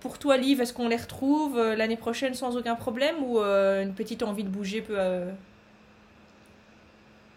pour 0.00 0.18
toi, 0.18 0.36
Liv, 0.36 0.60
est-ce 0.60 0.72
qu'on 0.72 0.88
les 0.88 0.96
retrouve 0.96 1.60
l'année 1.76 1.96
prochaine 1.96 2.34
sans 2.34 2.56
aucun 2.56 2.74
problème 2.74 3.16
ou 3.22 3.38
une 3.38 3.94
petite 3.94 4.22
envie 4.22 4.44
de 4.44 4.48
bouger 4.48 4.80
peut, 4.80 4.98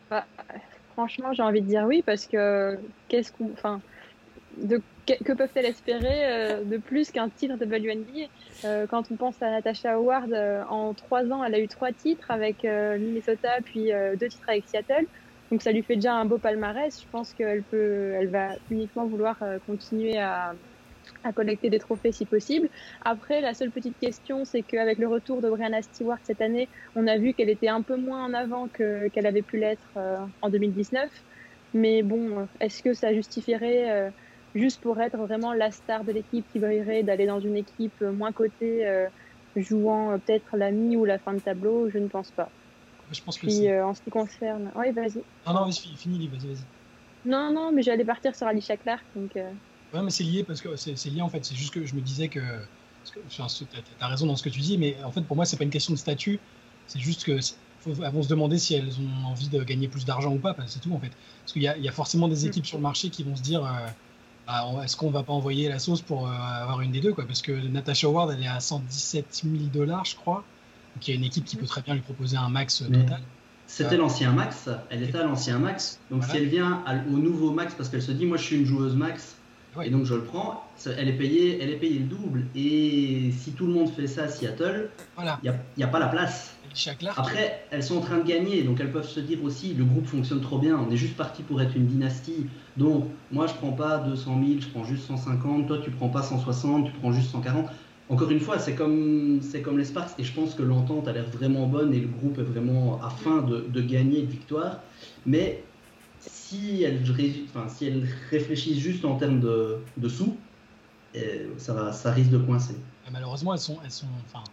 bah, 0.10 0.25
franchement, 0.93 1.34
j'ai 1.34 1.43
envie 1.43 1.62
de 1.62 1.67
dire 1.67 1.84
oui 1.86 2.01
parce 2.05 2.25
que 2.27 2.77
qu'est-ce 3.08 3.31
qu'on, 3.31 3.51
enfin, 3.53 3.81
de, 4.58 4.81
que, 5.05 5.33
peuvent-elles 5.33 5.65
espérer 5.65 6.25
euh, 6.25 6.63
de 6.63 6.77
plus 6.77 7.11
qu'un 7.11 7.29
titre 7.29 7.57
de 7.57 7.65
WNBA 7.65 8.27
euh, 8.65 8.87
Quand 8.87 9.11
on 9.11 9.15
pense 9.15 9.41
à 9.41 9.51
Natasha 9.51 9.93
Howard, 9.93 10.33
euh, 10.33 10.63
en 10.69 10.93
trois 10.93 11.25
ans, 11.31 11.43
elle 11.43 11.55
a 11.55 11.59
eu 11.59 11.67
trois 11.67 11.91
titres 11.91 12.31
avec 12.31 12.63
Minnesota, 12.63 13.57
puis 13.63 13.91
deux 14.19 14.27
titres 14.27 14.49
avec 14.49 14.65
Seattle. 14.67 15.05
Donc 15.51 15.61
ça 15.61 15.71
lui 15.71 15.83
fait 15.83 15.95
déjà 15.95 16.15
un 16.15 16.25
beau 16.25 16.37
palmarès. 16.37 16.99
Je 16.99 17.07
pense 17.11 17.33
qu'elle 17.33 17.61
peut, 17.63 18.13
elle 18.19 18.29
va 18.29 18.49
uniquement 18.71 19.05
vouloir 19.05 19.37
continuer 19.67 20.17
à, 20.17 20.55
à 21.23 21.31
collecter 21.31 21.69
des 21.69 21.79
trophées 21.79 22.11
si 22.11 22.25
possible. 22.25 22.69
Après, 23.03 23.41
la 23.41 23.53
seule 23.53 23.69
petite 23.69 23.97
question, 23.99 24.43
c'est 24.43 24.63
qu'avec 24.63 24.97
le 24.97 25.07
retour 25.07 25.41
de 25.41 25.49
Brianna 25.49 25.81
Stewart 25.83 26.17
cette 26.23 26.41
année, 26.41 26.67
on 26.95 27.05
a 27.05 27.17
vu 27.17 27.33
qu'elle 27.33 27.49
était 27.49 27.67
un 27.67 27.83
peu 27.83 27.95
moins 27.95 28.25
en 28.25 28.33
avant 28.33 28.67
qu'elle 28.67 29.27
avait 29.27 29.43
pu 29.43 29.57
l'être 29.57 29.97
en 30.41 30.49
2019. 30.49 31.09
Mais 31.75 32.01
bon, 32.01 32.47
est-ce 32.59 32.81
que 32.81 32.93
ça 32.93 33.13
justifierait, 33.13 34.11
juste 34.55 34.81
pour 34.81 34.99
être 34.99 35.17
vraiment 35.17 35.53
la 35.53 35.71
star 35.71 36.03
de 36.03 36.11
l'équipe 36.11 36.45
qui 36.51 36.59
brillerait, 36.59 37.03
d'aller 37.03 37.27
dans 37.27 37.39
une 37.39 37.57
équipe 37.57 38.01
moins 38.01 38.31
cotée, 38.31 38.87
euh, 38.87 39.07
jouant 39.55 40.17
peut-être 40.19 40.57
la 40.57 40.71
mi 40.71 40.95
ou 40.95 41.05
la 41.05 41.19
fin 41.19 41.33
de 41.33 41.39
tableau 41.39 41.89
Je 41.89 41.97
ne 41.97 42.07
pense 42.07 42.31
pas. 42.31 42.49
Je 43.11 43.21
pense 43.21 43.37
que 43.37 43.45
Puis, 43.45 43.71
en 43.79 43.93
ce 43.93 44.01
qui 44.01 44.09
concerne... 44.09 44.71
Oui, 44.75 44.91
vas-y. 44.91 45.21
Non, 45.45 45.53
non, 45.53 45.71
fini, 45.71 46.27
vas-y, 46.27 46.47
vas-y. 46.47 47.29
Non, 47.29 47.51
non, 47.53 47.71
mais 47.71 47.83
j'allais 47.83 48.05
partir 48.05 48.35
sur 48.35 48.47
Alicia 48.47 48.77
Clark, 48.77 49.03
donc... 49.15 49.37
Ouais, 49.93 50.01
mais 50.01 50.09
c'est 50.09 50.23
lié 50.23 50.43
parce 50.43 50.61
que 50.61 50.75
c'est 50.75 51.09
lié 51.09 51.21
en 51.21 51.29
fait. 51.29 51.45
C'est 51.45 51.55
juste 51.55 51.73
que 51.73 51.85
je 51.85 51.95
me 51.95 52.01
disais 52.01 52.27
que. 52.27 52.39
tu 53.29 53.41
as 53.41 54.07
raison 54.07 54.25
dans 54.25 54.35
ce 54.35 54.43
que 54.43 54.49
tu 54.49 54.59
dis, 54.59 54.77
mais 54.77 54.97
en 55.03 55.11
fait 55.11 55.21
pour 55.21 55.35
moi 55.35 55.45
c'est 55.45 55.57
pas 55.57 55.63
une 55.63 55.69
question 55.69 55.93
de 55.93 55.97
statut. 55.99 56.39
C'est 56.87 56.99
juste 56.99 57.23
que 57.23 57.39
faut, 57.79 57.93
vont 57.93 58.23
se 58.23 58.27
demander 58.27 58.57
si 58.57 58.75
elles 58.75 58.99
ont 58.99 59.27
envie 59.27 59.47
de 59.47 59.63
gagner 59.63 59.87
plus 59.87 60.05
d'argent 60.05 60.33
ou 60.33 60.39
pas. 60.39 60.55
C'est 60.67 60.81
tout 60.81 60.91
en 60.91 60.99
fait. 60.99 61.11
Parce 61.41 61.53
qu'il 61.53 61.61
y, 61.61 61.67
a 61.87 61.91
forcément 61.91 62.27
des 62.27 62.43
mm. 62.43 62.47
équipes 62.47 62.65
sur 62.65 62.77
le 62.77 62.83
marché 62.83 63.09
qui 63.09 63.23
vont 63.23 63.35
se 63.35 63.41
dire. 63.41 63.65
Euh, 63.65 63.87
bah, 64.47 64.65
est-ce 64.84 64.95
qu'on 64.95 65.10
va 65.10 65.23
pas 65.23 65.34
envoyer 65.34 65.69
la 65.69 65.79
sauce 65.79 66.01
pour 66.01 66.27
euh, 66.27 66.31
avoir 66.31 66.81
une 66.81 66.91
des 66.91 67.01
deux 67.01 67.13
quoi? 67.13 67.25
Parce 67.25 67.41
que 67.41 67.51
Natasha 67.51 68.10
Ward 68.10 68.31
elle 68.31 68.43
est 68.43 68.47
à 68.47 68.60
117 68.60 69.43
000 69.43 69.55
dollars 69.73 70.05
je 70.05 70.15
crois. 70.15 70.43
Donc 70.95 71.08
il 71.08 71.12
y 71.12 71.13
a 71.13 71.17
une 71.17 71.25
équipe 71.25 71.45
qui 71.45 71.55
peut 71.55 71.65
très 71.65 71.81
bien 71.81 71.93
lui 71.93 72.01
proposer 72.01 72.38
un 72.38 72.49
max 72.49 72.81
euh, 72.81 72.86
total. 72.86 73.21
C'était 73.67 73.97
l'ancien 73.97 74.31
max, 74.31 74.69
elle 74.91 75.03
était 75.03 75.17
à 75.17 75.23
l'ancien 75.23 75.58
max. 75.58 75.99
Donc 76.12 76.23
si 76.23 76.38
elle 76.38 76.47
vient 76.47 76.84
au 77.12 77.17
nouveau 77.17 77.51
max 77.51 77.73
parce 77.73 77.89
qu'elle 77.89 78.03
se 78.03 78.12
dit 78.12 78.25
moi 78.25 78.38
je 78.38 78.43
suis 78.43 78.58
une 78.58 78.65
joueuse 78.65 78.95
max, 78.95 79.36
et 79.84 79.89
donc 79.89 80.05
je 80.05 80.13
le 80.13 80.23
prends, 80.23 80.63
elle 80.86 81.10
est 81.10 81.13
payée, 81.17 81.60
elle 81.62 81.69
est 81.69 81.77
payée 81.77 81.99
le 81.99 82.05
double. 82.05 82.45
Et 82.55 83.31
si 83.38 83.51
tout 83.51 83.67
le 83.67 83.73
monde 83.73 83.89
fait 83.89 84.08
ça 84.08 84.23
à 84.23 84.27
Seattle, 84.27 84.89
il 85.43 85.53
n'y 85.77 85.84
a, 85.84 85.88
pas 85.88 85.99
la 85.99 86.08
place. 86.08 86.55
Après, 87.17 87.65
elles 87.71 87.84
sont 87.84 87.97
en 87.97 88.01
train 88.01 88.17
de 88.17 88.27
gagner, 88.27 88.63
donc 88.63 88.79
elles 88.79 88.91
peuvent 88.91 89.08
se 89.08 89.19
dire 89.19 89.43
aussi, 89.43 89.73
le 89.73 89.84
groupe 89.84 90.08
fonctionne 90.08 90.41
trop 90.41 90.60
bien, 90.60 90.77
on 90.77 90.91
est 90.91 90.97
juste 90.97 91.15
parti 91.15 91.43
pour 91.43 91.62
être 91.62 91.75
une 91.75 91.88
dynastie. 91.88 92.47
Donc 92.77 93.05
moi 93.31 93.47
je 93.47 93.54
prends 93.54 93.71
pas 93.71 94.00
200 94.00 94.41
000, 94.45 94.60
je 94.62 94.67
prends 94.67 94.83
juste 94.83 95.08
150, 95.08 95.67
toi 95.67 95.77
tu 95.83 95.91
prends 95.91 96.10
pas 96.10 96.23
160, 96.23 96.85
tu 96.85 96.91
prends 97.00 97.12
juste 97.12 97.31
140. 97.31 97.67
Encore 98.08 98.29
une 98.29 98.39
fois, 98.39 98.60
c'est 98.60 98.75
comme, 98.75 99.39
les 99.77 99.85
Sparks, 99.85 100.19
et 100.19 100.23
je 100.23 100.31
pense 100.31 100.54
que 100.54 100.62
l'entente 100.62 101.08
a 101.08 101.12
l'air 101.12 101.25
vraiment 101.25 101.65
bonne 101.65 101.91
et 101.91 102.00
le 102.00 102.08
groupe 102.08 102.37
est 102.37 102.43
vraiment 102.43 103.02
à 103.04 103.10
fin 103.10 103.41
de, 103.41 103.81
gagner 103.81 104.21
de 104.21 104.27
victoire. 104.27 104.79
Mais 105.25 105.63
si 106.19 106.83
elles, 106.83 107.02
enfin, 107.50 107.67
si 107.67 107.91
réfléchissent 108.29 108.77
juste 108.77 109.06
en 109.06 109.15
termes 109.15 109.39
de, 109.39 110.08
sous, 110.08 110.37
euh, 111.15 111.47
ça, 111.58 112.12
risque 112.12 112.29
de 112.29 112.37
coincer. 112.37 112.75
Malheureusement, 113.12 113.54
elles 113.54 113.60
sont, 113.60 114.08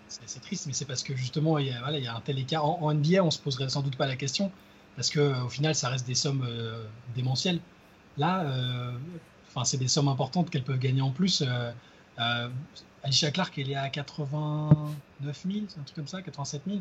c'est 0.09 0.40
triste, 0.40 0.66
mais 0.66 0.72
c'est 0.72 0.86
parce 0.86 1.03
que 1.03 1.14
justement, 1.14 1.59
il 1.59 1.66
y, 1.66 1.70
a, 1.72 1.80
voilà, 1.80 1.99
il 1.99 2.05
y 2.05 2.07
a 2.07 2.16
un 2.16 2.20
tel 2.20 2.38
écart. 2.38 2.64
En, 2.64 2.94
NBA, 2.94 3.22
on 3.22 3.30
se 3.30 3.38
poserait 3.38 3.68
sans 3.68 3.82
doute 3.82 3.97
pas 3.97 4.07
la 4.07 4.16
question, 4.16 4.51
parce 4.97 5.11
que 5.11 5.44
au 5.44 5.49
final, 5.51 5.74
ça 5.74 5.90
reste 5.90 6.07
des 6.07 6.14
sommes 6.14 6.44
euh, 6.49 6.84
démentielles. 7.14 7.61
Là, 8.18 8.42
euh, 8.42 8.92
enfin, 9.48 9.64
c'est 9.64 9.78
des 9.78 9.88
sommes 9.88 10.08
importantes 10.08 10.50
qu'elles 10.50 10.64
peuvent 10.64 10.78
gagner 10.78 11.02
en 11.02 11.10
plus. 11.10 11.44
Alicia 13.04 13.30
Clark, 13.32 13.58
elle 13.58 13.70
est 13.70 13.76
à 13.76 13.88
89 13.88 15.46
000, 15.50 15.64
un 15.64 15.82
truc 15.82 15.96
comme 15.96 16.06
ça, 16.06 16.22
87 16.22 16.62
000. 16.66 16.78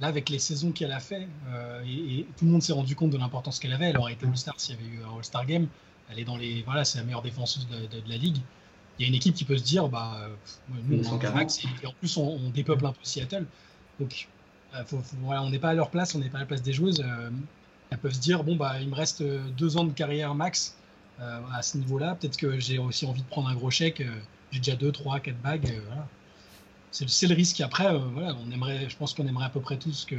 Là, 0.00 0.06
avec 0.06 0.28
les 0.30 0.38
saisons 0.38 0.70
qu'elle 0.72 0.92
a 0.92 1.00
fait, 1.00 1.28
euh, 1.48 1.82
et, 1.84 2.24
tout 2.36 2.44
le 2.44 2.52
monde 2.52 2.62
s'est 2.62 2.72
rendu 2.72 2.94
compte 2.94 3.10
de 3.10 3.18
l'importance 3.18 3.58
qu'elle 3.58 3.72
avait. 3.72 3.86
Elle 3.86 3.98
aurait 3.98 4.12
été 4.12 4.26
All-Star 4.26 4.54
s'il 4.58 4.76
y 4.76 4.78
avait 4.78 4.88
eu 4.88 5.02
un 5.02 5.16
All-Star 5.16 5.44
Game. 5.44 5.66
Elle 6.10 6.20
est 6.20 6.24
dans 6.24 6.36
les, 6.36 6.62
voilà, 6.62 6.84
c'est 6.84 6.98
la 6.98 7.04
meilleure 7.04 7.22
défenseuse 7.22 7.66
de, 7.68 8.08
la 8.08 8.16
ligue. 8.16 8.38
Il 8.98 9.02
y 9.02 9.04
a 9.04 9.08
une 9.08 9.14
équipe 9.14 9.34
qui 9.34 9.44
peut 9.44 9.58
se 9.58 9.64
dire, 9.64 9.88
bah, 9.88 10.28
nous, 10.70 11.06
on 11.08 11.34
max, 11.34 11.64
et, 11.64 11.86
en 11.86 11.92
plus, 11.92 12.16
on, 12.16 12.50
dépeuple 12.50 12.86
un 12.86 12.92
peu 12.92 12.98
Seattle. 13.02 13.44
Donc, 14.00 14.28
euh, 14.74 14.84
on 15.22 15.50
n'est 15.50 15.58
pas 15.58 15.70
à 15.70 15.74
leur 15.74 15.90
place, 15.90 16.14
on 16.14 16.20
n'est 16.20 16.30
pas 16.30 16.38
à 16.38 16.40
la 16.40 16.46
place 16.46 16.62
des 16.62 16.72
joueuses. 16.72 17.02
Euh, 17.04 17.30
elles 17.90 17.98
peuvent 17.98 18.12
se 18.12 18.20
dire 18.20 18.44
bon 18.44 18.56
bah 18.56 18.80
il 18.80 18.88
me 18.88 18.94
reste 18.94 19.22
deux 19.22 19.76
ans 19.76 19.84
de 19.84 19.92
carrière 19.92 20.34
max 20.34 20.76
à 21.20 21.62
ce 21.62 21.78
niveau-là. 21.78 22.14
Peut-être 22.14 22.36
que 22.36 22.60
j'ai 22.60 22.78
aussi 22.78 23.04
envie 23.04 23.22
de 23.22 23.28
prendre 23.28 23.48
un 23.48 23.54
gros 23.54 23.70
chèque. 23.70 24.02
j'ai 24.52 24.60
déjà 24.60 24.76
deux, 24.76 24.92
trois, 24.92 25.18
quatre 25.18 25.40
bagues. 25.40 25.68
voilà. 25.86 26.06
C'est 26.92 27.26
le 27.26 27.34
risque. 27.34 27.60
Après, 27.60 27.92
voilà, 28.14 28.36
on 28.36 28.50
aimerait, 28.52 28.88
je 28.88 28.96
pense 28.96 29.14
qu'on 29.14 29.26
aimerait 29.26 29.46
à 29.46 29.50
peu 29.50 29.60
près 29.60 29.76
tous 29.78 30.04
que 30.04 30.16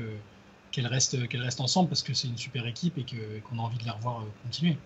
qu'elles 0.72 0.88
restent, 0.88 1.28
qu'elles 1.30 1.42
restent 1.42 1.62
ensemble 1.62 1.88
parce 1.90 2.04
que 2.04 2.14
c'est 2.14 2.28
une 2.28 2.38
super 2.38 2.68
équipe 2.68 2.98
et 2.98 3.06
qu'on 3.42 3.60
a 3.60 3.62
envie 3.62 3.78
de 3.78 3.86
les 3.86 3.92
revoir 3.92 4.26
continuer. 4.44 4.78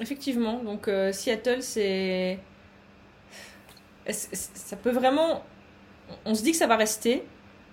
Effectivement, 0.00 0.64
donc 0.64 0.90
Seattle, 1.12 1.62
c'est 1.62 2.38
ça 4.10 4.76
peut 4.76 4.90
vraiment. 4.90 5.44
On 6.24 6.34
se 6.34 6.42
dit 6.42 6.52
que 6.52 6.56
ça 6.56 6.66
va 6.66 6.76
rester, 6.76 7.24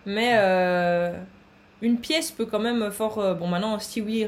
mais 0.06 0.34
euh, 0.38 1.18
une 1.82 2.00
pièce 2.00 2.32
peut 2.32 2.46
quand 2.46 2.60
même 2.60 2.92
fort. 2.92 3.20
Euh, 3.20 3.34
bon, 3.34 3.48
maintenant, 3.48 3.80
Stewie, 3.80 4.28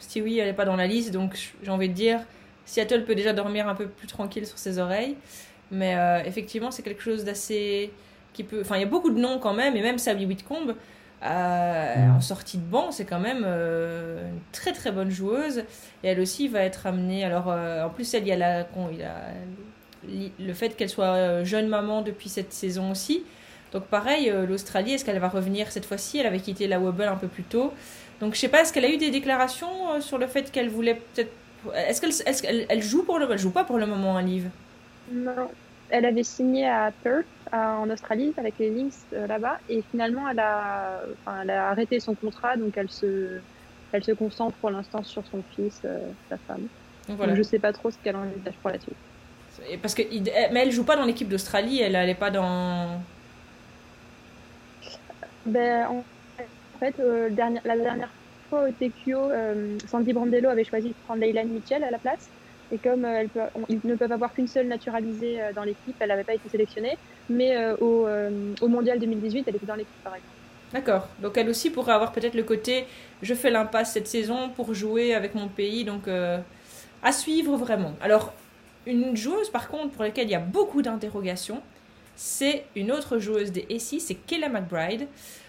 Stewie 0.00 0.38
elle 0.38 0.48
n'est 0.48 0.54
pas 0.54 0.64
dans 0.64 0.76
la 0.76 0.86
liste, 0.86 1.12
donc 1.12 1.52
j'ai 1.62 1.70
envie 1.70 1.88
de 1.88 1.94
dire, 1.94 2.20
Seattle 2.64 3.04
peut 3.04 3.14
déjà 3.14 3.32
dormir 3.32 3.68
un 3.68 3.74
peu 3.74 3.86
plus 3.86 4.06
tranquille 4.06 4.46
sur 4.46 4.58
ses 4.58 4.78
oreilles. 4.78 5.16
Mais 5.70 5.96
euh, 5.96 6.22
effectivement, 6.24 6.70
c'est 6.70 6.82
quelque 6.82 7.02
chose 7.02 7.24
d'assez. 7.24 7.90
qui 8.32 8.44
peut. 8.44 8.60
Enfin, 8.60 8.76
il 8.76 8.80
y 8.80 8.84
a 8.84 8.88
beaucoup 8.88 9.10
de 9.10 9.18
noms 9.18 9.38
quand 9.38 9.54
même, 9.54 9.76
et 9.76 9.82
même 9.82 9.98
Sabby 9.98 10.26
Whitcomb. 10.26 10.74
en 11.22 12.20
sortie 12.20 12.58
de 12.58 12.62
banc, 12.62 12.90
c'est 12.90 13.06
quand 13.06 13.20
même 13.20 13.44
une 13.44 14.40
très 14.52 14.72
très 14.72 14.92
bonne 14.92 15.10
joueuse. 15.10 15.64
Et 16.02 16.08
elle 16.08 16.20
aussi 16.20 16.48
va 16.48 16.60
être 16.60 16.86
amenée. 16.86 17.24
Alors, 17.24 17.48
en 17.48 17.90
plus, 17.90 18.12
elle, 18.14 18.24
il 18.24 18.28
y 18.28 18.32
a 18.32 18.36
la, 18.36 18.66
il 18.92 18.98
y 18.98 19.02
a 19.02 19.32
le 20.38 20.52
fait 20.54 20.76
qu'elle 20.76 20.88
soit 20.88 21.14
euh, 21.14 21.44
jeune 21.44 21.68
maman 21.68 22.02
depuis 22.02 22.28
cette 22.28 22.52
saison 22.52 22.90
aussi. 22.90 23.24
Donc 23.74 23.82
pareil, 23.86 24.30
euh, 24.30 24.46
l'Australie, 24.46 24.92
est-ce 24.92 25.04
qu'elle 25.04 25.18
va 25.18 25.28
revenir 25.28 25.70
cette 25.72 25.84
fois-ci? 25.84 26.18
Elle 26.18 26.26
avait 26.26 26.38
quitté 26.38 26.68
la 26.68 26.78
Wobble 26.78 27.02
un 27.02 27.16
peu 27.16 27.26
plus 27.26 27.42
tôt. 27.42 27.74
Donc 28.20 28.34
je 28.34 28.38
sais 28.38 28.48
pas, 28.48 28.62
est-ce 28.62 28.72
qu'elle 28.72 28.84
a 28.84 28.88
eu 28.88 28.96
des 28.96 29.10
déclarations 29.10 29.92
euh, 29.92 30.00
sur 30.00 30.16
le 30.16 30.28
fait 30.28 30.50
qu'elle 30.52 30.68
voulait 30.68 30.94
peut-être... 30.94 31.32
Est-ce 31.74 32.00
qu'elle 32.42 32.66
est 32.70 32.80
joue 32.80 33.02
pour 33.02 33.18
le... 33.18 33.26
Elle 33.30 33.38
joue 33.38 33.50
pas 33.50 33.64
pour 33.64 33.78
le 33.78 33.86
moment 33.86 34.16
un 34.16 34.22
livre 34.22 34.48
Non. 35.10 35.50
Elle 35.90 36.06
avait 36.06 36.22
signé 36.22 36.68
à 36.68 36.92
Perth, 37.02 37.26
en 37.52 37.90
Australie, 37.90 38.32
avec 38.36 38.54
les 38.58 38.70
Lynx 38.70 39.04
là-bas. 39.12 39.58
Et 39.68 39.82
finalement, 39.90 40.28
elle 40.28 40.38
a... 40.38 41.00
Enfin, 41.20 41.40
elle 41.42 41.50
a 41.50 41.70
arrêté 41.70 42.00
son 42.00 42.14
contrat, 42.14 42.56
donc 42.56 42.76
elle 42.76 42.90
se, 42.90 43.38
elle 43.92 44.04
se 44.04 44.12
concentre 44.12 44.56
pour 44.58 44.70
l'instant 44.70 45.02
sur 45.02 45.24
son 45.26 45.42
fils, 45.54 45.82
sa 46.28 46.36
femme. 46.46 46.68
Donc, 47.08 47.16
voilà. 47.16 47.34
je 47.34 47.42
sais 47.42 47.58
pas 47.58 47.72
trop 47.72 47.90
ce 47.90 47.96
qu'elle 48.02 48.16
envisage 48.16 48.54
pour 48.62 48.70
la 48.70 48.78
suite. 48.78 48.96
Parce 49.82 49.94
que, 49.94 50.02
mais 50.52 50.60
elle 50.60 50.72
joue 50.72 50.84
pas 50.84 50.96
dans 50.96 51.04
l'équipe 51.04 51.28
d'Australie, 51.28 51.80
elle 51.80 51.92
n'est 51.92 52.14
pas 52.14 52.30
dans. 52.30 53.00
Ben, 55.46 55.86
en 55.88 56.04
fait, 56.78 56.94
euh, 57.00 57.28
la 57.64 57.76
dernière 57.76 58.10
fois 58.48 58.68
au 58.68 58.70
TQO, 58.70 59.30
euh, 59.30 59.78
Sandy 59.86 60.12
Brandello 60.12 60.48
avait 60.48 60.64
choisi 60.64 60.88
de 60.88 60.94
prendre 61.06 61.20
Leyland 61.20 61.46
Mitchell 61.46 61.84
à 61.84 61.90
la 61.90 61.98
place. 61.98 62.28
Et 62.72 62.78
comme 62.78 63.04
euh, 63.04 63.24
ils 63.68 63.80
ne 63.84 63.94
peuvent 63.94 64.12
avoir 64.12 64.32
qu'une 64.32 64.48
seule 64.48 64.66
naturalisée 64.66 65.38
dans 65.54 65.64
l'équipe, 65.64 65.94
elle 66.00 66.08
n'avait 66.08 66.24
pas 66.24 66.34
été 66.34 66.48
sélectionnée. 66.48 66.96
Mais 67.28 67.56
au, 67.80 68.06
au, 68.60 68.68
Mondial 68.68 68.98
2018, 68.98 69.44
elle 69.46 69.56
était 69.56 69.66
dans 69.66 69.74
l'équipe, 69.74 70.02
par 70.02 70.14
exemple. 70.14 70.32
D'accord. 70.72 71.08
Donc 71.20 71.36
elle 71.36 71.48
aussi 71.48 71.70
pourrait 71.70 71.92
avoir 71.92 72.10
peut-être 72.10 72.34
le 72.34 72.42
côté 72.42 72.86
je 73.22 73.32
fais 73.34 73.50
l'impasse 73.50 73.92
cette 73.92 74.08
saison 74.08 74.48
pour 74.48 74.74
jouer 74.74 75.14
avec 75.14 75.34
mon 75.34 75.46
pays. 75.46 75.84
Donc 75.84 76.08
à 77.02 77.12
suivre 77.12 77.56
vraiment. 77.56 77.92
Alors 78.00 78.32
une 78.86 79.16
joueuse, 79.16 79.50
par 79.50 79.68
contre, 79.68 79.90
pour 79.90 80.02
laquelle 80.02 80.26
il 80.26 80.32
y 80.32 80.36
a 80.36 80.40
beaucoup 80.40 80.82
d'interrogations, 80.82 81.62
c'est 82.16 82.64
une 82.76 82.92
autre 82.92 83.18
joueuse 83.18 83.50
des 83.52 83.66
SI, 83.78 84.00
c'est 84.00 84.14
Kayla 84.14 84.48
McBride. 84.48 85.06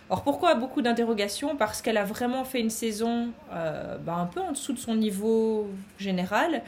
Alors 0.10 0.24
pourquoi 0.24 0.56
beaucoup 0.56 0.82
d'interrogations 0.82 1.56
Parce 1.56 1.82
qu'elle 1.82 1.98
a 1.98 2.04
vraiment 2.04 2.44
fait 2.44 2.60
une 2.60 2.70
saison 2.70 3.30
euh, 3.52 3.98
bah, 3.98 4.16
un 4.16 4.26
peu 4.26 4.40
en 4.40 4.52
dessous 4.52 4.74
de 4.74 4.80
son 4.80 4.96
niveau 4.96 5.68
général. 5.98 6.62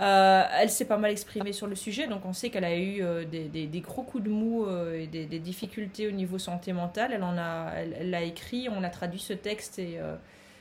Euh, 0.00 0.42
elle 0.58 0.70
s'est 0.70 0.86
pas 0.86 0.96
mal 0.96 1.12
exprimée 1.12 1.52
sur 1.52 1.66
le 1.66 1.76
sujet, 1.76 2.08
donc 2.08 2.26
on 2.26 2.32
sait 2.32 2.50
qu'elle 2.50 2.64
a 2.64 2.76
eu 2.76 3.00
euh, 3.00 3.24
des, 3.24 3.80
gros 3.80 4.02
coups 4.02 4.24
de 4.24 4.28
mou 4.28 4.66
et 4.92 5.06
des, 5.06 5.38
difficultés 5.38 6.08
au 6.08 6.10
niveau 6.10 6.38
santé 6.38 6.72
mentale. 6.72 7.12
Elle 7.14 7.22
en 7.22 7.38
a, 7.38 7.70
elle 7.74 8.14
écrit, 8.22 8.68
on 8.68 8.82
a 8.82 8.90
traduit 8.90 9.20
ce 9.20 9.32
texte 9.32 9.78
et 9.78 9.98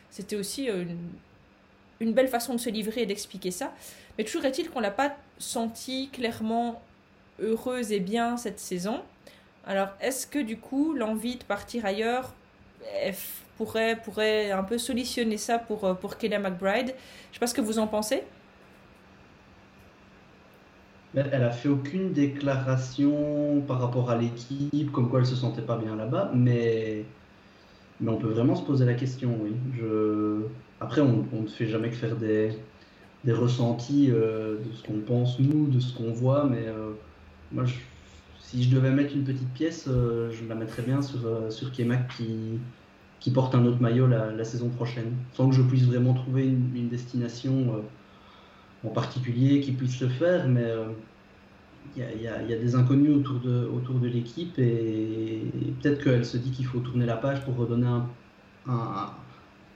c'était 0.10 0.36
aussi 0.36 0.68
une, 0.68 0.98
une, 2.00 2.14
belle 2.14 2.28
façon 2.28 2.54
de 2.54 2.60
se 2.60 2.70
livrer 2.70 3.02
et 3.02 3.06
d'expliquer 3.06 3.52
ça. 3.52 3.74
Mais 4.18 4.24
toujours 4.24 4.46
est-il 4.46 4.70
qu'on 4.70 4.80
l'a 4.80 4.92
pas 4.92 5.14
senti 5.40 6.10
clairement 6.10 6.82
heureuse 7.42 7.92
et 7.92 8.00
bien 8.00 8.38
cette 8.38 8.60
saison. 8.60 9.02
Alors, 9.66 9.90
est-ce 10.02 10.28
que 10.28 10.40
du 10.40 10.58
coup, 10.58 10.94
l'envie 10.94 11.38
de 11.38 11.44
partir 11.44 11.86
ailleurs 11.86 12.34
pourrait, 13.58 14.00
pourrait 14.04 14.52
un 14.52 14.64
peu 14.64 14.78
solutionner 14.78 15.38
ça 15.38 15.58
pour, 15.58 15.86
euh, 15.86 15.94
pour 15.94 16.18
Kelly 16.18 16.38
McBride? 16.38 16.88
Je 16.88 16.92
ne 16.92 17.34
sais 17.34 17.40
pas 17.40 17.48
ce 17.48 17.54
que 17.54 17.62
vous 17.62 17.80
en 17.80 17.88
pensez. 17.88 18.24
Elle 21.16 21.44
a 21.44 21.52
fait 21.52 21.70
aucune 21.70 22.12
déclaration 22.12 23.62
par 23.68 23.80
rapport 23.80 24.10
à 24.10 24.18
l'équipe, 24.18 24.92
comme 24.92 25.10
quoi 25.10 25.20
elle 25.20 25.28
se 25.28 25.36
sentait 25.36 25.62
pas 25.62 25.78
bien 25.78 25.96
là-bas, 25.96 26.32
mais, 26.34 27.06
mais 28.02 28.10
on 28.10 28.18
peut 28.18 28.30
vraiment 28.30 28.56
se 28.56 28.64
poser 28.64 28.84
la 28.84 28.96
question. 28.96 29.38
Après, 30.82 31.02
on, 31.02 31.28
on 31.32 31.42
ne 31.44 31.48
fait 31.48 31.68
jamais 31.68 31.90
que 31.90 31.96
faire 31.96 32.16
des, 32.16 32.58
des 33.24 33.32
ressentis 33.32 34.10
euh, 34.10 34.58
de 34.58 34.72
ce 34.74 34.84
qu'on 34.84 35.02
pense 35.02 35.40
nous, 35.40 35.68
de 35.68 35.80
ce 35.80 35.96
qu'on 35.96 36.12
voit, 36.12 36.46
mais 36.46 36.66
euh, 36.66 36.94
moi, 37.54 37.64
si 38.40 38.64
je 38.64 38.76
devais 38.76 38.92
mettre 38.92 39.16
une 39.16 39.24
petite 39.24 39.52
pièce, 39.54 39.86
euh, 39.88 40.32
je 40.32 40.48
la 40.48 40.56
mettrais 40.56 40.84
bien 40.84 41.02
sur, 41.02 41.22
sur 41.50 41.72
Kemak 41.72 42.08
qui, 42.18 42.60
qui 43.20 43.32
porte 43.32 43.56
un 43.56 43.66
autre 43.66 43.82
maillot 43.82 44.08
la, 44.08 44.44
saison 44.44 44.70
prochaine, 44.70 45.14
sans 45.34 45.50
que 45.50 45.56
je 45.56 45.62
puisse 45.62 45.84
vraiment 45.84 46.14
trouver 46.14 46.46
une, 46.46 46.90
destination 46.90 47.84
en 48.86 48.90
particulier 48.90 49.62
qui 49.62 49.72
puisse 49.72 50.00
le 50.02 50.10
faire, 50.10 50.48
mais 50.48 50.68
il 51.96 52.04
y, 52.04 52.24
y, 52.24 52.28
a 52.28 52.58
des 52.58 52.76
inconnus 52.76 53.16
autour 53.16 53.40
de, 53.40 53.66
autour 53.66 54.00
de 54.00 54.08
l'équipe 54.08 54.58
et, 54.60 55.42
peut-être 55.82 56.04
qu'elle 56.04 56.26
se 56.26 56.38
dit 56.38 56.52
qu'il 56.52 56.66
faut 56.66 56.80
tourner 56.80 57.06
la 57.06 57.18
page 57.18 57.44
pour 57.46 57.56
redonner 57.56 57.88
un, 57.88 58.08
un, 58.68 59.14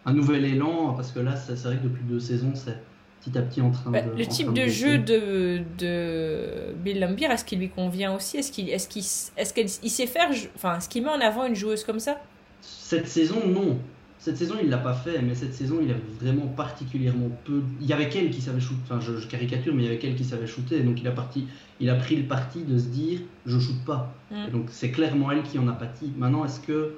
un 0.08 0.14
nouvel 0.14 0.46
élan, 0.46 0.94
parce 0.94 1.12
que 1.12 1.20
là, 1.20 1.36
c'est 1.36 1.62
vrai 1.62 1.78
que 1.78 1.84
depuis 1.84 2.04
deux 2.06 2.22
saisons, 2.22 2.54
c'est 2.56 2.82
petit 3.22 3.38
à 3.38 3.42
petit 3.42 3.62
en 3.62 3.72
train 3.72 3.92
bah, 3.92 4.02
de. 4.02 4.18
Le 4.18 4.26
type 4.26 4.54
de, 4.54 4.68
jeu 4.68 4.98
de, 4.98 5.62
de 5.78 6.74
Bill 6.84 7.00
Lambier, 7.00 7.28
est-ce 7.28 7.46
qu'il 7.46 7.60
lui 7.60 7.70
convient 7.70 8.16
aussi? 8.16 8.38
Est-ce 8.38 8.52
qu'il 8.52 8.70
est 8.70 8.88
qu'il 8.88 9.04
est 9.04 9.80
qu'il 9.80 9.92
sait 9.92 10.08
faire. 10.08 10.30
Enfin, 10.56 10.78
est-ce 10.78 10.90
qu'il 10.90 11.04
met 11.04 11.10
en 11.10 11.22
avant 11.22 11.46
une 11.46 11.56
joueuse 11.56 11.84
comme 11.84 12.00
ça? 12.00 12.18
Cette 12.62 13.08
saison, 13.08 13.48
non. 13.48 13.78
Cette 14.20 14.38
saison, 14.38 14.56
il 14.62 14.70
l'a 14.70 14.80
pas 14.80 14.94
fait, 14.94 15.22
mais 15.22 15.36
cette 15.36 15.54
saison, 15.54 15.78
il 15.82 15.92
a 15.92 15.96
vraiment 16.20 16.48
particulièrement 16.48 17.30
peu. 17.46 17.62
Il 17.80 17.88
y 17.88 17.94
avait 17.94 18.10
qu'elle 18.10 18.30
qui 18.30 18.42
savait 18.42 18.60
shooter. 18.60 18.82
Enfin, 18.84 19.00
je, 19.00 19.26
caricature, 19.28 19.74
mais 19.74 19.84
il 19.84 19.86
y 19.86 19.90
avait 19.90 20.00
qu'elle 20.00 20.16
qui 20.16 20.24
savait 20.24 20.48
shooter. 20.48 20.82
Donc, 20.82 21.00
il 21.00 21.08
a, 21.08 21.12
parti... 21.12 21.48
il 21.80 21.90
a 21.90 21.96
pris 21.96 22.16
le 22.16 22.24
parti 22.24 22.64
de 22.64 22.78
se 22.78 22.86
dire 22.86 23.20
je 23.46 23.60
shoote 23.60 23.86
pas. 23.86 24.14
Mm. 24.32 24.52
donc, 24.52 24.66
c'est 24.70 24.92
clairement 24.92 25.32
elle 25.32 25.44
qui 25.44 25.60
en 25.60 25.68
a 25.68 25.74
pâti. 25.74 26.12
Maintenant, 26.18 26.44
est-ce 26.44 26.60
que 26.60 26.96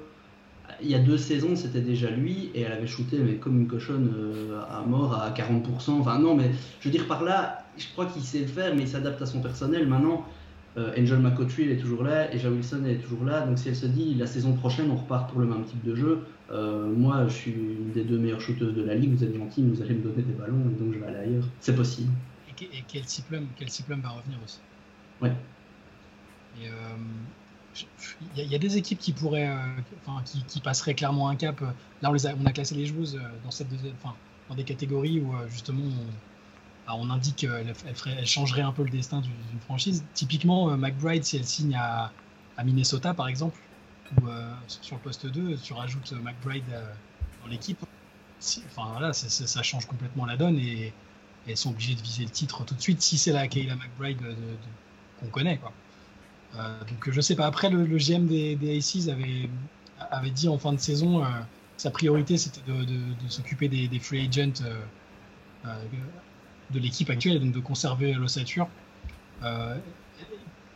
il 0.82 0.88
y 0.88 0.94
a 0.94 0.98
deux 0.98 1.18
saisons, 1.18 1.56
c'était 1.56 1.80
déjà 1.80 2.10
lui, 2.10 2.50
et 2.54 2.62
elle 2.62 2.72
avait 2.72 2.86
shooté 2.86 3.18
mais 3.18 3.34
comme 3.34 3.60
une 3.60 3.66
cochonne 3.66 4.12
euh, 4.14 4.60
à 4.70 4.82
mort 4.82 5.14
à 5.14 5.30
40%. 5.30 5.90
Enfin, 6.00 6.18
non, 6.18 6.34
mais 6.34 6.50
je 6.80 6.88
veux 6.88 6.92
dire, 6.92 7.06
par 7.06 7.22
là, 7.22 7.64
je 7.76 7.86
crois 7.92 8.06
qu'il 8.06 8.22
sait 8.22 8.40
le 8.40 8.46
faire, 8.46 8.74
mais 8.74 8.82
il 8.82 8.88
s'adapte 8.88 9.20
à 9.22 9.26
son 9.26 9.40
personnel. 9.40 9.86
Maintenant, 9.86 10.26
euh, 10.76 10.92
Angel 10.98 11.18
McCautry 11.18 11.70
est 11.70 11.78
toujours 11.78 12.02
là, 12.02 12.32
et 12.34 12.46
Wilson 12.46 12.84
est 12.84 12.96
toujours 12.96 13.24
là. 13.24 13.46
Donc, 13.46 13.58
si 13.58 13.68
elle 13.68 13.76
se 13.76 13.86
dit 13.86 14.14
la 14.14 14.26
saison 14.26 14.52
prochaine, 14.54 14.90
on 14.90 14.96
repart 14.96 15.30
pour 15.30 15.40
le 15.40 15.46
même 15.46 15.64
type 15.64 15.82
de 15.84 15.94
jeu, 15.94 16.20
euh, 16.50 16.88
moi, 16.88 17.26
je 17.28 17.32
suis 17.32 17.52
une 17.52 17.92
des 17.92 18.04
deux 18.04 18.18
meilleures 18.18 18.40
shooteuses 18.40 18.74
de 18.74 18.82
la 18.82 18.94
ligue, 18.94 19.14
vous 19.14 19.24
êtes 19.24 19.36
gentil, 19.36 19.62
vous 19.62 19.82
allez 19.82 19.94
me 19.94 20.02
donner 20.02 20.22
des 20.22 20.34
ballons, 20.34 20.58
donc 20.78 20.92
je 20.92 20.98
vais 20.98 21.06
aller 21.06 21.28
ailleurs. 21.28 21.44
C'est 21.60 21.74
possible. 21.74 22.12
Et, 22.60 22.64
et 22.64 22.84
quel 22.86 23.02
diplôme, 23.02 23.46
quel 23.56 23.68
va 23.68 24.08
revenir 24.10 24.38
aussi? 24.44 24.58
Ouais. 25.22 25.32
Et 26.60 26.68
il 28.36 28.50
y, 28.50 28.54
a 28.54 28.58
des 28.58 28.76
équipes 28.76 28.98
qui 28.98 29.12
pourraient, 29.12 29.48
euh, 29.48 30.22
qui, 30.48 30.60
passeraient 30.60 30.94
clairement 30.94 31.28
un 31.28 31.36
cap. 31.36 31.60
Là, 32.02 32.10
on, 32.10 32.46
a, 32.46 32.52
classé 32.52 32.74
les 32.74 32.86
joueuses 32.86 33.16
euh, 33.16 33.80
dans, 34.48 34.54
des 34.54 34.64
catégories 34.64 35.20
où 35.20 35.34
euh, 35.34 35.48
justement 35.48 35.84
on, 36.88 37.00
on 37.00 37.10
indique 37.10 37.36
qu'elle 37.36 37.72
elle, 38.06 38.26
changerait 38.26 38.62
un 38.62 38.72
peu 38.72 38.82
le 38.82 38.90
destin 38.90 39.20
d'une 39.20 39.60
franchise. 39.60 40.04
Typiquement, 40.14 40.76
McBride, 40.76 41.24
si 41.24 41.36
elle 41.36 41.44
signe 41.44 41.76
à, 41.76 42.12
Minnesota 42.62 43.14
par 43.14 43.28
exemple, 43.28 43.58
ou 44.20 44.26
sur 44.66 44.96
le 44.96 45.02
poste 45.02 45.26
2, 45.26 45.56
tu 45.56 45.72
rajoutes 45.72 46.12
McBride 46.12 46.64
dans 47.42 47.48
l'équipe, 47.48 47.82
enfin 48.68 49.00
là, 49.00 49.14
ça 49.14 49.62
change 49.62 49.86
complètement 49.86 50.26
la 50.26 50.36
donne 50.36 50.58
et, 50.58 50.92
elles 51.48 51.56
sont 51.56 51.70
obligées 51.70 51.94
de 51.94 52.02
viser 52.02 52.24
le 52.24 52.30
titre 52.30 52.64
tout 52.64 52.74
de 52.74 52.80
suite 52.82 53.00
si 53.00 53.16
c'est 53.16 53.32
la 53.32 53.48
Kayla 53.48 53.74
McBride 53.74 54.20
qu'on 55.18 55.28
connaît. 55.28 55.56
Quoi. 55.56 55.72
Euh, 56.56 56.80
donc 56.80 57.10
je 57.10 57.20
sais 57.20 57.36
pas. 57.36 57.46
Après, 57.46 57.70
le, 57.70 57.84
GM 57.96 58.26
des, 58.26 58.56
des 58.56 58.78
Aces 58.78 59.08
avait, 59.08 60.30
dit 60.30 60.48
en 60.48 60.58
fin 60.58 60.72
de 60.72 60.80
saison, 60.80 61.24
euh, 61.24 61.28
sa 61.76 61.90
priorité 61.90 62.36
c'était 62.36 62.60
de, 62.70 62.84
s'occuper 63.28 63.68
des, 63.68 63.98
free 63.98 64.26
agents 64.26 64.64
euh, 64.64 65.84
de 66.70 66.78
l'équipe 66.78 67.10
actuelle, 67.10 67.40
donc 67.40 67.52
de 67.52 67.60
conserver 67.60 68.14
l'ossature. 68.14 68.68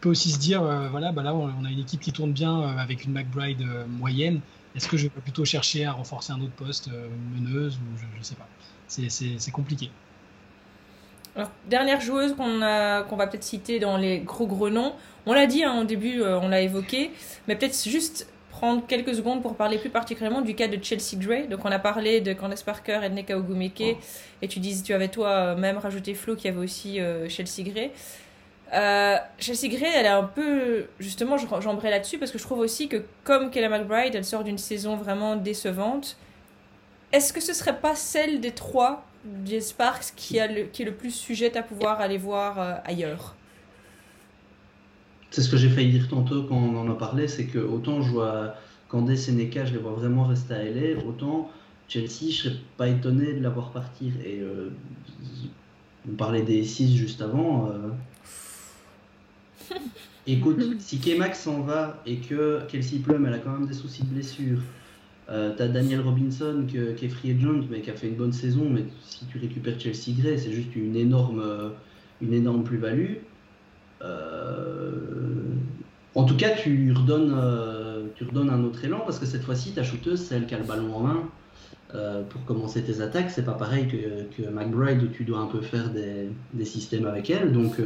peut 0.00 0.10
aussi 0.10 0.30
se 0.30 0.38
dire, 0.38 0.62
voilà, 0.90 1.12
bah 1.12 1.22
là, 1.22 1.34
on 1.34 1.64
a 1.64 1.70
une 1.70 1.78
équipe 1.78 2.00
qui 2.00 2.12
tourne 2.12 2.32
bien 2.32 2.60
avec 2.62 3.04
une 3.04 3.12
McBride 3.12 3.64
moyenne. 3.88 4.40
Est-ce 4.76 4.88
que 4.88 4.96
je 4.96 5.04
vais 5.04 5.20
plutôt 5.20 5.44
chercher 5.44 5.84
à 5.84 5.92
renforcer 5.92 6.32
un 6.32 6.40
autre 6.40 6.52
poste, 6.52 6.90
meneuse, 7.34 7.76
ou 7.76 7.96
je 7.96 8.18
ne 8.18 8.22
sais 8.22 8.34
pas. 8.34 8.48
C'est 8.88 9.50
compliqué. 9.50 9.90
Alors, 11.36 11.50
dernière 11.68 12.00
joueuse 12.00 12.34
qu'on 12.36 12.60
qu'on 13.08 13.16
va 13.16 13.26
peut-être 13.26 13.44
citer 13.44 13.78
dans 13.80 13.96
les 13.96 14.18
gros 14.18 14.46
gros 14.46 14.70
noms. 14.70 14.92
On 15.26 15.32
l'a 15.32 15.46
dit 15.46 15.64
hein, 15.64 15.80
au 15.80 15.84
début, 15.84 16.22
on 16.22 16.48
l'a 16.48 16.60
évoqué, 16.60 17.10
mais 17.48 17.56
peut-être 17.56 17.88
juste 17.88 18.28
prendre 18.54 18.86
quelques 18.86 19.14
secondes 19.16 19.42
pour 19.42 19.56
parler 19.56 19.78
plus 19.78 19.90
particulièrement 19.90 20.40
du 20.40 20.54
cas 20.54 20.68
de 20.68 20.82
Chelsea 20.82 21.16
Gray. 21.16 21.48
Donc 21.48 21.64
on 21.64 21.72
a 21.72 21.78
parlé 21.78 22.20
de 22.20 22.32
Candace 22.32 22.62
Parker 22.62 23.00
et 23.02 23.10
de 23.10 23.14
Neka 23.14 23.36
Ogumeke, 23.36 23.82
oh. 23.82 23.98
et 24.42 24.48
tu 24.48 24.60
dis, 24.60 24.80
tu 24.82 24.94
avais 24.94 25.08
toi 25.08 25.54
même 25.56 25.78
rajouté 25.78 26.14
Flo 26.14 26.36
qui 26.36 26.46
avait 26.46 26.60
aussi 26.60 27.00
euh, 27.00 27.28
Chelsea 27.28 27.68
Gray. 27.68 27.90
Euh, 28.72 29.16
Chelsea 29.38 29.68
Gray, 29.68 29.90
elle 29.94 30.06
est 30.06 30.08
un 30.08 30.24
peu. 30.24 30.86
Justement, 30.98 31.36
j'embraye 31.36 31.90
là-dessus 31.90 32.18
parce 32.18 32.30
que 32.30 32.38
je 32.38 32.44
trouve 32.44 32.60
aussi 32.60 32.88
que, 32.88 33.02
comme 33.24 33.50
Kayla 33.50 33.68
McBride, 33.68 34.14
elle 34.14 34.24
sort 34.24 34.44
d'une 34.44 34.58
saison 34.58 34.96
vraiment 34.96 35.36
décevante. 35.36 36.16
Est-ce 37.12 37.32
que 37.32 37.40
ce 37.40 37.52
serait 37.52 37.78
pas 37.78 37.94
celle 37.94 38.40
des 38.40 38.52
trois, 38.52 39.04
des 39.24 39.60
Sparks, 39.60 40.12
qui, 40.16 40.38
a 40.38 40.46
le, 40.46 40.64
qui 40.64 40.82
est 40.82 40.86
le 40.86 40.94
plus 40.94 41.10
sujette 41.10 41.56
à 41.56 41.62
pouvoir 41.62 42.00
aller 42.00 42.18
voir 42.18 42.60
euh, 42.60 42.74
ailleurs 42.84 43.34
c'est 45.34 45.42
ce 45.42 45.48
que 45.48 45.56
j'ai 45.56 45.68
failli 45.68 45.90
dire 45.90 46.06
tantôt 46.06 46.44
quand 46.44 46.54
on 46.54 46.76
en 46.76 46.88
a 46.88 46.94
parlé, 46.94 47.26
c'est 47.26 47.46
que 47.46 47.58
autant 47.58 48.00
je 48.02 48.12
vois 48.12 48.54
Candace 48.88 49.22
Seneca, 49.22 49.64
je 49.64 49.72
les 49.72 49.80
vois 49.80 49.90
vraiment 49.90 50.22
rester 50.22 50.54
à 50.54 50.62
LA, 50.62 51.04
autant 51.04 51.50
Chelsea, 51.88 52.30
je 52.30 52.42
serais 52.42 52.56
pas 52.76 52.86
étonné 52.86 53.32
de 53.32 53.42
la 53.42 53.48
voir 53.48 53.72
partir. 53.72 54.12
Et 54.24 54.38
euh, 54.40 54.70
on 56.08 56.14
parlait 56.14 56.42
des 56.42 56.62
6 56.62 56.96
juste 56.96 57.20
avant. 57.20 57.68
Euh. 57.68 57.90
Écoute, 60.28 60.62
si 60.78 61.00
K-Max 61.00 61.40
s'en 61.40 61.62
va 61.62 62.00
et 62.06 62.18
que 62.18 62.62
Kelsey 62.68 63.00
Plum, 63.00 63.26
elle 63.26 63.34
a 63.34 63.38
quand 63.38 63.50
même 63.50 63.66
des 63.66 63.74
soucis 63.74 64.04
de 64.04 64.10
blessure, 64.10 64.60
euh, 65.30 65.52
t'as 65.56 65.68
Daniel 65.68 66.00
Robinson 66.00 66.64
qui 66.68 66.76
est 66.76 67.08
free 67.08 67.30
agent 67.32 67.66
mais 67.70 67.80
qui 67.80 67.90
a 67.90 67.94
fait 67.94 68.08
une 68.08 68.16
bonne 68.16 68.32
saison, 68.32 68.68
mais 68.68 68.84
si 69.02 69.26
tu 69.26 69.38
récupères 69.38 69.78
Chelsea 69.80 70.16
Gray, 70.18 70.38
c'est 70.38 70.52
juste 70.52 70.74
une 70.76 70.96
énorme, 70.96 71.42
une 72.20 72.32
énorme 72.32 72.64
plus-value. 72.64 73.16
Euh, 74.02 74.92
en 76.14 76.24
tout 76.24 76.36
cas, 76.36 76.50
tu 76.50 76.92
redonnes, 76.92 77.34
euh, 77.36 78.06
tu 78.14 78.24
redonnes 78.24 78.50
un 78.50 78.62
autre 78.64 78.84
élan 78.84 79.00
parce 79.00 79.18
que 79.18 79.26
cette 79.26 79.42
fois-ci, 79.42 79.72
ta 79.72 79.82
shooteuse, 79.82 80.20
c'est 80.20 80.36
elle 80.36 80.46
qui 80.46 80.54
a 80.54 80.58
le 80.58 80.64
ballon 80.64 80.94
en 80.94 81.00
main. 81.00 81.28
Euh, 81.94 82.22
pour 82.24 82.44
commencer 82.44 82.82
tes 82.82 83.00
attaques, 83.00 83.30
c'est 83.30 83.44
pas 83.44 83.52
pareil 83.52 83.86
que, 83.86 84.50
McBride 84.50 85.02
où 85.02 85.06
tu 85.06 85.24
dois 85.24 85.38
un 85.38 85.46
peu 85.46 85.60
faire 85.60 85.90
des, 85.90 86.64
systèmes 86.64 87.06
avec 87.06 87.30
elle. 87.30 87.52
Donc, 87.52 87.80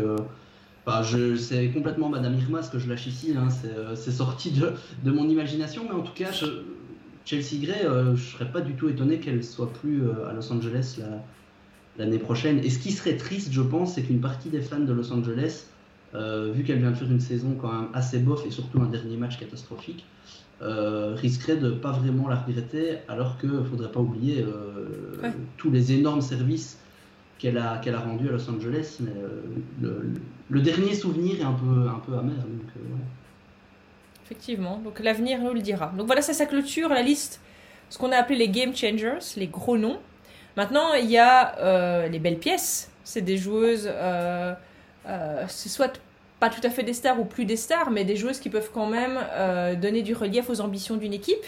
bah, 0.87 1.03
c'est 1.37 1.69
complètement 1.69 2.09
Madame 2.09 2.39
Irma 2.39 2.63
ce 2.63 2.71
que 2.71 2.79
je 2.79 2.89
lâche 2.89 3.07
ici. 3.07 3.35
Hein. 3.37 3.49
c'est 3.95 4.13
sorti 4.13 4.51
de, 4.51 4.73
de, 5.05 5.11
mon 5.11 5.29
imagination, 5.29 5.85
mais 5.85 5.95
en 5.95 6.03
tout 6.03 6.15
cas, 6.15 6.31
Chelsea 7.29 7.61
Gray, 7.61 7.87
je 8.15 8.23
serais 8.23 8.51
pas 8.51 8.63
du 8.63 8.75
tout 8.75 8.89
étonné 8.89 9.21
qu'elle 9.21 9.45
soit 9.45 9.73
plus 9.73 10.03
à 10.29 10.33
Los 10.33 10.51
Angeles 10.51 10.99
l'année 11.99 12.19
prochaine. 12.19 12.59
Et 12.65 12.71
ce 12.71 12.79
qui 12.79 12.93
serait 12.93 13.17
triste, 13.17 13.53
je 13.53 13.61
pense, 13.61 13.95
c'est 13.95 14.03
qu'une 14.03 14.21
partie 14.21 14.49
des 14.49 14.63
fans 14.63 14.81
de 14.81 14.93
Los 14.93 15.13
Angeles 15.13 15.67
euh, 16.15 16.53
vu 16.55 16.65
qu'elle 16.65 16.79
vient 16.79 16.91
de 16.91 16.97
faire 16.97 17.11
une 17.11 17.21
saison 17.21 17.57
quand 17.61 17.71
même 17.71 17.89
assez 17.93 18.19
bof 18.19 18.47
et 18.47 18.51
surtout 18.51 18.81
un 18.81 18.87
dernier 18.87 19.17
match 19.17 19.39
catastrophique, 19.39 20.07
euh, 20.63 21.15
risquerait 21.15 21.59
de 21.59 21.71
pas 21.71 21.93
vraiment 21.93 22.29
la 22.29 22.37
regretter, 22.37 22.99
alors 23.09 23.39
qu'il 23.39 23.51
ne 23.51 23.63
faudrait 23.63 23.93
pas 23.93 24.01
oublier 24.01 24.43
euh, 24.43 25.31
tous 25.59 25.71
les 25.71 25.93
énormes 25.93 26.23
services 26.23 26.79
qu'elle 27.39 27.59
a, 27.59 27.77
qu'elle 27.79 27.95
a 27.95 28.01
rendus 28.01 28.29
à 28.29 28.33
Los 28.33 28.49
Angeles. 28.49 28.99
Mais 29.01 29.13
le, 29.83 30.61
dernier 30.61 30.95
souvenir 30.95 31.41
est 31.41 31.45
un 31.45 31.53
peu, 31.53 31.89
un 31.89 32.01
peu 32.01 32.17
amer. 32.17 32.35
Effectivement, 34.31 34.77
donc 34.79 35.01
l'avenir 35.01 35.41
nous 35.41 35.55
le 35.55 35.61
dira. 35.61 35.93
Donc 35.97 36.07
voilà, 36.07 36.21
ça, 36.21 36.35
ça 36.35 36.45
clôture 36.45 36.91
la 36.91 37.01
liste, 37.01 37.41
ce 37.89 37.97
qu'on 37.97 38.13
a 38.13 38.17
appelé 38.17 38.39
les 38.39 38.49
game 38.49 38.77
changers, 38.77 39.19
les 39.37 39.47
gros 39.47 39.79
noms. 39.79 39.99
Maintenant, 40.57 40.93
il 40.93 41.11
y 41.11 41.17
a 41.17 42.07
les 42.09 42.19
belles 42.19 42.39
pièces. 42.39 42.91
C'est 43.05 43.23
des 43.23 43.39
joueuses 43.39 43.91
euh, 45.09 45.45
c'est 45.49 45.69
soit 45.69 45.99
pas 46.39 46.51
tout 46.51 46.61
à 46.63 46.71
fait 46.71 46.83
des 46.83 46.93
stars 46.93 47.19
ou 47.19 47.25
plus 47.25 47.45
des 47.45 47.57
stars, 47.57 47.91
mais 47.91 48.05
des 48.05 48.17
joueuses 48.17 48.39
qui 48.39 48.51
peuvent 48.51 48.71
quand 48.73 48.87
même 48.87 49.19
euh, 49.33 49.75
donner 49.75 50.03
du 50.03 50.15
relief 50.15 50.51
aux 50.51 50.61
ambitions 50.61 50.97
d'une 50.97 51.15
équipe. 51.15 51.45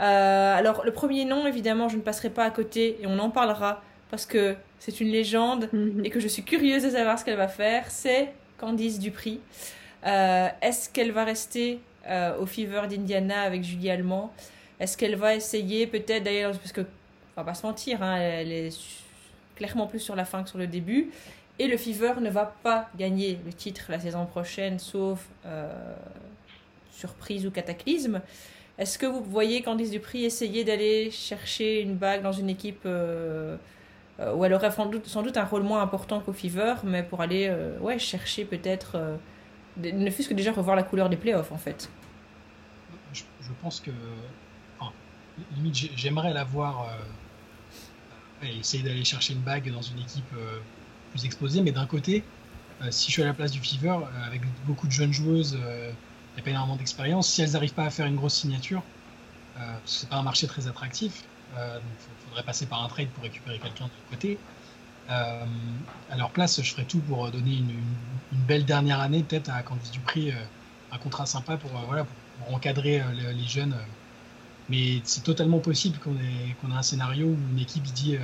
Euh, 0.00 0.56
alors 0.56 0.84
le 0.84 0.92
premier 0.92 1.24
nom, 1.24 1.46
évidemment, 1.46 1.88
je 1.88 1.96
ne 1.96 2.02
passerai 2.02 2.30
pas 2.30 2.44
à 2.44 2.50
côté 2.50 2.98
et 3.00 3.06
on 3.06 3.18
en 3.18 3.30
parlera 3.30 3.82
parce 4.10 4.26
que 4.26 4.54
c'est 4.78 5.00
une 5.00 5.08
légende 5.08 5.68
mhm. 5.72 6.04
et 6.04 6.10
que 6.10 6.20
je 6.20 6.28
suis 6.28 6.42
curieuse 6.42 6.84
de 6.84 6.90
savoir 6.90 7.18
ce 7.18 7.24
qu'elle 7.24 7.36
va 7.36 7.48
faire. 7.48 7.90
C'est 7.90 8.32
Candice 8.58 8.98
Dupri. 8.98 9.40
Est-ce 10.04 10.90
qu'elle 10.90 11.12
va 11.12 11.24
rester 11.24 11.80
au 12.08 12.46
Fever 12.46 12.82
d'Indiana 12.88 13.42
avec 13.42 13.62
Julie 13.62 13.90
Allemand 13.90 14.32
Est-ce 14.80 14.96
qu'elle 14.96 15.16
va 15.16 15.34
essayer 15.34 15.86
peut-être 15.86 16.24
d'ailleurs, 16.24 16.52
parce 16.58 16.72
que 16.72 16.82
on 17.36 17.40
va 17.40 17.44
pas 17.44 17.54
se 17.54 17.66
mentir, 17.66 18.02
hein, 18.02 18.16
elle 18.16 18.52
est 18.52 18.76
clairement 19.56 19.86
plus 19.86 20.00
sur 20.00 20.16
la 20.16 20.24
fin 20.24 20.42
que 20.42 20.48
sur 20.48 20.58
le 20.58 20.66
début. 20.66 21.10
Et 21.58 21.66
le 21.66 21.76
Fever 21.76 22.14
ne 22.20 22.30
va 22.30 22.54
pas 22.62 22.88
gagner 22.98 23.38
le 23.44 23.52
titre 23.52 23.86
la 23.88 24.00
saison 24.00 24.26
prochaine, 24.26 24.78
sauf 24.78 25.26
euh, 25.46 25.70
surprise 26.90 27.46
ou 27.46 27.50
cataclysme. 27.50 28.20
Est-ce 28.78 28.98
que 28.98 29.06
vous 29.06 29.22
voyez 29.22 29.62
Candice 29.62 29.90
Dupri 29.90 30.24
essayer 30.24 30.64
d'aller 30.64 31.10
chercher 31.10 31.80
une 31.80 31.94
bague 31.94 32.22
dans 32.22 32.32
une 32.32 32.48
équipe 32.48 32.82
euh, 32.86 33.56
euh, 34.20 34.34
où 34.34 34.44
elle 34.44 34.54
aurait 34.54 34.70
sans 34.70 34.86
doute, 34.86 35.06
sans 35.06 35.22
doute, 35.22 35.36
un 35.36 35.44
rôle 35.44 35.62
moins 35.62 35.82
important 35.82 36.20
qu'au 36.20 36.32
Fever, 36.32 36.74
mais 36.84 37.02
pour 37.02 37.20
aller 37.20 37.54
ouais, 37.80 37.98
chercher 37.98 38.44
peut-être, 38.44 38.96
ne 39.76 40.10
fût-ce 40.10 40.28
que 40.28 40.34
déjà 40.34 40.52
revoir 40.52 40.76
la 40.76 40.82
couleur 40.82 41.08
des 41.08 41.16
playoffs 41.16 41.52
en 41.52 41.58
fait 41.58 41.90
Je, 43.12 43.22
pense 43.62 43.80
que, 43.80 43.90
limite, 45.56 45.96
j'aimerais 45.96 46.32
la 46.32 46.44
voir 46.44 46.88
essayer 48.42 48.82
d'aller 48.82 49.04
chercher 49.04 49.34
une 49.34 49.40
bague 49.40 49.70
dans 49.70 49.82
une 49.82 50.00
équipe 50.00 50.34
plus 51.12 51.24
exposé. 51.24 51.62
Mais 51.62 51.72
d'un 51.72 51.86
côté, 51.86 52.24
euh, 52.82 52.88
si 52.90 53.08
je 53.08 53.12
suis 53.12 53.22
à 53.22 53.26
la 53.26 53.34
place 53.34 53.52
du 53.52 53.60
Fever, 53.60 53.90
euh, 53.90 54.26
avec 54.26 54.42
beaucoup 54.66 54.86
de 54.86 54.92
jeunes 54.92 55.12
joueuses, 55.12 55.56
il 55.58 55.64
euh, 55.64 55.92
n'y 56.34 56.40
a 56.40 56.42
pas 56.42 56.50
énormément 56.50 56.76
d'expérience. 56.76 57.28
Si 57.28 57.42
elles 57.42 57.52
n'arrivent 57.52 57.74
pas 57.74 57.84
à 57.84 57.90
faire 57.90 58.06
une 58.06 58.16
grosse 58.16 58.34
signature, 58.34 58.82
c'est 59.84 60.08
pas 60.08 60.16
un 60.16 60.22
marché 60.22 60.46
très 60.46 60.66
attractif. 60.66 61.24
il 61.54 61.80
faudrait 62.26 62.42
passer 62.42 62.66
par 62.66 62.82
un 62.82 62.88
trade 62.88 63.08
pour 63.08 63.22
récupérer 63.22 63.58
quelqu'un 63.58 63.84
de 63.84 63.90
l'autre 63.90 64.10
côté. 64.10 64.38
À 65.08 66.16
leur 66.16 66.30
place, 66.30 66.62
je 66.62 66.70
ferais 66.70 66.84
tout 66.84 67.00
pour 67.00 67.30
donner 67.30 67.56
une, 67.56 67.74
belle 68.46 68.64
dernière 68.64 69.00
année, 69.00 69.22
peut-être 69.22 69.50
à 69.50 69.62
Candice 69.62 69.90
Dupri, 69.90 70.32
un 70.90 70.98
contrat 70.98 71.26
sympa 71.26 71.56
pour, 71.56 71.70
voilà, 71.86 72.04
pour, 72.04 72.54
encadrer 72.54 73.02
les, 73.12 73.44
jeunes. 73.46 73.76
Mais 74.68 75.00
c'est 75.04 75.22
totalement 75.22 75.58
possible 75.58 75.98
qu'on 75.98 76.14
ait, 76.16 76.56
qu'on 76.60 76.70
ait, 76.70 76.76
un 76.76 76.82
scénario 76.82 77.26
où 77.26 77.38
une 77.52 77.58
équipe 77.58 77.84
dit 77.84 78.16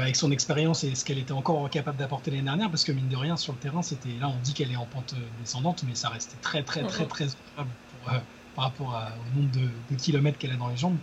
avec 0.00 0.16
son 0.16 0.30
expérience 0.30 0.84
et 0.84 0.94
ce 0.94 1.04
qu'elle 1.04 1.18
était 1.18 1.32
encore 1.32 1.68
capable 1.70 1.96
d'apporter 1.96 2.30
l'année 2.30 2.42
dernière, 2.42 2.70
parce 2.70 2.84
que 2.84 2.92
mine 2.92 3.08
de 3.08 3.16
rien, 3.16 3.36
sur 3.36 3.52
le 3.52 3.58
terrain, 3.58 3.82
c'était 3.82 4.10
là, 4.20 4.28
on 4.28 4.38
dit 4.42 4.52
qu'elle 4.52 4.70
est 4.70 4.76
en 4.76 4.86
pente 4.86 5.14
descendante, 5.40 5.84
mais 5.86 5.94
ça 5.94 6.08
restait 6.08 6.36
très, 6.42 6.62
très, 6.62 6.82
très, 6.82 7.06
très 7.06 7.24
honorable 7.24 7.70
euh, 8.08 8.18
par 8.54 8.64
rapport 8.64 8.88
au 8.88 9.38
nombre 9.38 9.50
de, 9.52 9.96
kilomètres 9.96 10.38
qu'elle 10.38 10.52
a 10.52 10.56
dans 10.56 10.68
les 10.68 10.76
jambes. 10.76 10.96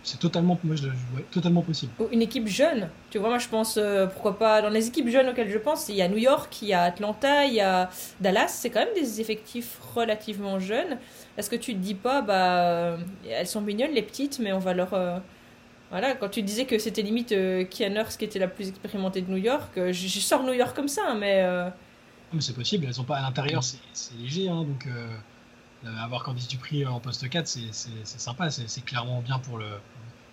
Euh, 0.00 0.04
c'est 0.04 0.18
totalement, 0.18 0.58
moi, 0.64 0.76
je, 0.76 0.88
totalement 1.30 1.62
possible. 1.62 1.92
Une 2.10 2.22
équipe 2.22 2.46
jeune, 2.46 2.88
tu 3.10 3.18
vois, 3.18 3.28
moi 3.28 3.38
je 3.38 3.48
pense, 3.48 3.76
euh, 3.76 4.06
pourquoi 4.06 4.38
pas, 4.38 4.62
dans 4.62 4.70
les 4.70 4.88
équipes 4.88 5.08
jeunes 5.08 5.28
auxquelles 5.28 5.50
je 5.50 5.58
pense, 5.58 5.88
il 5.88 5.96
y 5.96 6.02
a 6.02 6.08
New 6.08 6.18
York, 6.18 6.62
il 6.62 6.68
y 6.68 6.72
a 6.72 6.82
Atlanta, 6.82 7.44
il 7.46 7.54
y 7.54 7.60
a 7.60 7.90
Dallas, 8.20 8.48
c'est 8.48 8.70
quand 8.70 8.80
même 8.80 8.94
des 8.94 9.20
effectifs 9.20 9.78
relativement 9.94 10.58
jeunes. 10.58 10.98
Est-ce 11.36 11.50
que 11.50 11.56
tu 11.56 11.74
te 11.74 11.78
dis 11.78 11.94
pas, 11.94 12.22
bah, 12.22 12.96
elles 13.28 13.46
sont 13.46 13.60
mignonnes 13.60 13.92
les 13.92 14.02
petites, 14.02 14.38
mais 14.38 14.52
on 14.52 14.58
va 14.58 14.74
leur 14.74 14.94
voilà, 15.90 16.14
quand 16.14 16.28
tu 16.28 16.42
disais 16.42 16.66
que 16.66 16.78
c'était 16.78 17.02
limite 17.02 17.32
euh, 17.32 17.64
Kian 17.64 18.04
qui 18.16 18.24
était 18.24 18.38
la 18.38 18.46
plus 18.46 18.68
expérimentée 18.68 19.22
de 19.22 19.30
New 19.30 19.36
York, 19.38 19.76
euh, 19.76 19.92
je, 19.92 20.20
sors 20.20 20.44
New 20.44 20.52
York 20.52 20.74
comme 20.74 20.88
ça, 20.88 21.02
hein, 21.08 21.16
mais. 21.16 21.42
Euh, 21.42 21.68
mais 22.32 22.40
c'est 22.40 22.54
possible, 22.54 22.86
elles 22.86 22.94
sont 22.94 23.04
pas 23.04 23.16
à 23.16 23.22
l'intérieur, 23.22 23.64
c'est 23.64 24.14
léger, 24.16 24.48
hein, 24.48 24.62
donc 24.62 24.86
avoir 25.84 26.22
Candice 26.24 26.48
Dupri 26.48 26.84
en 26.86 27.00
poste 27.00 27.28
4, 27.28 27.46
c'est 27.46 28.04
sympa, 28.04 28.50
c'est 28.50 28.84
clairement 28.84 29.22
bien 29.22 29.38
pour 29.38 29.58
le. 29.58 29.66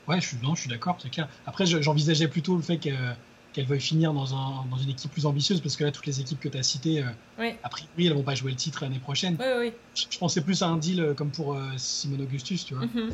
Ouais, 0.08 0.22
je 0.22 0.28
suis, 0.28 0.38
je 0.42 0.60
suis 0.60 0.70
d'accord, 0.70 0.98
c'est 1.02 1.10
clair. 1.10 1.28
Après, 1.46 1.66
j'envisageais 1.66 2.28
plutôt 2.28 2.56
le 2.56 2.62
fait 2.62 2.78
qu'elle 2.78 3.66
veuille 3.66 3.82
finir 3.82 4.14
dans, 4.14 4.34
un, 4.34 4.66
dans, 4.70 4.78
une 4.78 4.90
équipe 4.90 5.12
plus 5.12 5.26
ambitieuse, 5.26 5.60
parce 5.60 5.76
que 5.76 5.84
là, 5.84 5.92
toutes 5.92 6.06
les 6.06 6.22
équipes 6.22 6.40
que 6.40 6.48
tu 6.48 6.58
as 6.58 6.64
citées, 6.64 7.04
oui. 7.38 7.56
a 7.64 7.70
priori, 7.70 8.08
elles 8.08 8.14
vont 8.14 8.24
pas 8.24 8.36
jouer 8.36 8.52
le 8.52 8.58
titre 8.58 8.84
l'année 8.84 9.00
prochaine. 9.00 9.36
Oui, 9.40 9.46
oui. 9.60 9.74
Je, 9.96 10.18
pensais 10.18 10.42
plus 10.42 10.62
à 10.62 10.68
un 10.68 10.78
deal 10.78 11.14
comme 11.18 11.32
pour 11.32 11.58
Simon 11.76 12.22
Augustus, 12.22 12.66
tu 12.66 12.76
vois. 12.76 12.86
Mm-hmm. 12.86 13.12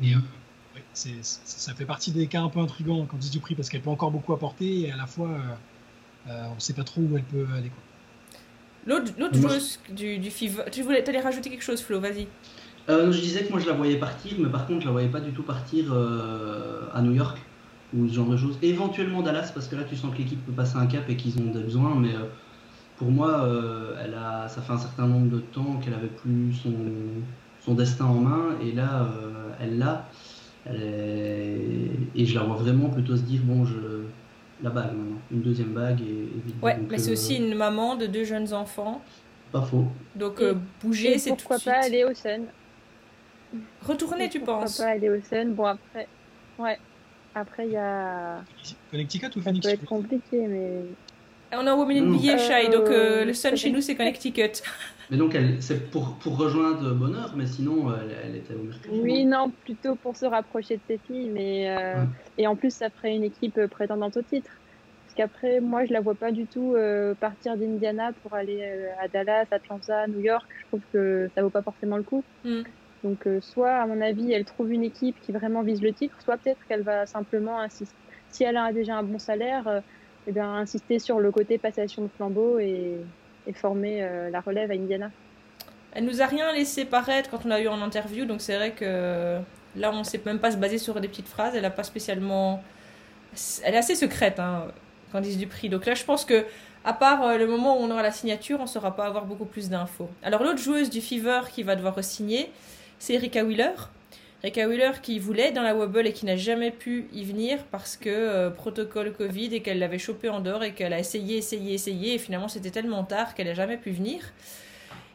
Mais 0.00 0.14
ça 0.92 1.74
fait 1.74 1.84
partie 1.84 2.12
des 2.12 2.26
cas 2.26 2.42
un 2.42 2.48
peu 2.48 2.60
intrigants 2.60 3.06
quand 3.06 3.16
dit 3.16 3.30
du 3.30 3.40
prix 3.40 3.54
parce 3.54 3.68
qu'elle 3.68 3.82
peut 3.82 3.90
encore 3.90 4.10
beaucoup 4.10 4.32
apporter 4.32 4.80
et 4.80 4.92
à 4.92 4.96
la 4.96 5.06
fois 5.06 5.28
euh, 5.28 5.54
euh, 6.28 6.46
on 6.50 6.54
ne 6.56 6.60
sait 6.60 6.74
pas 6.74 6.84
trop 6.84 7.00
où 7.00 7.16
elle 7.16 7.24
peut 7.24 7.46
aller. 7.56 7.70
L'autre 8.86 9.34
joueuse 9.34 9.78
du, 9.90 10.18
du 10.18 10.30
FIV, 10.30 10.64
tu 10.72 10.82
voulais 10.82 11.06
allais 11.08 11.20
rajouter 11.20 11.50
quelque 11.50 11.62
chose 11.62 11.80
Flo, 11.80 12.00
vas-y. 12.00 12.26
Euh, 12.88 13.12
je 13.12 13.20
disais 13.20 13.44
que 13.44 13.50
moi 13.50 13.60
je 13.60 13.66
la 13.66 13.74
voyais 13.74 13.98
partir, 13.98 14.32
mais 14.38 14.48
par 14.48 14.66
contre 14.66 14.80
je 14.80 14.86
la 14.86 14.92
voyais 14.92 15.08
pas 15.08 15.20
du 15.20 15.32
tout 15.32 15.42
partir 15.42 15.92
à 16.94 17.02
New 17.02 17.12
York 17.12 17.38
ou 17.94 18.08
ce 18.08 18.14
genre 18.14 18.28
de 18.28 18.36
choses. 18.36 18.58
Éventuellement 18.62 19.22
Dallas 19.22 19.52
parce 19.54 19.68
que 19.68 19.76
là 19.76 19.84
tu 19.84 19.96
sens 19.96 20.12
que 20.12 20.18
l'équipe 20.18 20.44
peut 20.46 20.52
passer 20.52 20.76
un 20.76 20.86
cap 20.86 21.08
et 21.08 21.16
qu'ils 21.16 21.38
ont 21.40 21.52
des 21.52 21.60
besoins, 21.60 21.94
mais 21.94 22.14
pour 22.96 23.10
moi, 23.10 23.48
elle 24.02 24.14
a, 24.14 24.48
ça 24.48 24.62
fait 24.62 24.72
un 24.72 24.78
certain 24.78 25.06
nombre 25.06 25.30
de 25.30 25.40
temps 25.40 25.78
qu'elle 25.82 25.94
avait 25.94 26.08
plus 26.08 26.52
son, 26.54 26.72
son 27.60 27.74
destin 27.74 28.06
en 28.06 28.20
main, 28.20 28.56
et 28.62 28.72
là, 28.72 29.08
elle 29.60 29.78
l'a. 29.78 30.08
Et 30.66 32.26
je 32.26 32.34
la 32.34 32.44
vois 32.44 32.56
vraiment 32.56 32.88
plutôt 32.88 33.16
se 33.16 33.22
dire 33.22 33.40
bon, 33.44 33.64
je, 33.64 33.74
la 34.62 34.70
bague 34.70 34.92
maintenant, 34.94 35.20
une 35.30 35.42
deuxième 35.42 35.72
bague. 35.72 36.00
Et, 36.00 36.28
ouais, 36.62 36.78
mais 36.88 36.98
c'est 36.98 37.12
aussi 37.12 37.36
une 37.36 37.54
maman 37.54 37.96
de 37.96 38.06
deux 38.06 38.24
jeunes 38.24 38.52
enfants. 38.52 39.02
Pas 39.52 39.62
faux. 39.62 39.86
Donc 40.14 40.42
bouger, 40.82 41.18
c'est 41.18 41.30
tout 41.30 41.36
de 41.36 41.40
suite. 41.40 41.48
Pourquoi 41.48 41.72
pas 41.72 41.84
aller 41.84 42.04
au 42.04 42.14
Sun 42.14 42.46
Retourner, 43.82 44.28
tu 44.28 44.40
penses? 44.40 44.76
Pourquoi 44.76 44.84
pas 44.84 44.90
aller 44.92 45.10
au 45.10 45.20
Sun 45.20 45.54
Bon, 45.54 45.64
après, 45.64 46.06
ouais. 46.58 46.78
Après, 47.34 47.66
il 47.66 47.72
y 47.72 47.76
a. 47.76 48.42
Connecticut 48.90 49.28
ou 49.36 49.40
Phoenix 49.40 49.64
Ça 49.64 49.72
peut 49.72 49.82
être 49.82 49.88
compliqué, 49.88 50.46
mais. 50.46 50.82
On 51.52 51.66
a 51.66 51.74
Women 51.74 51.96
in 51.98 52.12
billet, 52.12 52.38
Shai, 52.38 52.68
donc 52.68 52.88
euh, 52.88 53.24
le 53.24 53.34
Sun 53.34 53.56
chez 53.56 53.70
nous, 53.70 53.80
c'est 53.80 53.96
Connecticut. 53.96 54.62
Mais 55.10 55.16
donc, 55.16 55.36
c'est 55.58 55.90
pour, 55.90 56.18
pour 56.18 56.38
rejoindre 56.38 56.94
Bonheur, 56.94 57.34
mais 57.36 57.46
sinon, 57.46 57.92
elle, 57.94 58.16
elle 58.24 58.36
était 58.36 58.54
au 58.54 58.62
Mercure. 58.62 58.92
Oui, 58.94 59.24
non, 59.24 59.50
plutôt 59.50 59.96
pour 59.96 60.16
se 60.16 60.24
rapprocher 60.24 60.76
de 60.76 60.82
ses 60.86 60.98
filles, 60.98 61.30
mais. 61.30 61.68
Euh, 61.68 62.04
et 62.38 62.46
en 62.46 62.54
plus, 62.54 62.70
ça 62.70 62.90
ferait 62.90 63.14
une 63.14 63.24
équipe 63.24 63.60
prétendante 63.66 64.16
au 64.16 64.22
titre. 64.22 64.50
Parce 65.04 65.14
qu'après, 65.16 65.60
moi, 65.60 65.84
je 65.84 65.92
la 65.92 66.00
vois 66.00 66.14
pas 66.14 66.30
du 66.30 66.46
tout 66.46 66.74
euh, 66.76 67.16
partir 67.16 67.56
d'Indiana 67.56 68.12
pour 68.22 68.34
aller 68.34 68.62
à 69.00 69.08
Dallas, 69.08 69.46
Atlanta, 69.50 70.06
New 70.06 70.20
York. 70.20 70.48
Je 70.62 70.66
trouve 70.68 70.82
que 70.92 71.28
ça 71.34 71.42
vaut 71.42 71.50
pas 71.50 71.62
forcément 71.62 71.96
le 71.96 72.04
coup. 72.04 72.24
Mm. 72.44 72.62
Donc, 73.02 73.26
soit, 73.40 73.72
à 73.72 73.86
mon 73.86 74.00
avis, 74.00 74.30
elle 74.30 74.44
trouve 74.44 74.70
une 74.70 74.84
équipe 74.84 75.18
qui 75.18 75.32
vraiment 75.32 75.62
vise 75.62 75.82
le 75.82 75.92
titre, 75.92 76.20
soit 76.22 76.38
peut-être 76.38 76.64
qu'elle 76.68 76.82
va 76.82 77.06
simplement 77.06 77.58
insister. 77.58 77.98
Si 78.28 78.44
elle 78.44 78.56
a 78.56 78.72
déjà 78.72 78.96
un 78.96 79.02
bon 79.02 79.18
salaire, 79.18 79.82
eh 80.26 80.32
bien, 80.32 80.52
insister 80.52 81.00
sur 81.00 81.18
le 81.18 81.32
côté 81.32 81.58
passation 81.58 82.04
de 82.04 82.10
flambeau 82.14 82.60
et, 82.60 83.00
et 83.46 83.52
former 83.52 84.02
euh, 84.02 84.30
la 84.30 84.40
relève 84.40 84.70
à 84.70 84.74
Indiana. 84.74 85.10
Elle 85.92 86.04
nous 86.04 86.22
a 86.22 86.26
rien 86.26 86.52
laissé 86.52 86.84
paraître 86.84 87.30
quand 87.30 87.44
on 87.44 87.48
l'a 87.48 87.60
eu 87.60 87.68
en 87.68 87.82
interview, 87.82 88.24
donc 88.24 88.40
c'est 88.40 88.56
vrai 88.56 88.72
que 88.72 89.38
là 89.76 89.90
on 89.92 89.98
ne 89.98 90.04
sait 90.04 90.20
même 90.24 90.38
pas 90.38 90.52
se 90.52 90.56
baser 90.56 90.78
sur 90.78 91.00
des 91.00 91.08
petites 91.08 91.28
phrases. 91.28 91.54
Elle 91.56 91.64
a 91.64 91.70
pas 91.70 91.82
spécialement, 91.82 92.62
elle 93.64 93.74
est 93.74 93.78
assez 93.78 93.96
secrète, 93.96 94.38
hein, 94.38 94.66
Candice 95.10 95.36
du 95.36 95.48
prix. 95.48 95.68
Donc 95.68 95.86
là 95.86 95.94
je 95.94 96.04
pense 96.04 96.24
que 96.24 96.44
à 96.84 96.92
part 96.92 97.22
euh, 97.22 97.38
le 97.38 97.46
moment 97.46 97.76
où 97.76 97.82
on 97.82 97.90
aura 97.90 98.02
la 98.02 98.12
signature, 98.12 98.58
on 98.60 98.64
ne 98.64 98.68
saura 98.68 98.94
pas 98.94 99.06
avoir 99.06 99.24
beaucoup 99.24 99.44
plus 99.44 99.68
d'infos. 99.68 100.08
Alors 100.22 100.42
l'autre 100.42 100.58
joueuse 100.58 100.90
du 100.90 101.00
Fever 101.00 101.40
qui 101.52 101.62
va 101.62 101.74
devoir 101.76 101.96
re-signer, 101.96 102.50
c'est 102.98 103.14
Erika 103.14 103.44
Wheeler. 103.44 103.72
Reka 104.42 104.66
Wheeler 104.66 104.92
qui 105.02 105.18
voulait 105.18 105.52
dans 105.52 105.62
la 105.62 105.74
Wobble 105.74 106.06
et 106.06 106.12
qui 106.12 106.24
n'a 106.24 106.36
jamais 106.36 106.70
pu 106.70 107.08
y 107.12 107.24
venir 107.24 107.58
parce 107.70 107.96
que 107.96 108.08
euh, 108.08 108.48
protocole 108.48 109.12
Covid 109.12 109.54
et 109.54 109.60
qu'elle 109.60 109.78
l'avait 109.78 109.98
chopé 109.98 110.30
en 110.30 110.40
dehors 110.40 110.64
et 110.64 110.72
qu'elle 110.72 110.94
a 110.94 110.98
essayé, 110.98 111.36
essayé, 111.36 111.74
essayé 111.74 112.14
et 112.14 112.18
finalement 112.18 112.48
c'était 112.48 112.70
tellement 112.70 113.04
tard 113.04 113.34
qu'elle 113.34 113.48
n'a 113.48 113.54
jamais 113.54 113.76
pu 113.76 113.90
venir. 113.90 114.32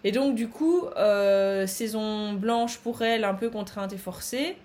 Et 0.03 0.11
donc 0.11 0.35
du 0.35 0.47
coup, 0.47 0.85
euh, 0.97 1.65
saison 1.65 2.33
blanche 2.33 2.77
pour 2.77 3.01
elle, 3.01 3.23
un 3.23 3.33
peu 3.33 3.49
contrainte 3.49 3.93
et 3.93 3.97
forcée. 3.97 4.55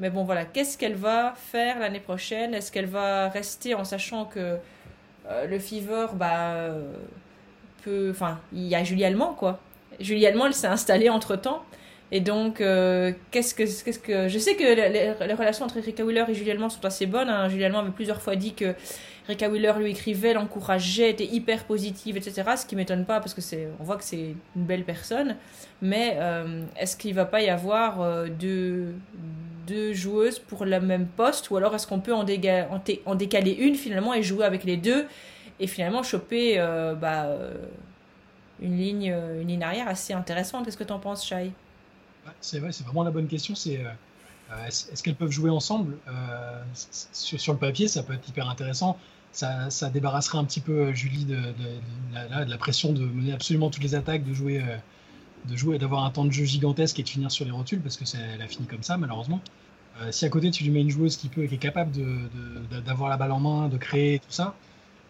Mais 0.00 0.10
bon 0.10 0.24
voilà, 0.24 0.44
qu'est-ce 0.44 0.76
qu'elle 0.76 0.96
va 0.96 1.34
faire 1.36 1.78
l'année 1.78 2.00
prochaine? 2.00 2.54
Est-ce 2.54 2.72
qu'elle 2.72 2.86
va 2.86 3.28
rester 3.28 3.74
en 3.74 3.84
sachant 3.84 4.24
que 4.24 4.56
euh, 5.28 5.46
le 5.46 5.58
Fever, 5.60 6.06
bah, 6.14 6.70
peut... 7.84 8.08
Enfin, 8.10 8.40
il 8.52 8.66
y 8.66 8.74
a 8.74 8.82
Julie 8.82 9.04
Allemand 9.04 9.34
quoi. 9.34 9.60
Julie 10.00 10.26
Allemand, 10.26 10.46
elle 10.46 10.54
s'est 10.54 10.66
installée 10.66 11.08
entre-temps. 11.08 11.62
Et 12.10 12.20
donc, 12.20 12.60
euh, 12.60 13.12
qu'est-ce 13.30 13.54
que, 13.54 13.62
qu'est-ce 13.62 13.98
que, 13.98 14.28
je 14.28 14.38
sais 14.38 14.56
que 14.56 14.62
les, 14.64 15.34
relations 15.34 15.66
entre 15.66 15.76
Erika 15.76 16.04
Wheeler 16.04 16.24
et 16.28 16.34
Julie 16.34 16.50
Allemand 16.50 16.70
sont 16.70 16.84
assez 16.84 17.04
bonnes. 17.04 17.28
Hein. 17.28 17.48
Julie 17.48 17.64
Allemand 17.64 17.80
avait 17.80 17.90
plusieurs 17.90 18.22
fois 18.22 18.34
dit 18.34 18.54
que 18.54 18.74
Erika 19.28 19.50
Wheeler 19.50 19.74
lui 19.78 19.90
écrivait, 19.90 20.32
l'encourageait, 20.32 21.10
était 21.10 21.26
hyper 21.26 21.64
positive, 21.64 22.16
etc. 22.16 22.44
Ce 22.56 22.64
qui 22.64 22.76
m'étonne 22.76 23.04
pas 23.04 23.20
parce 23.20 23.34
que 23.34 23.42
c'est, 23.42 23.68
on 23.78 23.84
voit 23.84 23.98
que 23.98 24.04
c'est 24.04 24.34
une 24.56 24.64
belle 24.64 24.84
personne. 24.84 25.36
Mais 25.82 26.16
euh, 26.16 26.62
est-ce 26.78 26.96
qu'il 26.96 27.12
va 27.14 27.26
pas 27.26 27.42
y 27.42 27.50
avoir 27.50 28.00
euh, 28.00 28.28
deux, 28.28 28.94
deux 29.66 29.92
joueuses 29.92 30.38
pour 30.38 30.64
le 30.64 30.80
même 30.80 31.06
poste, 31.08 31.50
ou 31.50 31.58
alors 31.58 31.74
est-ce 31.74 31.86
qu'on 31.86 32.00
peut 32.00 32.14
en, 32.14 32.24
en, 32.24 33.14
décaler 33.16 33.52
une 33.52 33.74
finalement 33.74 34.14
et 34.14 34.22
jouer 34.22 34.46
avec 34.46 34.64
les 34.64 34.78
deux 34.78 35.06
et 35.60 35.66
finalement 35.66 36.02
choper 36.02 36.56
bah, 36.98 37.26
une 38.62 38.78
ligne, 38.78 39.14
une 39.42 39.48
ligne 39.48 39.62
arrière 39.62 39.88
assez 39.88 40.14
intéressante? 40.14 40.64
Qu'est-ce 40.64 40.78
que 40.78 40.84
tu 40.84 40.92
en 40.92 41.00
penses, 41.00 41.26
Shai? 41.26 41.52
C'est 42.40 42.60
vrai, 42.60 42.72
c'est 42.72 42.84
vraiment 42.84 43.04
la 43.04 43.10
bonne 43.10 43.26
question. 43.26 43.54
C'est 43.54 43.78
euh, 43.78 43.88
euh, 44.52 44.66
est-ce 44.66 45.02
qu'elles 45.02 45.14
peuvent 45.14 45.30
jouer 45.30 45.50
ensemble 45.50 45.96
euh, 46.08 46.62
sur, 47.12 47.52
le 47.52 47.58
papier, 47.58 47.88
ça 47.88 48.02
peut 48.02 48.14
être 48.14 48.28
hyper 48.28 48.48
intéressant. 48.48 48.98
Ça, 49.32 49.68
débarrasserait 49.92 50.38
un 50.38 50.44
petit 50.44 50.60
peu 50.60 50.92
Julie 50.94 51.24
de, 51.24 51.38
la, 52.12 52.58
pression 52.58 52.92
de 52.92 53.02
mener 53.02 53.32
absolument 53.32 53.70
toutes 53.70 53.82
les 53.82 53.94
attaques, 53.94 54.24
de 54.24 54.32
jouer, 54.32 54.64
de 55.44 55.56
jouer, 55.56 55.78
d'avoir 55.78 56.04
un 56.04 56.10
temps 56.10 56.24
de 56.24 56.32
jeu 56.32 56.44
gigantesque 56.44 56.98
et 56.98 57.02
de 57.02 57.08
finir 57.08 57.30
sur 57.30 57.44
les 57.44 57.50
rotules 57.50 57.80
parce 57.80 57.96
que 57.96 58.04
elle 58.16 58.40
a 58.40 58.48
fini 58.48 58.66
comme 58.66 58.82
ça 58.82 58.96
malheureusement. 58.96 59.40
si 60.10 60.24
à 60.24 60.28
côté 60.30 60.50
tu 60.50 60.64
lui 60.64 60.70
mets 60.70 60.80
une 60.80 60.90
joueuse 60.90 61.18
qui 61.18 61.28
peut, 61.28 61.46
qui 61.46 61.54
est 61.54 61.58
capable 61.58 61.92
d'avoir 62.84 63.10
la 63.10 63.18
balle 63.18 63.32
en 63.32 63.38
main, 63.38 63.68
de 63.68 63.76
créer 63.76 64.18
tout 64.18 64.30
ça, 64.32 64.56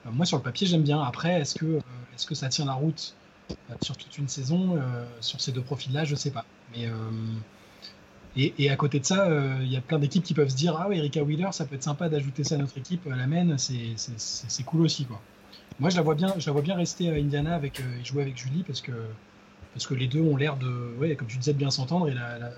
moi 0.05 0.27
sur 0.27 0.37
le 0.37 0.43
papier 0.43 0.67
j'aime 0.67 0.83
bien. 0.83 1.01
Après, 1.01 1.41
est-ce 1.41 1.55
que, 1.55 1.79
est-ce 2.15 2.27
que 2.27 2.35
ça 2.35 2.49
tient 2.49 2.67
la 2.67 2.75
route 2.75 3.15
sur 3.81 3.97
toute 3.97 4.19
une 4.19 4.29
saison 4.29 4.83
sur 5.21 5.41
ces 5.41 5.53
deux 5.53 5.63
profils-là 5.63 6.05
Je 6.05 6.17
sais 6.17 6.33
pas. 6.33 6.45
Euh, 6.77 6.91
et, 8.37 8.71
à 8.71 8.77
côté 8.77 9.01
de 9.01 9.05
ça, 9.05 9.29
euh, 9.29 9.59
il 9.63 9.73
y 9.73 9.77
a 9.77 9.81
plein 9.81 9.99
d'équipes 9.99 10.23
qui 10.23 10.35
peuvent 10.35 10.49
se 10.49 10.57
dire 10.57 10.77
Ah 10.79 10.87
oui, 10.89 10.99
Erika 10.99 11.23
Wheeler, 11.25 11.49
ça 11.51 11.65
peut 11.65 11.75
être 11.75 11.83
sympa 11.83 12.09
d'ajouter 12.09 12.45
ça 12.45 12.55
à 12.55 12.59
notre 12.59 12.79
équipe, 12.79 13.07
à 13.11 13.17
la 13.17 13.27
main, 13.27 13.57
c'est 13.59 14.63
cool 14.65 14.83
aussi. 14.83 15.07
Quoi. 15.07 15.21
Moi, 15.81 15.91
je 15.91 15.97
la 15.97 16.03
vois 16.03 16.15
bien, 16.15 16.33
je 16.39 16.47
la 16.47 16.53
vois 16.53 16.63
bien 16.63 16.77
rester 16.77 17.11
à 17.11 17.15
Indiana 17.15 17.55
avec, 17.55 17.81
euh, 17.81 18.01
et 18.01 18.05
jouer 18.05 18.23
avec 18.23 18.37
Julie 18.37 18.63
parce 18.65 18.81
que, 18.81 18.93
parce 19.73 19.87
que 19.87 19.95
les 19.95 20.07
deux 20.07 20.21
ont 20.21 20.37
l'air 20.37 20.57
de, 20.57 20.95
ouais, 20.99 21.17
comme 21.17 21.27
tu 21.27 21.39
disais, 21.39 21.53
de 21.53 21.59
bien 21.59 21.71
s'entendre 21.71 22.09
et 22.09 22.15
la, 22.15 22.51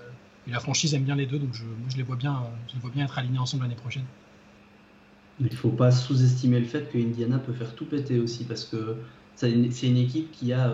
la, 0.47 0.59
franchise 0.59 0.93
aime 0.93 1.03
bien 1.03 1.15
les 1.15 1.25
deux, 1.25 1.39
donc 1.39 1.53
je, 1.53 1.63
moi, 1.63 1.89
je 1.89 1.97
les 1.97 2.03
vois 2.03 2.15
bien, 2.15 2.43
je 2.67 2.75
les 2.75 2.79
vois 2.79 2.91
bien 2.91 3.05
être 3.05 3.17
alignés 3.17 3.39
ensemble 3.39 3.63
l'année 3.63 3.75
prochaine. 3.75 4.05
Il 5.39 5.47
ne 5.47 5.55
faut 5.55 5.69
pas 5.69 5.91
sous-estimer 5.91 6.59
le 6.59 6.65
fait 6.65 6.91
que 6.91 6.99
Indiana 6.99 7.39
peut 7.39 7.53
faire 7.53 7.73
tout 7.73 7.85
péter 7.85 8.19
aussi 8.19 8.43
parce 8.43 8.65
que 8.65 8.97
c'est 9.35 9.51
une, 9.51 9.97
équipe 9.97 10.31
qui 10.31 10.53
a 10.53 10.71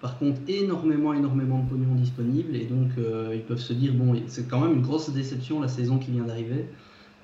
par 0.00 0.18
contre 0.18 0.40
énormément, 0.48 1.14
énormément 1.14 1.58
de 1.60 1.68
pognon 1.68 1.94
disponible 1.94 2.54
et 2.54 2.64
donc 2.64 2.90
euh, 2.98 3.32
ils 3.34 3.42
peuvent 3.42 3.58
se 3.58 3.72
dire 3.72 3.92
bon, 3.94 4.20
c'est 4.26 4.48
quand 4.48 4.60
même 4.60 4.74
une 4.74 4.82
grosse 4.82 5.10
déception 5.10 5.60
la 5.60 5.68
saison 5.68 5.98
qui 5.98 6.10
vient 6.10 6.24
d'arriver 6.24 6.68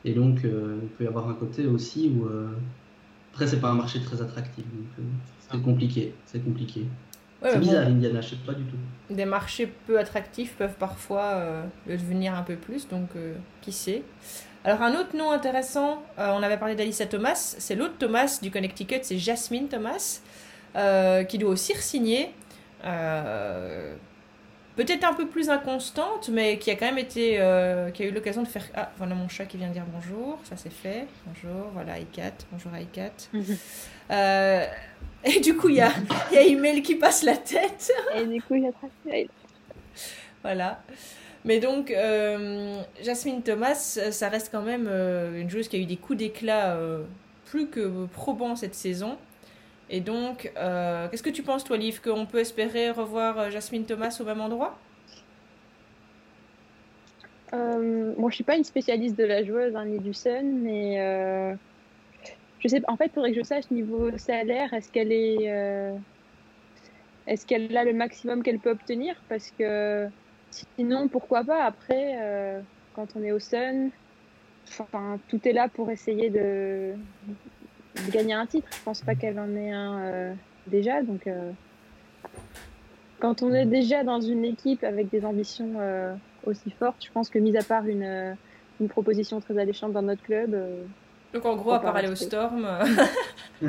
et 0.05 0.13
donc 0.15 0.45
euh, 0.45 0.79
il 0.83 0.89
peut 0.89 1.05
y 1.05 1.07
avoir 1.07 1.29
un 1.29 1.35
côté 1.35 1.67
aussi 1.67 2.11
où 2.15 2.27
euh, 2.27 2.49
après 3.33 3.47
c'est 3.47 3.61
pas 3.61 3.69
un 3.69 3.75
marché 3.75 4.01
très 4.01 4.23
attractif 4.23 4.65
donc 4.65 5.07
c'est 5.51 5.63
compliqué, 5.63 6.15
c'est 6.25 6.43
compliqué. 6.43 6.87
c'est 7.43 7.59
bizarre 7.59 7.87
Indiana, 7.87 8.23
je 8.23 8.31
sais 8.31 8.37
pas 8.47 8.55
du 8.55 8.65
tout. 8.65 9.15
Des 9.15 9.27
marchés 9.27 9.71
peu 9.87 9.99
attractifs 9.99 10.55
peuvent 10.57 10.77
parfois 10.79 11.45
le 11.87 11.99
devenir 11.99 12.35
un 12.35 12.43
peu 12.43 12.57
plus 12.57 12.89
donc 12.89 13.11
qui 13.61 13.73
sait. 13.73 14.03
Alors 14.65 14.81
un 14.81 14.93
autre 14.93 15.15
nom 15.15 15.31
intéressant, 15.31 16.03
on 16.17 16.43
avait 16.43 16.57
parlé 16.57 16.75
d'Alissa 16.75 17.05
Thomas, 17.05 17.55
c'est 17.59 17.75
l'autre 17.75 17.97
Thomas 17.99 18.39
du 18.41 18.51
Connecticut, 18.51 19.01
c'est 19.03 19.19
Jasmine 19.19 19.69
Thomas. 19.69 20.23
qui 21.29 21.37
doit 21.37 21.51
aussi 21.51 21.75
signer 21.77 22.31
euh, 22.85 23.95
peut-être 24.77 25.05
un 25.05 25.15
peu 25.15 25.27
plus 25.27 25.51
inconstante, 25.51 26.29
mais 26.29 26.59
qui 26.59 26.71
a 26.71 26.77
quand 26.77 26.87
même 26.87 26.99
été, 26.99 27.41
euh, 27.41 27.91
qui 27.91 28.03
a 28.03 28.07
eu 28.07 28.11
l'occasion 28.11 28.43
de 28.43 28.49
faire. 28.49 28.65
Ah, 28.75 28.91
voilà 28.97 29.15
mon 29.15 29.29
chat 29.29 29.45
qui 29.45 29.57
vient 29.57 29.69
dire 29.69 29.85
bonjour, 29.93 30.39
ça 30.45 30.57
c'est 30.57 30.73
fait. 30.73 31.07
Bonjour, 31.27 31.69
voilà 31.73 31.99
i4, 31.99 32.33
bonjour 32.51 32.73
i4. 32.73 33.29
Euh, 34.11 34.67
et 35.25 35.41
du 35.41 35.57
coup, 35.57 35.71
il 35.71 35.77
y 35.77 35.81
a, 35.81 35.91
y 36.33 36.37
a 36.37 36.43
Email 36.43 36.83
qui 36.83 36.97
passe 36.97 37.23
la 37.23 37.37
tête. 37.37 37.91
et 38.15 38.27
du 38.27 38.43
coup, 38.43 38.57
il 38.57 38.65
y 38.65 38.67
a 38.67 39.27
Voilà. 40.43 40.83
Mais 41.45 41.61
donc, 41.61 41.95
Jasmine 43.03 43.43
Thomas, 43.43 43.75
ça 44.11 44.29
reste 44.29 44.51
quand 44.53 44.61
même 44.63 44.87
une 45.35 45.49
joueuse 45.49 45.69
qui 45.69 45.77
a 45.77 45.79
eu 45.79 45.87
des 45.87 45.97
coups 45.97 46.19
d'éclat 46.19 46.77
plus 47.47 47.69
que 47.69 48.07
probants 48.07 48.57
cette 48.57 48.75
saison. 48.75 49.17
Et 49.95 50.01
donc, 50.01 50.51
euh, 50.57 51.07
qu'est-ce 51.09 51.23
que 51.23 51.29
tu 51.29 51.43
penses, 51.43 51.65
toi, 51.65 51.77
Liv, 51.77 52.01
qu'on 52.01 52.25
peut 52.25 52.39
espérer 52.39 52.91
revoir 52.91 53.39
euh, 53.39 53.51
Jasmine 53.51 53.85
Thomas 53.85 54.17
au 54.21 54.25
même 54.25 54.41
endroit? 54.41 54.75
Euh, 57.53 58.15
Moi, 58.17 58.31
je 58.31 58.37
suis 58.37 58.45
pas 58.45 58.57
une 58.57 58.65
spécialiste 58.65 59.19
de 59.19 59.25
la 59.25 59.45
joueuse 59.45 59.77
hein, 59.77 59.85
ni 59.85 59.99
du 59.99 60.15
Sun, 60.15 60.63
mais 60.63 60.99
euh, 60.99 61.55
je 62.61 62.69
sais. 62.69 62.81
En 62.89 62.97
fait, 62.97 63.09
il 63.09 63.13
faudrait 63.13 63.33
que 63.33 63.39
je 63.39 63.45
sache 63.45 63.71
niveau 63.71 64.17
salaire, 64.17 64.73
est-ce 64.73 64.91
qu'elle 64.91 65.13
est, 65.13 65.45
est-ce 67.27 67.45
qu'elle 67.45 67.77
a 67.77 67.85
le 67.85 67.93
maximum 67.93 68.43
qu'elle 68.43 68.61
peut 68.61 68.71
obtenir? 68.71 69.15
Parce 69.29 69.51
que 69.59 70.09
sinon, 70.79 71.09
pourquoi 71.09 71.45
pas? 71.45 71.65
Après, 71.65 72.63
quand 72.95 73.09
on 73.15 73.23
est 73.23 73.33
au 73.33 73.41
Sun, 73.41 73.91
tout 75.29 75.47
est 75.47 75.53
là 75.53 75.69
pour 75.69 75.91
essayer 75.91 76.31
de 76.31 76.95
gagner 78.11 78.35
un 78.35 78.47
titre. 78.47 78.69
Je 78.73 78.83
pense 78.85 79.01
pas 79.03 79.15
qu'elle 79.15 79.39
en 79.39 79.55
ait 79.55 79.71
un 79.71 80.01
euh, 80.01 80.33
déjà. 80.67 81.03
Donc, 81.03 81.27
euh, 81.27 81.51
quand 83.21 83.43
on 83.43 83.53
est 83.55 83.67
déjà 83.67 84.05
dans 84.05 84.21
une 84.21 84.45
équipe 84.45 84.85
avec 84.85 85.11
des 85.11 85.25
ambitions 85.25 85.75
euh, 85.79 86.15
aussi 86.45 86.71
fortes, 86.71 87.05
je 87.05 87.11
pense 87.13 87.31
que, 87.31 87.39
mis 87.39 87.57
à 87.57 87.63
part 87.63 87.87
une, 87.87 88.37
une 88.81 88.89
proposition 88.89 89.41
très 89.41 89.59
alléchante 89.59 89.93
dans 89.93 90.03
notre 90.03 90.23
club. 90.23 90.57
donc, 91.33 91.45
en 91.45 91.57
gros, 91.57 91.73
à 91.73 91.81
part 91.81 91.97
aller 91.97 92.09
au 92.09 92.17
Storm. 92.17 92.67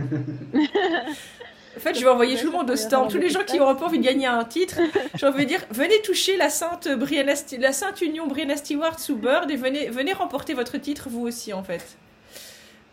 En 1.75 1.79
fait, 1.79 1.95
je 1.95 2.01
vais 2.01 2.09
envoyer 2.09 2.37
tout 2.37 2.45
le 2.45 2.51
monde 2.51 2.69
au 2.69 2.75
stand, 2.75 3.09
tous 3.09 3.17
les 3.17 3.29
gens 3.29 3.43
qui 3.43 3.57
n'auront 3.57 3.75
pas 3.75 3.87
envie 3.87 3.97
de 3.97 4.03
gagner 4.03 4.27
un 4.27 4.43
titre. 4.43 4.79
Je 5.15 5.25
vais 5.25 5.45
dire, 5.45 5.59
venez 5.71 5.99
toucher 6.03 6.37
la 6.37 6.49
sainte, 6.49 6.87
Brianna, 6.87 7.33
la 7.59 7.71
sainte 7.71 8.01
union 8.01 8.27
Brianna 8.27 8.57
Stewart 8.57 8.99
sous 8.99 9.15
Bird 9.15 9.49
et 9.49 9.55
venez, 9.55 9.89
venez 9.89 10.13
remporter 10.13 10.53
votre 10.53 10.77
titre 10.77 11.07
vous 11.09 11.25
aussi, 11.25 11.51
en 11.51 11.63
fait. 11.63 11.97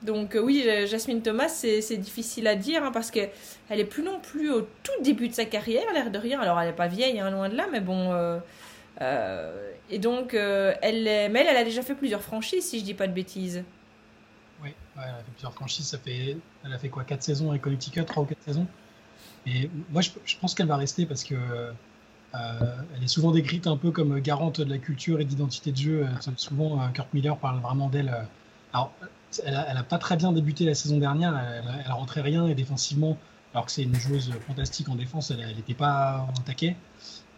Donc 0.02 0.34
euh, 0.34 0.40
oui, 0.40 0.66
Jasmine 0.86 1.20
Thomas, 1.20 1.48
c'est 1.48 1.96
difficile 1.96 2.46
à 2.46 2.56
dire 2.56 2.82
hein, 2.82 2.90
parce 2.92 3.10
qu'elle 3.10 3.30
est 3.68 3.84
plus 3.84 4.02
non 4.02 4.18
plus 4.18 4.50
au 4.50 4.62
tout 4.62 5.02
début 5.02 5.28
de 5.28 5.34
sa 5.34 5.44
carrière, 5.44 5.84
l'air 5.92 6.10
de 6.10 6.18
rien. 6.18 6.40
Alors 6.40 6.58
elle 6.60 6.68
n'est 6.68 6.76
pas 6.76 6.88
vieille, 6.88 7.20
hein, 7.20 7.30
loin 7.30 7.48
de 7.48 7.56
là, 7.56 7.66
mais 7.70 7.80
bon. 7.80 8.12
Euh, 8.12 8.38
euh, 9.02 9.70
et 9.90 9.98
donc, 9.98 10.34
elle, 10.34 11.04
mais 11.30 11.46
elle, 11.46 11.56
a 11.56 11.64
déjà 11.64 11.82
fait 11.82 11.94
plusieurs 11.94 12.22
franchises, 12.22 12.64
si 12.64 12.80
je 12.80 12.84
dis 12.84 12.94
pas 12.94 13.08
de 13.08 13.12
bêtises. 13.12 13.62
Oui, 14.62 14.74
elle 14.96 15.02
a 15.02 15.18
fait 15.18 15.32
plusieurs 15.32 15.52
franchises. 15.52 15.88
Ça 15.88 15.98
fait, 15.98 16.36
elle 16.64 16.72
a 16.72 16.78
fait 16.78 16.88
quoi 16.88 17.04
4 17.04 17.22
saisons 17.22 17.50
avec 17.50 17.62
Connecticut, 17.62 18.04
3 18.04 18.22
ou 18.22 18.26
4 18.26 18.38
saisons. 18.42 18.66
Et 19.46 19.70
moi, 19.90 20.02
je, 20.02 20.10
pense 20.38 20.54
qu'elle 20.54 20.66
va 20.66 20.76
rester 20.76 21.06
parce 21.06 21.24
que 21.24 21.34
elle 22.32 23.02
est 23.02 23.08
souvent 23.08 23.32
décrite 23.32 23.66
un 23.66 23.76
peu 23.76 23.90
comme 23.90 24.20
garante 24.20 24.60
de 24.60 24.70
la 24.70 24.78
culture 24.78 25.20
et 25.20 25.24
d'identité 25.24 25.72
de 25.72 25.76
jeu. 25.76 26.06
souvent, 26.36 26.88
Kurt 26.92 27.12
Miller 27.12 27.36
parle 27.36 27.60
vraiment 27.60 27.88
d'elle. 27.88 28.14
alors, 28.72 28.92
elle 29.44 29.54
n'a 29.54 29.82
pas 29.82 29.98
très 29.98 30.16
bien 30.16 30.32
débuté 30.32 30.64
la 30.64 30.74
saison 30.74 30.98
dernière. 30.98 31.36
Elle, 31.36 31.82
elle 31.84 31.92
rentrait 31.92 32.20
rien 32.22 32.46
et 32.46 32.54
défensivement, 32.54 33.16
alors 33.54 33.66
que 33.66 33.72
c'est 33.72 33.82
une 33.82 33.94
joueuse 33.94 34.32
fantastique 34.46 34.88
en 34.88 34.94
défense, 34.94 35.30
elle 35.30 35.56
n'était 35.56 35.74
pas 35.74 36.26
en 36.28 36.40
taquet. 36.40 36.76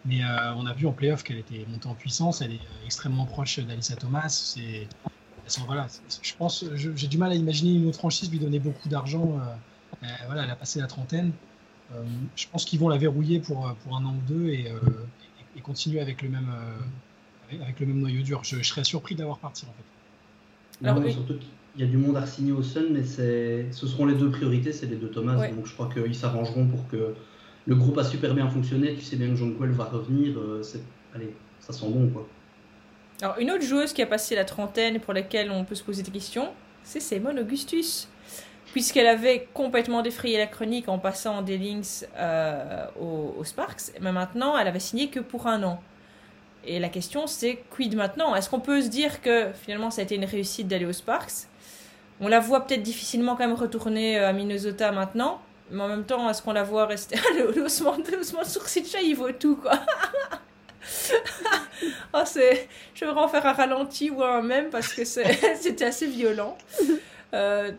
Mais 0.05 0.23
euh, 0.23 0.53
on 0.55 0.65
a 0.65 0.73
vu 0.73 0.85
en 0.85 0.91
playoff 0.91 1.23
qu'elle 1.23 1.37
était 1.37 1.65
montée 1.69 1.87
en 1.87 1.95
puissance. 1.95 2.41
Elle 2.41 2.53
est 2.53 2.55
euh, 2.55 2.85
extrêmement 2.85 3.25
proche 3.25 3.59
d'Alissa 3.59 3.95
Thomas. 3.95 4.27
C'est, 4.29 4.87
voilà, 5.65 5.87
je 6.21 6.33
pense, 6.35 6.65
j'ai 6.75 7.07
du 7.07 7.17
mal 7.17 7.31
à 7.31 7.35
imaginer 7.35 7.73
une 7.73 7.87
autre 7.87 7.97
franchise 7.97 8.29
lui 8.31 8.39
donner 8.39 8.59
beaucoup 8.59 8.89
d'argent. 8.89 9.39
Euh, 10.03 10.07
voilà, 10.25 10.43
elle 10.43 10.49
a 10.49 10.55
passé 10.55 10.79
la 10.79 10.87
trentaine. 10.87 11.31
je 12.35 12.47
pense 12.51 12.65
qu'ils 12.65 12.79
vont 12.79 12.89
la 12.89 12.97
verrouiller 12.97 13.39
pour, 13.39 13.73
pour 13.83 13.97
un 13.97 14.05
an 14.05 14.15
ou 14.15 14.21
deux 14.27 14.49
et, 14.49 14.71
et, 15.55 15.61
continuer 15.61 16.01
avec 16.01 16.21
le 16.21 16.29
même, 16.29 16.51
avec, 17.61 17.79
le 17.79 17.85
même 17.85 17.99
noyau 17.99 18.23
dur. 18.23 18.43
Je, 18.43 18.61
serais 18.63 18.83
surpris 18.83 19.15
d'avoir 19.15 19.37
parti 19.37 19.65
en 19.65 19.73
fait. 19.73 20.87
Alors, 20.87 21.11
surtout 21.11 21.39
il 21.75 21.81
y 21.81 21.87
a 21.87 21.87
du 21.87 21.97
monde 21.97 22.17
à 22.17 22.25
signer 22.25 22.51
au 22.51 22.61
Sun, 22.61 22.87
mais 22.91 23.03
ce 23.03 23.87
seront 23.87 24.05
les 24.05 24.13
deux 24.13 24.29
priorités, 24.29 24.71
c'est 24.71 24.85
les 24.85 24.95
deux 24.95 25.09
Thomas. 25.09 25.47
Donc 25.47 25.65
je 25.65 25.73
crois 25.73 25.89
qu'ils 25.91 26.15
s'arrangeront 26.15 26.67
pour 26.67 26.87
que 26.87 27.15
le 27.65 27.75
groupe 27.75 27.97
a 27.97 28.03
super 28.03 28.33
bien 28.33 28.47
fonctionné. 28.47 28.93
Tu 28.95 29.01
sais 29.01 29.15
bien 29.15 29.29
que 29.29 29.35
John 29.35 29.57
Quell 29.57 29.71
va 29.71 29.85
revenir. 29.85 30.37
Euh, 30.37 30.61
allez, 31.15 31.33
ça 31.59 31.73
sent 31.73 31.85
bon 31.87 32.09
quoi. 32.09 32.27
Alors 33.21 33.37
une 33.39 33.51
autre 33.51 33.63
joueuse 33.63 33.93
qui 33.93 34.01
a 34.01 34.05
passé 34.05 34.35
la 34.35 34.45
trentaine 34.45 34.99
pour 34.99 35.13
laquelle 35.13 35.49
on 35.49 35.63
peut 35.63 35.75
se 35.75 35.83
poser 35.83 36.03
des 36.03 36.11
questions, 36.11 36.49
c'est 36.83 36.99
Simone 36.99 37.39
Augustus. 37.39 38.07
Puisqu'elle 38.71 39.07
avait 39.07 39.47
complètement 39.53 40.01
défrayé 40.01 40.37
la 40.37 40.47
chronique 40.47 40.89
en 40.89 40.97
passant 40.97 41.43
des 41.43 41.59
links 41.59 42.07
euh, 42.17 42.87
aux, 42.99 43.43
Sparks, 43.43 43.91
mais 44.01 44.11
maintenant 44.11 44.57
elle 44.57 44.67
avait 44.67 44.79
signé 44.79 45.09
que 45.09 45.19
pour 45.19 45.45
un 45.45 45.61
an. 45.63 45.81
Et 46.65 46.79
la 46.79 46.89
question 46.89 47.27
c'est 47.27 47.63
quid 47.69 47.95
maintenant? 47.95 48.35
Est-ce 48.35 48.49
qu'on 48.49 48.59
peut 48.59 48.81
se 48.81 48.87
dire 48.87 49.21
que 49.21 49.51
finalement 49.53 49.91
ça 49.91 50.01
a 50.01 50.03
été 50.05 50.15
une 50.15 50.25
réussite 50.25 50.67
d'aller 50.67 50.85
aux 50.85 50.93
Sparks? 50.93 51.47
On 52.23 52.29
la 52.29 52.39
voit 52.39 52.65
peut-être 52.65 52.81
difficilement 52.81 53.35
quand 53.35 53.45
même 53.45 53.57
retourner 53.57 54.17
euh, 54.17 54.29
à 54.29 54.33
Minnesota 54.33 54.91
maintenant. 54.91 55.41
Mais 55.71 55.83
en 55.83 55.89
même 55.89 56.05
temps, 56.05 56.29
est-ce 56.29 56.41
qu'on 56.41 56.53
la 56.53 56.63
voit 56.63 56.85
rester? 56.85 57.17
le 57.37 57.63
haussement 57.63 57.97
de 57.97 58.45
sourcil 58.45 58.85
il 59.03 59.15
vaut 59.15 59.31
tout, 59.31 59.57
quoi. 59.57 59.73
oh, 62.13 62.21
c'est... 62.25 62.69
Je 62.95 63.01
vais 63.01 63.11
vraiment 63.11 63.27
faire 63.27 63.45
un 63.45 63.53
ralenti 63.53 64.09
ou 64.09 64.23
un 64.23 64.41
même 64.41 64.69
parce 64.69 64.93
que 64.93 65.03
c'était 65.05 65.85
assez 65.85 66.07
violent. 66.07 66.57
Euh, 67.33 67.71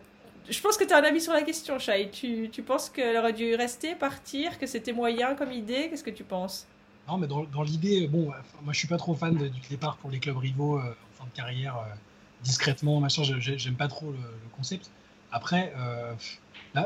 je 0.47 0.61
pense 0.61 0.77
que 0.77 0.83
tu 0.83 0.93
as 0.93 0.97
un 0.97 1.03
avis 1.03 1.21
sur 1.21 1.33
la 1.33 1.41
question, 1.41 1.79
Chai. 1.79 2.11
Tu, 2.11 2.49
tu 2.51 2.61
penses 2.61 2.89
qu'elle 2.89 3.17
aurait 3.17 3.33
dû 3.33 3.55
rester, 3.55 3.95
partir, 3.95 4.59
que 4.59 4.67
c'était 4.67 4.93
moyen 4.93 5.33
comme 5.33 5.51
idée? 5.51 5.89
Qu'est-ce 5.89 6.03
que 6.03 6.11
tu 6.11 6.23
penses? 6.23 6.67
Non, 7.07 7.17
mais 7.17 7.27
dans, 7.27 7.63
l'idée, 7.63 8.07
bon, 8.07 8.31
moi 8.63 8.73
je 8.73 8.77
suis 8.77 8.87
pas 8.87 8.97
trop 8.97 9.15
fan 9.15 9.35
du 9.35 9.49
départ 9.69 9.97
pour 9.97 10.11
les 10.11 10.19
clubs 10.19 10.37
rivaux 10.37 10.77
euh, 10.77 10.81
en 10.81 11.23
fin 11.23 11.25
de 11.25 11.35
carrière 11.35 11.77
discrètement, 12.45 12.99
machin. 13.01 13.23
J'aime 13.23 13.75
pas 13.75 13.89
trop 13.89 14.11
le, 14.11 14.19
concept. 14.55 14.89
Après, 15.31 15.73
euh, 15.77 16.13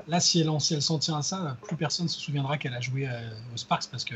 là, 0.07 0.19
si, 0.19 0.39
elle, 0.39 0.49
si 0.59 0.73
elle 0.73 0.81
s'en 0.81 0.97
tient 0.97 1.17
à 1.17 1.21
ça, 1.21 1.55
plus 1.61 1.75
personne 1.75 2.07
se 2.07 2.19
souviendra 2.19 2.57
qu'elle 2.57 2.73
a 2.73 2.81
joué 2.81 3.07
euh, 3.07 3.29
aux 3.53 3.57
Sparks 3.57 3.89
parce 3.91 4.05
que 4.05 4.15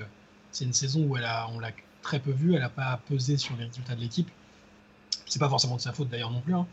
c'est 0.51 0.65
une 0.65 0.73
saison 0.73 1.05
où 1.05 1.17
elle 1.17 1.25
a, 1.25 1.47
on 1.49 1.59
l'a 1.59 1.69
très 2.01 2.19
peu 2.19 2.31
vue, 2.31 2.55
elle 2.55 2.61
n'a 2.61 2.69
pas 2.69 2.99
pesé 3.07 3.37
sur 3.37 3.55
les 3.57 3.65
résultats 3.65 3.95
de 3.95 3.99
l'équipe. 3.99 4.29
C'est 5.27 5.39
pas 5.39 5.49
forcément 5.49 5.75
de 5.75 5.81
sa 5.81 5.93
faute 5.93 6.09
d'ailleurs 6.09 6.31
non 6.31 6.41
plus. 6.41 6.55
Hein. 6.55 6.65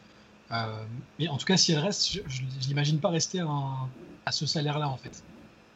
Euh, 0.52 0.84
mais 1.18 1.28
en 1.28 1.36
tout 1.36 1.46
cas, 1.46 1.56
si 1.56 1.72
elle 1.72 1.80
reste, 1.80 2.12
je, 2.26 2.42
l'imagine 2.68 2.98
pas 2.98 3.10
rester 3.10 3.40
à, 3.40 4.32
ce 4.32 4.46
salaire-là 4.46 4.88
en 4.88 4.96
fait. 4.96 5.22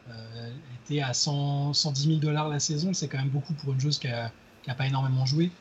elle 0.07 0.53
était 0.83 1.01
à 1.01 1.13
100, 1.13 1.73
110 1.73 2.07
000 2.07 2.19
dollars 2.19 2.47
la 2.47 2.59
saison, 2.59 2.93
c'est 2.93 3.07
quand 3.07 3.17
même 3.17 3.29
beaucoup 3.29 3.53
pour 3.53 3.73
une 3.73 3.79
joueuse 3.79 3.99
qui 3.99 4.07
a, 4.07 4.31
pas 4.77 4.87
énormément 4.87 5.25
joué. 5.25 5.51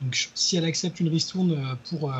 Donc 0.00 0.30
si 0.34 0.56
elle 0.56 0.64
accepte 0.64 1.00
une 1.00 1.08
ristourne 1.08 1.76
pour 1.88 2.12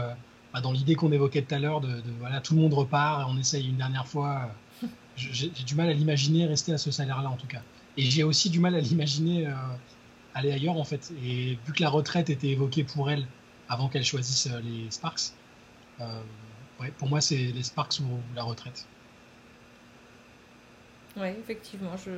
bah, 0.52 0.60
dans 0.60 0.72
l'idée 0.72 0.94
qu'on 0.94 1.12
évoquait 1.12 1.42
tout 1.42 1.54
à 1.54 1.58
l'heure, 1.58 1.80
de, 1.80 2.02
voilà, 2.20 2.40
tout 2.40 2.54
le 2.54 2.60
monde 2.60 2.74
repart, 2.74 3.26
on 3.28 3.38
essaye 3.38 3.68
une 3.68 3.78
dernière 3.78 4.06
fois. 4.06 4.50
Euh, 4.82 4.86
j'ai 5.16 5.48
du 5.48 5.74
mal 5.74 5.88
à 5.88 5.92
l'imaginer 5.92 6.46
rester 6.46 6.72
à 6.72 6.78
ce 6.78 6.90
salaire-là 6.90 7.28
en 7.28 7.36
tout 7.36 7.46
cas. 7.46 7.62
Et 7.96 8.02
j'ai 8.02 8.24
aussi 8.24 8.50
du 8.50 8.60
mal 8.60 8.74
à 8.74 8.80
l'imaginer 8.80 9.46
euh, 9.46 9.52
aller 10.34 10.52
ailleurs 10.52 10.76
en 10.76 10.84
fait. 10.84 11.12
Et 11.24 11.58
vu 11.66 11.72
que 11.74 11.82
la 11.82 11.90
retraite 11.90 12.30
était 12.30 12.48
évoquée 12.48 12.84
pour 12.84 13.10
elle 13.10 13.26
avant 13.68 13.88
qu'elle 13.88 14.04
choisisse 14.04 14.46
euh, 14.46 14.60
les 14.60 14.90
Sparks, 14.90 15.32
ouais, 16.80 16.90
pour 16.98 17.08
moi 17.08 17.20
c'est 17.20 17.36
les 17.36 17.62
Sparks 17.62 18.00
ou 18.00 18.18
la 18.34 18.42
retraite. 18.42 18.86
Oui, 21.16 21.28
effectivement, 21.28 21.94
je, 21.98 22.10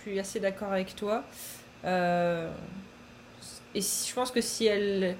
suis 0.00 0.18
assez 0.20 0.38
d'accord 0.38 0.72
avec 0.72 0.94
toi. 0.94 1.24
et 1.84 1.88
je 3.74 4.14
pense 4.14 4.30
que 4.30 4.40
si 4.40 4.66
elle 4.66 5.16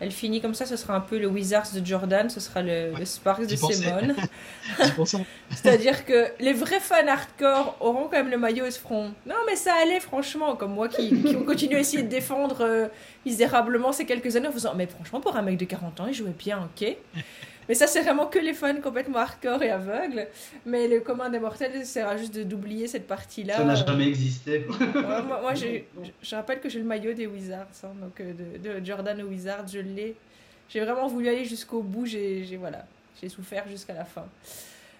elle 0.00 0.10
finit 0.10 0.40
comme 0.40 0.54
ça, 0.54 0.64
ce 0.64 0.76
sera 0.76 0.94
un 0.94 1.00
peu 1.00 1.18
le 1.18 1.26
Wizards 1.28 1.72
de 1.74 1.84
Jordan, 1.84 2.30
ce 2.30 2.40
sera 2.40 2.62
le, 2.62 2.92
Sparks 3.04 3.46
de 3.46 3.54
Simone. 3.54 4.16
C'est-à-dire 5.50 6.06
que 6.06 6.28
les 6.40 6.54
vrais 6.54 6.80
fans 6.80 7.06
hardcore 7.06 7.76
auront 7.80 8.04
quand 8.04 8.16
même 8.16 8.30
le 8.30 8.38
maillot 8.38 8.64
et 8.64 8.70
se 8.70 8.78
feront 8.78 9.12
Non, 9.26 9.36
mais 9.46 9.56
ça 9.56 9.74
allait, 9.82 10.00
franchement, 10.00 10.56
comme 10.56 10.72
moi 10.72 10.88
qui, 10.88 11.22
qui 11.22 11.44
continue 11.44 11.76
à 11.76 11.80
essayer 11.80 12.02
de 12.02 12.08
défendre 12.08 12.62
euh, 12.62 12.88
misérablement 13.26 13.92
ces 13.92 14.06
quelques 14.06 14.36
années 14.36 14.48
en 14.48 14.52
faisant 14.52 14.74
Mais 14.74 14.86
franchement, 14.86 15.20
pour 15.20 15.36
un 15.36 15.42
mec 15.42 15.58
de 15.58 15.66
40 15.66 16.00
ans, 16.00 16.06
il 16.06 16.14
jouait 16.14 16.34
bien, 16.36 16.68
ok 16.76 16.96
mais 17.68 17.74
ça, 17.74 17.86
c'est 17.86 18.02
vraiment 18.02 18.26
que 18.26 18.38
les 18.38 18.54
fans 18.54 18.80
complètement 18.80 19.18
hardcore 19.18 19.62
et 19.62 19.70
aveugles. 19.70 20.26
Mais 20.66 20.88
le 20.88 21.00
commun 21.00 21.30
des 21.30 21.38
mortels 21.38 21.86
sert 21.86 22.16
juste 22.18 22.38
d'oublier 22.38 22.86
cette 22.86 23.06
partie-là. 23.06 23.56
Ça 23.56 23.64
n'a 23.64 23.74
jamais 23.74 24.08
existé. 24.08 24.66
moi, 24.94 25.54
je, 25.54 26.34
rappelle 26.34 26.60
que 26.60 26.68
j'ai 26.68 26.80
le 26.80 26.84
maillot 26.84 27.12
des 27.12 27.26
Wizards, 27.26 27.66
hein, 27.84 27.92
donc 28.00 28.20
euh, 28.20 28.32
de, 28.58 28.84
Jordan 28.84 29.20
aux 29.22 29.26
Wizards, 29.26 29.68
je 29.68 29.80
l'ai. 29.80 30.16
J'ai 30.68 30.80
vraiment 30.80 31.06
voulu 31.08 31.28
aller 31.28 31.44
jusqu'au 31.44 31.82
bout, 31.82 32.06
j'ai 32.06 32.56
voilà, 32.58 32.86
j'ai 33.20 33.28
souffert 33.28 33.68
jusqu'à 33.68 33.94
la 33.94 34.04
fin. 34.04 34.26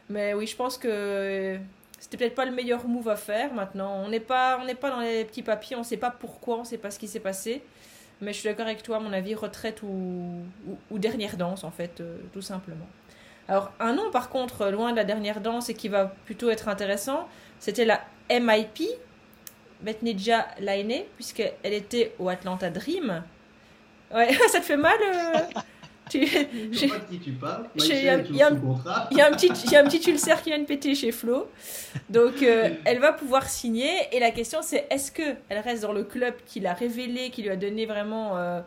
Mais 0.08 0.34
oui, 0.34 0.46
je 0.46 0.56
pense 0.56 0.76
que 0.76 1.56
c'était 2.00 2.16
peut-être 2.16 2.34
pas 2.34 2.44
le 2.46 2.52
meilleur 2.52 2.86
move 2.88 3.08
à 3.08 3.16
faire 3.16 3.52
maintenant. 3.54 4.02
On 4.04 4.08
n'est 4.08 4.20
pas, 4.20 4.58
on 4.60 4.64
n'est 4.64 4.74
pas 4.74 4.90
dans 4.90 5.00
les 5.00 5.24
petits 5.24 5.42
papiers, 5.42 5.76
on 5.76 5.80
ne 5.80 5.84
sait 5.84 5.96
pas 5.96 6.10
pourquoi, 6.10 6.56
on 6.56 6.60
ne 6.60 6.66
sait 6.66 6.78
pas 6.78 6.90
ce 6.90 6.98
qui 6.98 7.06
s'est 7.06 7.20
passé. 7.20 7.62
Mais 8.20 8.32
je 8.32 8.38
suis 8.38 8.48
d'accord 8.48 8.66
avec 8.66 8.82
toi, 8.82 8.98
à 8.98 9.00
mon 9.00 9.12
avis, 9.12 9.34
retraite 9.34 9.82
ou, 9.82 10.42
ou, 10.90 10.98
dernière 10.98 11.36
danse, 11.36 11.64
en 11.64 11.70
fait, 11.70 12.00
euh, 12.00 12.18
tout 12.32 12.42
simplement. 12.42 12.86
Alors, 13.48 13.72
un 13.80 13.94
nom, 13.94 14.10
par 14.10 14.28
contre, 14.28 14.70
loin 14.70 14.92
de 14.92 14.96
la 14.96 15.04
dernière 15.04 15.40
danse 15.40 15.70
et 15.70 15.74
qui 15.74 15.88
va 15.88 16.06
plutôt 16.24 16.50
être 16.50 16.68
intéressant, 16.68 17.28
c'était 17.58 17.84
la 17.84 18.00
MIP, 18.30 18.82
Betnija 19.80 20.46
Laine, 20.60 21.04
puisqu'elle 21.16 21.72
était 21.72 22.14
au 22.18 22.28
Atlanta 22.28 22.68
Dream. 22.70 23.24
Ouais, 24.14 24.32
ça 24.48 24.60
te 24.60 24.64
fait 24.64 24.76
mal 24.76 24.98
euh, 25.02 25.60
tu... 26.10 26.26
Je 26.26 26.78
sais 26.78 26.88
pas 26.88 26.98
de 26.98 27.04
qui 27.04 27.18
tu 27.18 27.32
parles. 27.32 27.66
Il 27.76 27.84
y, 27.86 28.08
a 28.08 28.14
un 28.14 28.22
petit, 28.22 29.48
il 29.64 29.70
y 29.70 29.76
a 29.76 29.80
un 29.80 29.84
petit 29.84 30.10
ulcère 30.10 30.42
qui 30.42 30.50
vient 30.50 30.58
de 30.58 30.64
péter 30.64 30.94
chez 30.94 31.12
Flo. 31.12 31.48
Donc, 32.08 32.42
euh, 32.42 32.70
elle 32.84 32.98
va 32.98 33.12
pouvoir 33.12 33.48
signer. 33.48 33.90
Et 34.12 34.20
la 34.20 34.30
question, 34.30 34.60
c'est 34.62 34.86
est-ce 34.90 35.12
qu'elle 35.12 35.36
reste 35.50 35.82
dans 35.82 35.92
le 35.92 36.04
club 36.04 36.34
qui 36.46 36.60
l'a 36.60 36.74
révélé, 36.74 37.30
qui 37.30 37.42
lui 37.42 37.50
a 37.50 37.56
donné 37.56 37.86
vraiment 37.86 38.36
euh, 38.36 38.60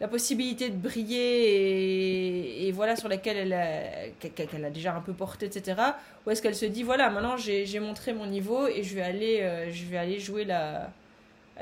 la 0.00 0.08
possibilité 0.08 0.70
de 0.70 0.76
briller 0.76 2.66
et, 2.66 2.72
voilà, 2.72 2.96
sur 2.96 3.08
laquelle 3.08 3.36
elle 3.36 3.52
a, 3.52 4.28
qu'elle 4.30 4.64
a 4.64 4.70
déjà 4.70 4.94
un 4.94 5.00
peu 5.00 5.12
porté, 5.12 5.46
etc. 5.46 5.80
Ou 6.26 6.30
est-ce 6.30 6.40
qu'elle 6.42 6.56
se 6.56 6.66
dit 6.66 6.82
voilà, 6.82 7.10
maintenant 7.10 7.36
j'ai 7.36 7.80
montré 7.80 8.12
mon 8.12 8.26
niveau 8.26 8.66
et 8.66 8.82
je 8.82 8.94
vais 8.94 9.02
aller, 9.02 9.40
euh, 9.42 9.70
je 9.70 9.84
vais 9.84 9.98
aller 9.98 10.18
jouer 10.18 10.44
la, 10.44 10.90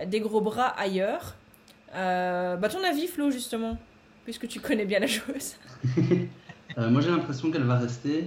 des 0.06 0.20
gros 0.20 0.40
bras 0.40 0.68
ailleurs 0.78 1.34
bah, 1.92 2.68
ton 2.70 2.84
avis, 2.84 3.06
Flo, 3.06 3.30
justement? 3.30 3.78
Puisque 4.26 4.48
tu 4.48 4.58
connais 4.58 4.84
bien 4.84 4.98
la 4.98 5.06
joueuse 5.06 5.54
euh, 6.78 6.90
Moi 6.90 7.00
j'ai 7.00 7.10
l'impression 7.10 7.52
qu'elle 7.52 7.62
va 7.62 7.78
rester 7.78 8.24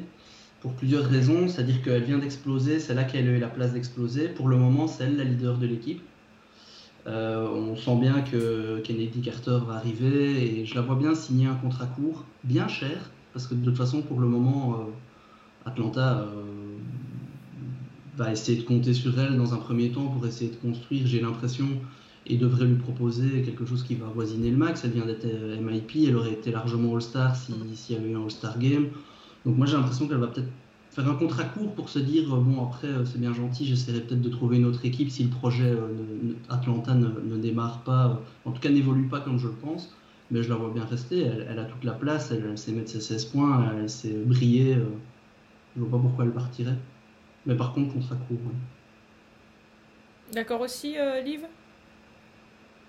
pour 0.61 0.73
plusieurs 0.73 1.03
raisons. 1.03 1.49
C'est-à-dire 1.49 1.81
qu'elle 1.83 2.03
vient 2.03 2.17
d'exploser, 2.17 2.79
c'est 2.79 2.93
là 2.93 3.03
qu'elle 3.03 3.27
a 3.27 3.31
eu 3.31 3.39
la 3.39 3.49
place 3.49 3.73
d'exploser. 3.73 4.29
Pour 4.29 4.47
le 4.47 4.55
moment, 4.55 4.87
c'est 4.87 5.03
elle 5.03 5.17
la 5.17 5.25
leader 5.25 5.57
de 5.57 5.67
l'équipe. 5.67 6.01
Euh, 7.05 7.47
on 7.49 7.75
sent 7.75 7.97
bien 7.99 8.21
que 8.21 8.79
Kennedy 8.79 9.21
Carter 9.21 9.59
va 9.67 9.75
arriver 9.75 10.61
et 10.61 10.65
je 10.65 10.75
la 10.75 10.81
vois 10.81 10.95
bien 10.95 11.15
signer 11.15 11.47
un 11.47 11.55
contrat 11.55 11.85
court, 11.85 12.25
bien 12.43 12.67
cher, 12.67 13.11
parce 13.33 13.45
que 13.47 13.55
de 13.55 13.63
toute 13.63 13.77
façon, 13.77 14.01
pour 14.01 14.21
le 14.21 14.27
moment, 14.27 14.75
euh, 14.75 15.69
Atlanta 15.69 16.25
va 18.15 18.31
essayer 18.31 18.57
de 18.57 18.63
compter 18.65 18.93
sur 18.93 19.19
elle 19.19 19.37
dans 19.37 19.53
un 19.53 19.57
premier 19.57 19.91
temps 19.91 20.07
pour 20.07 20.25
essayer 20.25 20.51
de 20.51 20.55
construire, 20.55 21.07
j'ai 21.07 21.19
l'impression, 21.21 21.67
et 22.29 22.37
devrait 22.37 22.65
lui 22.65 22.75
proposer 22.75 23.41
quelque 23.41 23.65
chose 23.65 23.83
qui 23.83 23.95
va 23.95 24.07
avoisiner 24.07 24.51
le 24.51 24.57
max. 24.57 24.83
Elle 24.85 24.91
vient 24.91 25.05
d'être 25.05 25.25
MIP, 25.25 26.07
elle 26.07 26.15
aurait 26.15 26.33
été 26.33 26.51
largement 26.51 26.95
All-Star 26.95 27.35
s'il 27.35 27.55
y 27.55 27.99
avait 27.99 28.09
eu 28.09 28.15
un 28.15 28.23
All-Star 28.23 28.57
Game. 28.59 28.87
Donc 29.45 29.57
moi 29.57 29.65
j'ai 29.65 29.75
l'impression 29.75 30.07
qu'elle 30.07 30.17
va 30.17 30.27
peut-être 30.27 30.49
faire 30.91 31.09
un 31.09 31.15
contrat 31.15 31.45
court 31.45 31.73
pour 31.73 31.89
se 31.89 31.99
dire 31.99 32.27
bon 32.27 32.63
après 32.63 32.89
c'est 33.05 33.19
bien 33.19 33.33
gentil, 33.33 33.65
j'essaierai 33.65 34.01
peut-être 34.01 34.21
de 34.21 34.29
trouver 34.29 34.57
une 34.57 34.65
autre 34.65 34.85
équipe 34.85 35.09
si 35.09 35.23
le 35.23 35.29
projet 35.29 35.73
Atlanta 36.49 36.93
ne, 36.93 37.37
démarre 37.37 37.81
pas, 37.83 38.21
en 38.45 38.51
tout 38.51 38.59
cas 38.59 38.69
n'évolue 38.69 39.07
pas 39.07 39.19
comme 39.19 39.37
je 39.37 39.47
le 39.47 39.53
pense 39.53 39.89
mais 40.31 40.43
je 40.43 40.49
la 40.49 40.55
vois 40.55 40.69
bien 40.69 40.85
rester. 40.85 41.21
Elle, 41.21 41.59
a 41.59 41.65
toute 41.65 41.83
la 41.83 41.93
place, 41.93 42.31
elle, 42.31 42.57
sait 42.57 42.71
mettre 42.71 42.89
ses 42.89 43.01
16 43.01 43.25
points, 43.25 43.73
elle 43.77 43.89
sait 43.89 44.13
briller. 44.13 44.75
Euh, 44.75 44.85
je 45.75 45.81
vois 45.81 45.97
pas 45.97 46.03
pourquoi 46.03 46.25
elle 46.25 46.31
partirait. 46.31 46.77
Mais 47.45 47.55
par 47.55 47.73
contre, 47.73 47.93
contrat 47.93 48.15
court. 48.15 48.37
D'accord 50.33 50.61
aussi, 50.61 50.97
euh, 50.97 51.21
Liv? 51.21 51.41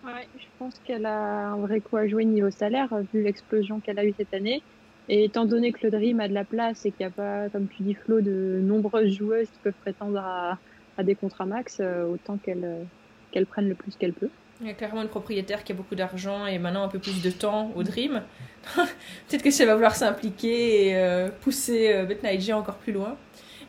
Ouais, 0.04 0.26
je 0.38 0.46
pense 0.58 0.78
qu'elle 0.84 1.06
a 1.06 1.48
un 1.50 1.56
vrai 1.58 1.80
coup 1.80 1.96
à 1.96 2.08
jouer 2.08 2.24
niveau 2.24 2.50
salaire, 2.50 2.88
vu 3.12 3.22
l'explosion 3.22 3.80
qu'elle 3.80 3.98
a 3.98 4.04
eue 4.04 4.14
cette 4.16 4.32
année. 4.32 4.62
Et 5.08 5.24
étant 5.24 5.44
donné 5.44 5.72
que 5.72 5.80
le 5.82 5.90
Dream 5.90 6.20
a 6.20 6.28
de 6.28 6.34
la 6.34 6.44
place 6.44 6.86
et 6.86 6.92
qu'il 6.92 7.06
n'y 7.06 7.12
a 7.12 7.14
pas, 7.14 7.48
comme 7.50 7.66
tu 7.68 7.82
dis 7.82 7.94
Flo, 7.94 8.20
de 8.20 8.60
nombreuses 8.62 9.12
joueuses 9.12 9.48
qui 9.48 9.58
peuvent 9.64 9.72
prétendre 9.80 10.18
à, 10.18 10.58
des 11.02 11.14
contrats 11.14 11.46
max, 11.46 11.78
euh, 11.80 12.04
autant 12.04 12.36
qu'elle 12.36 12.62
euh, 12.62 12.82
qu'elle 13.30 13.46
prenne 13.46 13.68
le 13.68 13.74
plus 13.74 13.96
qu'elle 13.96 14.12
peut. 14.12 14.28
Il 14.60 14.66
y 14.66 14.70
a 14.70 14.74
clairement 14.74 15.00
une 15.00 15.08
propriétaire 15.08 15.64
qui 15.64 15.72
a 15.72 15.74
beaucoup 15.74 15.94
d'argent 15.94 16.46
et 16.46 16.58
maintenant 16.58 16.82
un 16.82 16.88
peu 16.88 16.98
plus 16.98 17.22
de 17.22 17.30
temps 17.30 17.72
au 17.74 17.82
Dream. 17.82 18.22
Peut-être 18.74 19.42
que 19.42 19.50
ça 19.50 19.64
va 19.64 19.74
vouloir 19.74 19.96
s'impliquer 19.96 20.88
et 20.88 20.96
euh, 20.96 21.30
pousser 21.40 21.92
euh, 21.94 22.54
encore 22.54 22.76
plus 22.76 22.92
loin. 22.92 23.16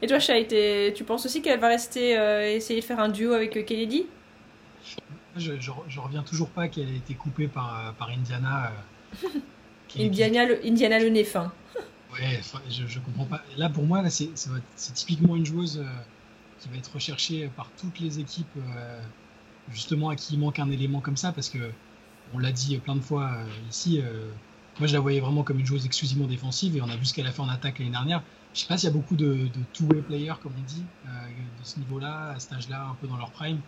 Et 0.01 0.07
toi, 0.07 0.19
Shai, 0.19 0.93
tu 0.93 1.03
penses 1.03 1.25
aussi 1.25 1.41
qu'elle 1.41 1.59
va 1.59 1.69
rester 1.69 2.17
euh, 2.17 2.55
essayer 2.55 2.81
de 2.81 2.85
faire 2.85 2.99
un 2.99 3.09
duo 3.09 3.33
avec 3.33 3.55
euh, 3.55 3.63
Kennedy? 3.63 4.05
Je, 5.37 5.59
je, 5.59 5.99
reviens 5.99 6.23
toujours 6.23 6.49
pas 6.49 6.67
qu'elle 6.67 6.89
ait 6.89 6.97
été 6.97 7.13
coupée 7.13 7.47
par, 7.47 7.93
par 7.97 8.09
Indiana. 8.09 8.71
Indiana, 9.99 10.45
le, 10.45 10.65
Indiana 10.65 10.99
le 10.99 11.09
nez 11.09 11.23
fin. 11.23 11.51
ouais, 12.13 12.39
je, 12.69 12.87
je 12.87 12.99
comprends 12.99 13.25
pas. 13.25 13.41
Là, 13.57 13.69
pour 13.69 13.83
moi, 13.83 14.09
c'est 14.09 14.33
typiquement 14.93 15.35
une 15.35 15.45
joueuse 15.45 15.83
qui 16.59 16.69
va 16.69 16.77
être 16.77 16.93
recherchée 16.93 17.49
par 17.55 17.69
toutes 17.77 17.99
les 17.99 18.19
équipes 18.19 18.57
justement 19.73 20.09
à 20.09 20.15
qui 20.15 20.33
il 20.33 20.39
manque 20.39 20.59
un 20.59 20.69
élément 20.69 21.01
comme 21.01 21.17
ça, 21.17 21.31
parce 21.31 21.49
que 21.49 21.71
on 22.33 22.39
l'a 22.39 22.51
dit 22.51 22.77
plein 22.77 22.95
de 22.95 23.01
fois 23.01 23.31
euh, 23.33 23.45
ici, 23.69 23.99
euh, 24.01 24.29
moi 24.79 24.87
je 24.87 24.93
la 24.93 24.99
voyais 24.99 25.19
vraiment 25.19 25.43
comme 25.43 25.59
une 25.59 25.65
joueuse 25.65 25.85
exclusivement 25.85 26.27
défensive 26.27 26.77
et 26.77 26.81
on 26.81 26.89
a 26.89 26.95
vu 26.95 27.05
ce 27.05 27.13
qu'elle 27.13 27.27
a 27.27 27.31
fait 27.31 27.41
en 27.41 27.49
attaque 27.49 27.79
l'année 27.79 27.91
dernière. 27.91 28.23
Je 28.53 28.61
sais 28.61 28.67
pas 28.67 28.77
s'il 28.77 28.89
y 28.89 28.91
a 28.91 28.95
beaucoup 28.95 29.15
de, 29.15 29.47
two-way 29.73 30.01
players, 30.01 30.33
comme 30.41 30.53
on 30.57 30.63
dit, 30.63 30.83
euh, 31.05 31.09
de 31.09 31.65
ce 31.65 31.79
niveau-là, 31.79 32.33
à 32.35 32.39
cet 32.39 32.53
âge-là, 32.53 32.87
un 32.89 32.95
peu 32.95 33.07
dans 33.07 33.17
leur 33.17 33.31
prime, 33.31 33.59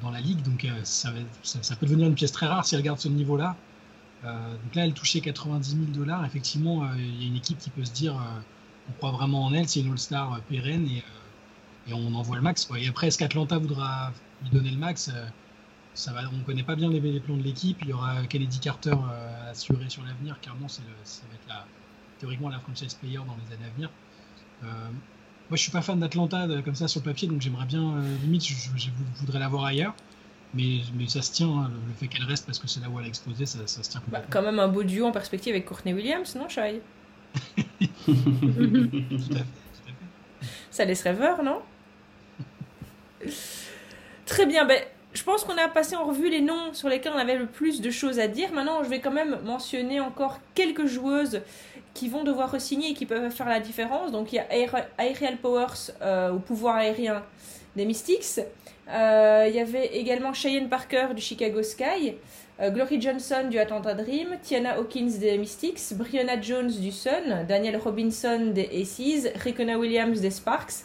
dans 0.00 0.10
la 0.10 0.20
ligue. 0.20 0.42
Donc 0.42 0.66
ça, 0.84 1.12
ça, 1.42 1.76
peut 1.76 1.86
devenir 1.86 2.06
une 2.08 2.14
pièce 2.14 2.32
très 2.32 2.46
rare 2.46 2.64
si 2.64 2.74
elle 2.74 2.82
garde 2.82 2.98
ce 2.98 3.08
niveau-là. 3.08 3.56
donc 4.22 4.74
là, 4.74 4.84
elle 4.84 4.94
touchait 4.94 5.20
90 5.20 5.70
000 5.70 5.82
dollars. 5.92 6.24
Effectivement, 6.24 6.90
il 6.94 7.22
y 7.22 7.24
a 7.24 7.28
une 7.28 7.36
équipe 7.36 7.58
qui 7.58 7.70
peut 7.70 7.84
se 7.84 7.92
dire 7.92 8.14
on 8.88 8.92
croit 8.94 9.10
vraiment 9.10 9.44
en 9.44 9.52
elle, 9.52 9.68
c'est 9.68 9.80
une 9.80 9.92
All-Star 9.92 10.40
pérenne 10.48 10.86
et, 10.88 11.04
et, 11.88 11.92
on 11.94 12.14
envoie 12.14 12.36
le 12.36 12.42
max. 12.42 12.68
Et 12.76 12.88
après, 12.88 13.08
est-ce 13.08 13.18
qu'Atlanta 13.18 13.58
voudra 13.58 14.12
lui 14.42 14.50
donner 14.50 14.70
le 14.70 14.78
max. 14.78 15.08
Euh, 15.08 15.26
ça 15.94 16.12
va, 16.12 16.22
on 16.32 16.38
ne 16.38 16.42
connaît 16.42 16.62
pas 16.62 16.74
bien 16.74 16.88
les, 16.88 17.20
plans 17.20 17.36
de 17.36 17.42
l'équipe. 17.42 17.78
Il 17.82 17.88
y 17.88 17.92
aura 17.92 18.26
Kennedy 18.26 18.58
Carter 18.60 18.92
euh, 18.92 19.50
assuré 19.50 19.88
sur 19.88 20.02
l'avenir. 20.04 20.40
Clairement, 20.40 20.68
c'est 20.68 20.82
ça 21.04 21.22
va 21.28 21.34
être 21.34 21.48
la, 21.48 21.66
théoriquement 22.18 22.48
la 22.48 22.60
franchise 22.60 22.94
player 22.94 23.18
dans 23.18 23.36
les 23.36 23.54
années 23.54 23.66
à 23.66 23.74
venir. 23.74 23.90
Euh, 24.64 24.90
moi, 25.52 25.58
je 25.58 25.64
suis 25.64 25.70
pas 25.70 25.82
fan 25.82 26.00
d'Atlanta 26.00 26.48
comme 26.64 26.74
ça 26.74 26.88
sur 26.88 27.00
le 27.00 27.04
papier, 27.04 27.28
donc 27.28 27.42
j'aimerais 27.42 27.66
bien, 27.66 27.92
limite, 28.22 28.42
je, 28.42 28.88
voudrais 29.20 29.38
la 29.38 29.48
voir 29.48 29.66
ailleurs. 29.66 29.92
Mais, 30.54 30.78
mais 30.96 31.06
ça 31.08 31.20
se 31.20 31.30
tient, 31.30 31.46
hein, 31.46 31.70
le, 31.70 31.92
fait 31.92 32.06
qu'elle 32.06 32.24
reste 32.24 32.46
parce 32.46 32.58
que 32.58 32.66
c'est 32.66 32.80
là 32.80 32.88
où 32.88 32.98
elle 32.98 33.04
a 33.04 33.08
explosé, 33.08 33.44
ça, 33.44 33.58
ça 33.66 33.82
se 33.82 33.90
tient 33.90 34.02
bah, 34.06 34.22
quand 34.30 34.40
même 34.40 34.58
un 34.58 34.68
beau 34.68 34.82
duo 34.82 35.04
en 35.04 35.12
perspective 35.12 35.52
avec 35.52 35.66
Courtney 35.66 35.92
Williams, 35.92 36.34
non, 36.36 36.48
Shai? 36.48 36.80
Tout, 37.76 38.12
à 38.12 38.14
fait, 38.14 39.02
tout 39.10 39.34
à 39.34 39.36
fait. 39.36 40.46
Ça 40.70 40.86
laisse 40.86 41.02
rêveur, 41.02 41.42
non? 41.42 41.60
Très 44.24 44.46
bien, 44.46 44.64
ben, 44.64 44.82
je 45.12 45.22
pense 45.22 45.44
qu'on 45.44 45.58
a 45.58 45.68
passé 45.68 45.96
en 45.96 46.06
revue 46.06 46.30
les 46.30 46.40
noms 46.40 46.72
sur 46.72 46.88
lesquels 46.88 47.12
on 47.14 47.18
avait 47.18 47.36
le 47.36 47.46
plus 47.46 47.82
de 47.82 47.90
choses 47.90 48.18
à 48.18 48.26
dire. 48.26 48.52
Maintenant, 48.54 48.82
je 48.82 48.88
vais 48.88 49.00
quand 49.00 49.12
même 49.12 49.38
mentionner 49.44 50.00
encore 50.00 50.40
quelques 50.54 50.86
joueuses 50.86 51.42
qui 51.94 52.08
vont 52.08 52.24
devoir 52.24 52.50
re-signer 52.50 52.90
et 52.90 52.94
qui 52.94 53.06
peuvent 53.06 53.30
faire 53.30 53.48
la 53.48 53.60
différence. 53.60 54.12
Donc, 54.12 54.32
il 54.32 54.36
y 54.36 54.38
a 54.38 54.46
Aerial 54.98 55.36
Powers 55.38 55.92
euh, 56.00 56.32
au 56.32 56.38
pouvoir 56.38 56.76
aérien 56.76 57.22
des 57.76 57.84
Mystics. 57.84 58.40
Euh, 58.88 59.46
il 59.48 59.54
y 59.54 59.60
avait 59.60 59.86
également 59.96 60.32
Cheyenne 60.32 60.68
Parker 60.68 61.08
du 61.14 61.22
Chicago 61.22 61.62
Sky, 61.62 62.14
euh, 62.60 62.70
Glory 62.70 63.00
Johnson 63.00 63.48
du 63.50 63.58
Atlanta 63.58 63.94
Dream, 63.94 64.36
Tiana 64.42 64.78
Hawkins 64.78 65.18
des 65.20 65.38
Mystics, 65.38 65.80
Brianna 65.94 66.40
Jones 66.40 66.70
du 66.70 66.90
Sun, 66.90 67.46
Daniel 67.48 67.76
Robinson 67.76 68.52
des 68.52 68.68
Aces, 68.82 69.28
Rikona 69.42 69.78
Williams 69.78 70.20
des 70.20 70.30
Sparks, 70.30 70.84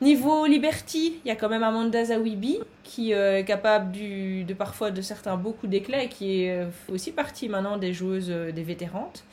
Niveau 0.00 0.44
Liberty, 0.44 1.20
il 1.24 1.28
y 1.28 1.30
a 1.30 1.36
quand 1.36 1.48
même 1.48 1.62
Amanda 1.62 2.04
Zawibi 2.04 2.58
qui 2.82 3.14
euh, 3.14 3.38
est 3.38 3.44
capable 3.44 3.92
de 3.92 4.52
parfois 4.52 4.90
de 4.90 5.00
certains 5.00 5.36
beaucoup 5.36 5.66
d'éclats 5.66 6.02
et 6.02 6.08
qui 6.08 6.42
est 6.42 6.50
euh, 6.50 6.66
aussi 6.92 7.12
partie 7.12 7.48
maintenant 7.48 7.76
des 7.76 7.92
joueuses 7.92 8.28
des 8.28 8.62
vétérantes. 8.62 9.24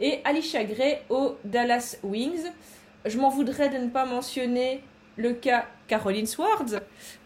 Et 0.00 0.20
Alicia 0.24 0.64
Gray 0.64 1.00
au 1.08 1.36
Dallas 1.44 1.96
Wings. 2.02 2.50
Je 3.04 3.18
m'en 3.18 3.28
voudrais 3.28 3.68
de 3.68 3.78
ne 3.78 3.88
pas 3.88 4.06
mentionner 4.06 4.82
le 5.16 5.32
cas 5.32 5.66
Caroline 5.86 6.26
Swords 6.26 6.80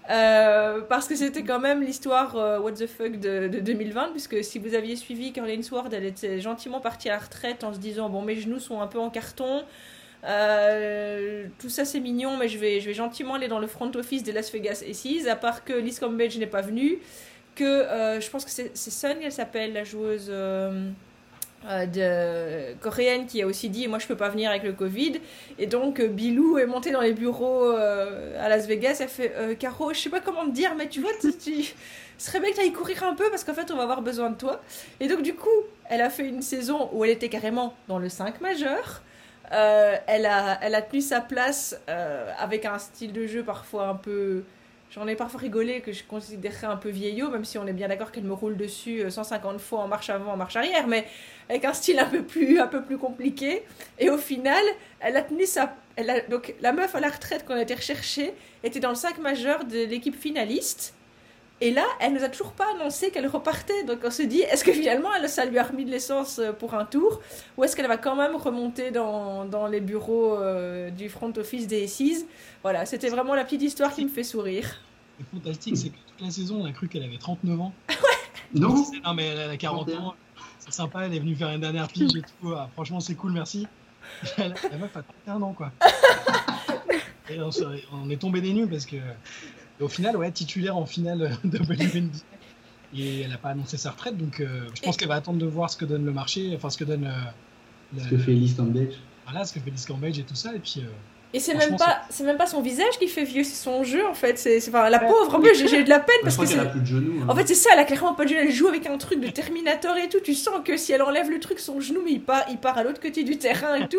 parce 0.07 1.07
que 1.07 1.15
c'était 1.15 1.43
quand 1.43 1.59
même 1.61 1.83
l'histoire 1.83 2.35
what 2.63 2.73
the 2.73 2.87
fuck 2.87 3.13
de, 3.19 3.49
de, 3.49 3.61
2020 3.61 4.11
puisque 4.11 4.43
si 4.43 4.59
vous 4.59 4.75
aviez 4.75 4.97
suivi 4.97 5.33
Caroline 5.33 5.63
Swords 5.63 5.89
elle 5.93 6.05
était 6.05 6.41
gentiment 6.41 6.81
partie 6.81 7.09
à 7.09 7.13
la 7.13 7.19
retraite 7.19 7.65
en 7.65 7.73
se 7.73 7.79
disant 7.79 8.11
bon 8.11 8.23
mes 8.23 8.37
genoux 8.37 8.59
sont 8.59 8.81
un 8.81 8.87
peu 8.87 8.99
en 8.99 9.11
carton 9.11 9.65
euh, 10.25 11.47
tout 11.59 11.69
ça 11.69 11.85
c'est 11.85 12.01
mignon, 12.01 12.37
mais 12.37 12.49
je 12.49 12.59
vais, 12.59 12.81
je 12.81 12.87
vais 12.87 12.95
gentiment 12.95 13.35
aller 13.35 13.49
dans 13.49 13.61
le 13.61 13.67
front 13.67 13.91
office 13.95 14.25
de 14.25 14.33
Las 14.33 14.53
Vegas 14.53 14.83
Aces, 14.89 15.27
à 15.29 15.37
part 15.37 15.65
que 15.65 15.73
Liz 15.73 15.99
Cambridge 15.99 16.37
n'est 16.39 16.47
pas 16.47 16.63
venue, 16.63 16.99
que 17.55 17.65
euh, 17.65 18.21
je 18.21 18.29
pense 18.31 18.45
que 18.45 18.51
c'est 18.51 18.75
Sun, 18.75 19.17
elle 19.23 19.33
s'appelle, 19.33 19.73
la 19.73 19.85
joueuse 19.85 20.29
euh, 20.29 20.91
de, 21.65 22.75
coréenne, 22.81 23.27
qui 23.27 23.43
a 23.43 23.47
aussi 23.47 23.69
dit 23.69 23.89
Moi 23.89 23.99
je 23.99 24.07
peux 24.07 24.17
pas 24.17 24.29
venir 24.29 24.51
avec 24.51 24.63
le 24.63 24.73
Covid. 24.73 25.21
Et 25.59 25.67
donc 25.67 26.01
Bilou 26.01 26.59
est 26.59 26.67
montée 26.67 26.91
dans 26.91 27.01
les 27.01 27.13
bureaux 27.13 27.71
à 27.71 28.49
Las 28.49 28.67
Vegas, 28.67 28.99
elle 29.01 29.09
fait 29.09 29.57
Caro, 29.59 29.93
je 29.93 30.01
sais 30.01 30.11
pas 30.11 30.21
comment 30.21 30.47
te 30.47 30.53
dire, 30.53 30.75
mais 30.77 30.89
tu 30.89 31.01
vois, 31.01 31.11
tu, 31.21 31.37
tu 31.37 31.75
ce 32.19 32.27
serait 32.27 32.41
bien 32.41 32.51
que 32.51 32.57
tu 32.57 32.61
ailles 32.61 32.73
courir 32.73 33.05
un 33.05 33.15
peu 33.15 33.31
parce 33.31 33.45
qu'en 33.45 33.55
fait 33.55 33.71
on 33.71 33.77
va 33.77 33.85
avoir 33.85 34.03
besoin 34.03 34.31
de 34.31 34.37
toi. 34.37 34.61
Et 35.01 35.07
donc 35.07 35.23
du 35.23 35.35
coup, 35.35 35.49
elle 35.89 36.01
a 36.01 36.11
fait 36.11 36.27
une 36.27 36.43
saison 36.43 36.91
où 36.93 37.05
elle 37.05 37.11
était 37.11 37.29
carrément 37.29 37.75
dans 37.87 37.99
le 37.99 38.09
5 38.09 38.41
majeur. 38.41 39.03
Euh, 39.53 39.97
elle, 40.07 40.27
a, 40.27 40.59
elle 40.61 40.75
a 40.75 40.83
tenu 40.83 41.01
sa 41.01 41.21
place 41.21 41.81
euh, 41.89 42.31
avec 42.39 42.67
un 42.67 42.79
style 42.79 43.13
de 43.13 43.27
jeu 43.27 43.43
parfois 43.43 43.89
un 43.89 43.95
peu. 43.95 44.43
J'en 44.91 45.07
ai 45.07 45.17
parfois 45.17 45.41
rigolé 45.41 45.83
que 45.83 45.93
je 45.93 46.03
considérerais 46.03 46.67
un 46.67 46.77
peu 46.77 46.89
vieillot, 46.89 47.31
même 47.31 47.45
si 47.45 47.59
on 47.59 47.67
est 47.67 47.75
bien 47.75 47.89
d'accord 47.89 48.11
qu'elle 48.11 48.25
me 48.25 48.33
roule 48.33 48.57
dessus 48.57 49.05
150 49.09 49.55
euh, 49.55 49.59
fois 49.59 49.81
en 49.81 49.89
marche 49.89 50.09
avant, 50.09 50.33
en 50.33 50.37
marche 50.37 50.57
arrière, 50.57 50.87
mais 50.87 51.07
avec 51.51 51.67
un 51.67 51.75
style 51.75 51.99
un 51.99 52.07
peu 52.07 52.23
plus, 52.23 52.59
un 52.59 52.67
peu 52.67 52.83
plus 52.83 52.97
compliqué. 52.97 53.65
Et 53.99 54.09
au 54.09 54.17
final, 54.17 54.63
elle 55.01 55.17
a 55.17 55.27
sa. 55.45 55.77
Donc 56.31 56.55
la 56.61 56.73
meuf 56.73 56.95
à 56.95 57.01
la 57.01 57.09
retraite 57.09 57.45
qu'on 57.45 57.55
a 57.55 57.63
été 57.63 57.75
recherchée 57.75 58.33
était 58.65 58.81
dans 58.81 58.89
le 58.89 58.95
5 58.95 59.19
majeur 59.19 59.65
de 59.65 59.85
l'équipe 59.85 60.19
finaliste. 60.19 60.95
Et 61.61 61.73
là, 61.73 61.85
elle 61.99 62.13
nous 62.15 62.23
a 62.23 62.29
toujours 62.29 62.53
pas 62.53 62.67
annoncé 62.75 63.11
qu'elle 63.11 63.27
repartait. 63.27 63.83
Donc 63.85 63.99
on 64.05 64.11
se 64.11 64.23
dit, 64.23 64.41
est-ce 64.41 64.63
que 64.63 64.73
finalement, 64.73 65.09
elle, 65.15 65.29
ça 65.29 65.45
lui 65.45 65.59
a 65.59 65.65
remis 65.65 65.85
de 65.85 65.91
l'essence 65.91 66.39
euh, 66.39 66.53
pour 66.53 66.75
un 66.75 66.85
tour? 66.85 67.21
Ou 67.57 67.65
est-ce 67.65 67.75
qu'elle 67.75 67.89
va 67.89 67.97
quand 67.97 68.15
même 68.15 68.37
remonter 68.37 68.93
dans, 68.93 69.45
dans 69.45 69.67
les 69.67 69.81
bureaux 69.81 70.35
euh, 70.37 70.91
du 70.91 71.09
front 71.09 71.33
office 71.37 71.67
des 71.67 71.87
SIS 71.89 72.27
Voilà, 72.63 72.87
c'était 72.87 73.09
vraiment 73.09 73.35
la 73.35 73.45
petite 73.45 73.63
histoire 73.63 73.93
qui 73.93 74.05
me 74.05 74.09
fait 74.09 74.23
sourire. 74.23 74.81
Le 75.19 75.25
fantastique, 75.39 75.77
c'est 75.77 75.89
que 75.89 75.97
toute 75.97 76.21
la 76.21 76.31
saison, 76.31 76.61
on 76.63 76.65
a 76.65 76.73
cru 76.73 76.87
qu'elle 76.87 77.03
avait 77.03 77.19
39 77.19 77.61
ans. 77.61 77.73
ouais 77.89 77.95
Non 78.55 78.85
Non, 79.05 79.15
mais 79.15 79.27
elle 79.27 79.51
a 79.51 79.57
40 79.57 79.91
ans. 79.95 80.15
C'est 80.61 80.73
sympa, 80.73 81.07
elle 81.07 81.15
est 81.15 81.19
venue 81.19 81.35
faire 81.35 81.49
une 81.49 81.61
dernière 81.61 81.89
pige 81.89 82.15
et 82.17 82.23
tout. 82.23 82.53
Ah, 82.55 82.69
franchement, 82.75 83.01
c'est 83.01 83.17
cool, 83.17 83.33
merci. 83.33 83.67
la 84.39 84.49
meuf 84.79 84.97
a 84.97 85.03
31 85.27 85.43
ans, 85.43 85.53
quoi. 85.55 85.73
et 87.29 87.41
on, 87.41 87.51
on 87.93 88.11
est 88.11 88.17
tombé 88.17 88.41
des 88.41 88.53
nues 88.53 88.69
parce 88.69 88.87
que 88.87 88.97
et 89.81 89.83
au 89.83 89.89
final, 89.89 90.17
ouais, 90.17 90.31
titulaire 90.31 90.77
en 90.77 90.87
finale 90.87 91.37
de 91.45 91.59
WNBA. 91.59 92.19
Et 92.95 93.21
elle 93.21 93.31
n'a 93.31 93.39
pas 93.39 93.51
annoncé 93.51 93.77
sa 93.77 93.91
retraite, 93.91 94.17
donc 94.17 94.41
euh, 94.41 94.67
je 94.75 94.81
pense 94.81 94.97
qu'elle 94.97 95.09
va 95.09 95.17
attendre 95.17 95.39
de 95.39 95.47
voir 95.47 95.69
ce 95.69 95.77
que 95.77 95.85
donne 95.85 96.07
le 96.07 96.13
marché, 96.13 96.55
enfin 96.57 96.71
ce 96.71 96.79
que 96.79 96.85
donne. 96.85 97.05
Euh, 97.05 98.01
ce 98.01 98.09
que 98.09 98.19
fait 98.19 98.33
Liz 98.33 98.55
Cambage. 98.55 98.95
Voilà, 99.27 99.45
ce 99.45 99.53
que 99.53 99.61
fait 99.61 99.71
Liz 99.71 99.85
Cambage 99.85 100.19
et 100.19 100.23
tout 100.23 100.35
ça. 100.35 100.55
Et 100.55 100.59
puis, 100.59 100.77
euh, 100.79 100.89
Et 101.35 101.41
c'est 101.41 101.55
même 101.55 101.77
pas, 101.77 102.01
c'est 102.09 102.25
même 102.25 102.39
pas 102.39 102.47
son 102.47 102.63
visage 102.63 102.99
qui 102.99 103.07
fait 103.07 103.25
vieux, 103.25 103.45
c'est 103.45 103.55
son 103.63 103.85
jeu 103.85 104.07
en 104.07 104.15
fait. 104.15 104.39
C'est, 104.39 104.61
c'est- 104.61 104.71
enfin, 104.71 104.89
la 104.89 104.99
pauvre, 104.99 105.35
en 105.35 105.41
plus, 105.41 105.55
j'ai, 105.55 105.69
j'ai 105.69 105.81
eu 105.81 105.85
de 105.85 105.91
la 105.91 106.01
peine 106.01 106.17
parce 106.23 106.37
que 106.39 106.59
a 106.59 106.65
plus 106.65 106.81
de 106.81 106.87
genoux. 106.87 107.21
hein. 107.23 107.27
En 107.29 107.35
fait, 107.37 107.47
c'est 107.47 107.55
ça, 107.55 107.71
elle 107.75 107.79
a 107.81 107.85
clairement 107.85 108.15
pas 108.15 108.25
de 108.25 108.31
genou, 108.31 108.41
elle 108.41 108.51
joue 108.51 108.69
avec 108.69 108.87
un 108.87 108.97
truc 108.97 109.21
de 109.21 109.29
Terminator 109.29 109.95
et 109.99 110.09
tout. 110.09 110.21
Tu 110.21 110.33
sens 110.35 110.61
que 110.65 110.79
si 110.79 110.93
elle 110.93 111.03
enlève 111.03 111.31
le 111.31 111.39
truc, 111.39 111.59
son 111.59 111.81
genou, 111.81 112.01
mais 112.03 112.13
il 112.13 112.23
part, 112.23 112.45
il 112.49 112.57
part 112.57 112.79
à 112.79 112.83
l'autre 112.83 113.01
côté 113.01 113.25
du 113.25 113.37
terrain 113.37 113.75
et 113.75 113.87
tout. 113.89 113.99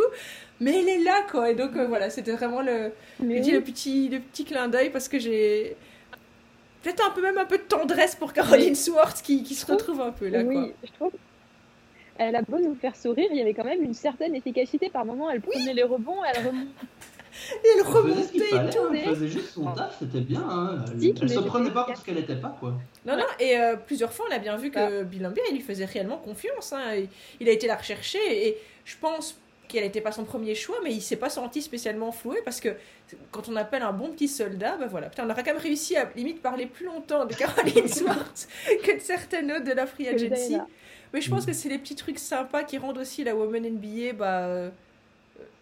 Mais 0.59 0.79
elle 0.79 0.89
est 0.89 0.99
là, 1.03 1.21
quoi. 1.31 1.51
Et 1.51 1.55
donc, 1.55 1.75
euh, 1.77 1.85
voilà, 1.87 2.09
c'était 2.09 2.31
vraiment 2.31 2.61
le, 2.61 2.91
Mais 3.19 3.37
je 3.37 3.41
dis 3.43 3.49
oui. 3.51 3.55
le 3.57 3.61
petit, 3.61 4.09
le 4.09 4.19
petit 4.19 4.43
clin 4.43 4.67
d'œil 4.67 4.89
parce 4.89 5.07
que 5.07 5.19
j'ai. 5.19 5.75
Peut-être 6.81 7.05
un 7.05 7.11
peu 7.11 7.21
même 7.21 7.37
un 7.37 7.45
peu 7.45 7.57
de 7.57 7.63
tendresse 7.63 8.15
pour 8.15 8.33
Caroline 8.33 8.73
Swartz 8.75 9.21
qui, 9.21 9.43
qui 9.43 9.53
se 9.53 9.65
retrouve 9.71 10.01
un 10.01 10.11
peu 10.11 10.29
là, 10.29 10.43
quoi. 10.43 10.53
Oui, 10.63 10.71
je 10.83 10.91
trouve. 10.93 11.11
Elle 12.17 12.35
a 12.35 12.41
beau 12.41 12.57
nous 12.59 12.75
faire 12.75 12.95
sourire, 12.97 13.27
il 13.31 13.37
y 13.37 13.41
avait 13.41 13.53
quand 13.53 13.63
même 13.65 13.81
une 13.83 13.93
certaine 13.93 14.33
efficacité. 14.35 14.89
Par 14.89 15.05
moment, 15.05 15.29
elle 15.29 15.39
prenait 15.41 15.73
les 15.73 15.83
rebonds, 15.83 16.17
elle 16.25 16.45
remontait. 16.47 16.67
Et 17.63 17.67
elle 17.75 17.83
remontait 17.85 18.37
et 18.37 18.69
tout. 18.69 18.93
elle 18.93 19.03
faisait 19.15 19.27
juste 19.27 19.49
son 19.53 19.65
taf, 19.73 19.97
c'était 19.99 20.21
bien. 20.21 20.41
Hein. 20.47 20.85
Elle, 21.01 21.13
elle 21.21 21.29
se 21.29 21.39
prenait 21.39 21.71
pas 21.71 21.83
pour 21.85 21.97
ce 21.97 22.03
qu'elle 22.05 22.17
était 22.17 22.35
pas, 22.35 22.55
quoi. 22.59 22.73
Non, 23.05 23.17
non, 23.17 23.23
et 23.39 23.57
euh, 23.57 23.75
plusieurs 23.75 24.11
fois 24.13 24.25
on 24.29 24.35
a 24.35 24.39
bien 24.39 24.55
vu 24.57 24.71
que 24.71 25.03
Bill 25.03 25.21
Lambert, 25.21 25.43
il 25.49 25.55
lui 25.55 25.61
faisait 25.61 25.85
réellement 25.85 26.17
confiance. 26.17 26.73
hein. 26.73 26.95
Il, 26.95 27.07
il 27.39 27.49
a 27.49 27.51
été 27.51 27.67
la 27.67 27.75
rechercher 27.75 28.47
et 28.47 28.57
je 28.85 28.95
pense 28.99 29.37
qu'elle 29.67 29.83
n'était 29.83 30.01
pas 30.01 30.11
son 30.11 30.23
premier 30.25 30.55
choix, 30.55 30.77
mais 30.83 30.91
il 30.91 31.01
s'est 31.01 31.15
pas 31.15 31.29
senti 31.29 31.61
spécialement 31.61 32.11
floué 32.11 32.41
parce 32.43 32.59
que 32.59 32.69
quand 33.31 33.47
on 33.49 33.55
appelle 33.55 33.83
un 33.83 33.93
bon 33.93 34.09
petit 34.09 34.27
soldat, 34.27 34.77
ben 34.77 34.87
voilà, 34.87 35.09
putain, 35.09 35.27
on 35.27 35.29
aurait 35.29 35.43
quand 35.43 35.53
même 35.53 35.61
réussi 35.61 35.95
à 35.95 36.09
limite 36.15 36.41
parler 36.41 36.65
plus 36.65 36.85
longtemps 36.87 37.25
de 37.25 37.33
Caroline 37.35 37.87
Swartz 37.87 38.47
que 38.83 38.95
de 38.95 38.99
certaines 38.99 39.51
autres 39.51 39.65
de 39.65 39.73
la 39.73 39.85
Free 39.85 40.07
Agency. 40.07 40.57
Mais 41.13 41.21
je 41.21 41.29
pense 41.29 41.45
que 41.45 41.53
c'est 41.53 41.69
les 41.69 41.77
petits 41.79 41.95
trucs 41.95 42.19
sympas 42.19 42.63
qui 42.63 42.77
rendent 42.79 42.97
aussi 42.97 43.23
la 43.23 43.35
Woman 43.35 43.63
NBA 43.63 44.13
bah, 44.13 44.39
euh, 44.45 44.69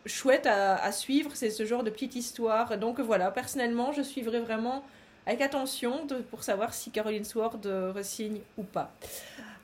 chouette 0.06 0.48
à, 0.48 0.92
suivre. 0.92 1.32
C'est 1.34 1.50
ce 1.50 1.66
genre 1.66 1.84
de 1.84 1.90
petite 1.90 2.16
histoire. 2.16 2.78
Donc 2.78 3.00
voilà, 3.00 3.32
personnellement, 3.32 3.92
je 3.92 4.02
suivrai 4.02 4.40
vraiment 4.40 4.84
avec 5.26 5.42
attention 5.42 6.08
pour 6.30 6.44
savoir 6.44 6.74
si 6.74 6.90
Caroline 6.90 7.26
Sword 7.26 7.60
euh, 7.66 7.92
resigne 7.94 8.40
ou 8.58 8.64
pas. 8.64 8.94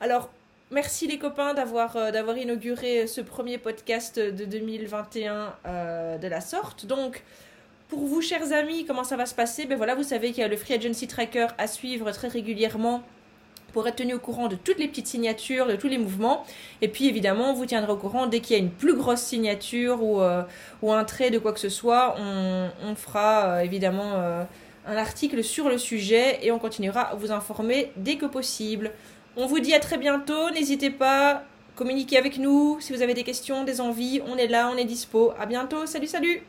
Alors, 0.00 0.28
merci 0.70 1.06
les 1.06 1.18
copains 1.18 1.54
d'avoir 1.54 1.96
euh, 1.96 2.10
d'avoir 2.10 2.36
inauguré 2.36 3.06
ce 3.06 3.22
premier 3.22 3.56
podcast 3.56 4.18
de 4.18 4.44
2021 4.44 5.54
euh, 5.66 6.18
de 6.18 6.28
la 6.28 6.40
sorte. 6.42 6.84
Donc, 6.84 7.22
pour 7.88 8.00
vous, 8.00 8.20
chers 8.20 8.52
amis, 8.52 8.84
comment 8.84 9.04
ça 9.04 9.16
va 9.16 9.24
se 9.24 9.34
passer? 9.34 9.64
Ben 9.66 9.76
voilà, 9.76 9.94
vous 9.94 10.02
savez 10.02 10.32
qu'il 10.32 10.42
y 10.42 10.44
a 10.44 10.48
le 10.48 10.56
Free 10.56 10.74
Agency 10.74 11.06
Tracker 11.06 11.48
à 11.56 11.66
suivre 11.66 12.10
très 12.10 12.28
régulièrement 12.28 13.02
pour 13.74 13.86
être 13.88 13.96
tenu 13.96 14.14
au 14.14 14.20
courant 14.20 14.46
de 14.46 14.54
toutes 14.54 14.78
les 14.78 14.86
petites 14.86 15.08
signatures, 15.08 15.66
de 15.66 15.74
tous 15.74 15.88
les 15.88 15.98
mouvements. 15.98 16.46
Et 16.80 16.88
puis 16.88 17.08
évidemment, 17.08 17.50
on 17.50 17.54
vous 17.54 17.66
tiendra 17.66 17.92
au 17.92 17.96
courant 17.96 18.28
dès 18.28 18.38
qu'il 18.38 18.56
y 18.56 18.58
a 18.58 18.62
une 18.62 18.70
plus 18.70 18.94
grosse 18.94 19.20
signature 19.20 20.02
ou, 20.02 20.22
euh, 20.22 20.42
ou 20.80 20.92
un 20.92 21.02
trait 21.04 21.30
de 21.30 21.38
quoi 21.38 21.52
que 21.52 21.58
ce 21.58 21.68
soit. 21.68 22.14
On, 22.16 22.94
fera 22.94 23.46
euh, 23.46 23.60
évidemment 23.60 24.12
euh, 24.14 24.44
un 24.86 24.96
article 24.96 25.42
sur 25.42 25.68
le 25.68 25.76
sujet 25.76 26.38
et 26.42 26.52
on 26.52 26.60
continuera 26.60 27.00
à 27.00 27.14
vous 27.16 27.32
informer 27.32 27.90
dès 27.96 28.16
que 28.16 28.26
possible. 28.26 28.92
On 29.36 29.46
vous 29.46 29.58
dit 29.58 29.74
à 29.74 29.80
très 29.80 29.98
bientôt. 29.98 30.50
N'hésitez 30.50 30.90
pas, 30.90 31.42
communiquez 31.74 32.16
avec 32.16 32.38
nous 32.38 32.78
si 32.80 32.92
vous 32.92 33.02
avez 33.02 33.14
des 33.14 33.24
questions, 33.24 33.64
des 33.64 33.80
envies. 33.80 34.22
On 34.28 34.36
est 34.36 34.46
là, 34.46 34.70
on 34.72 34.76
est 34.76 34.84
dispo. 34.84 35.32
À 35.36 35.46
bientôt. 35.46 35.84
Salut, 35.86 36.06
salut 36.06 36.42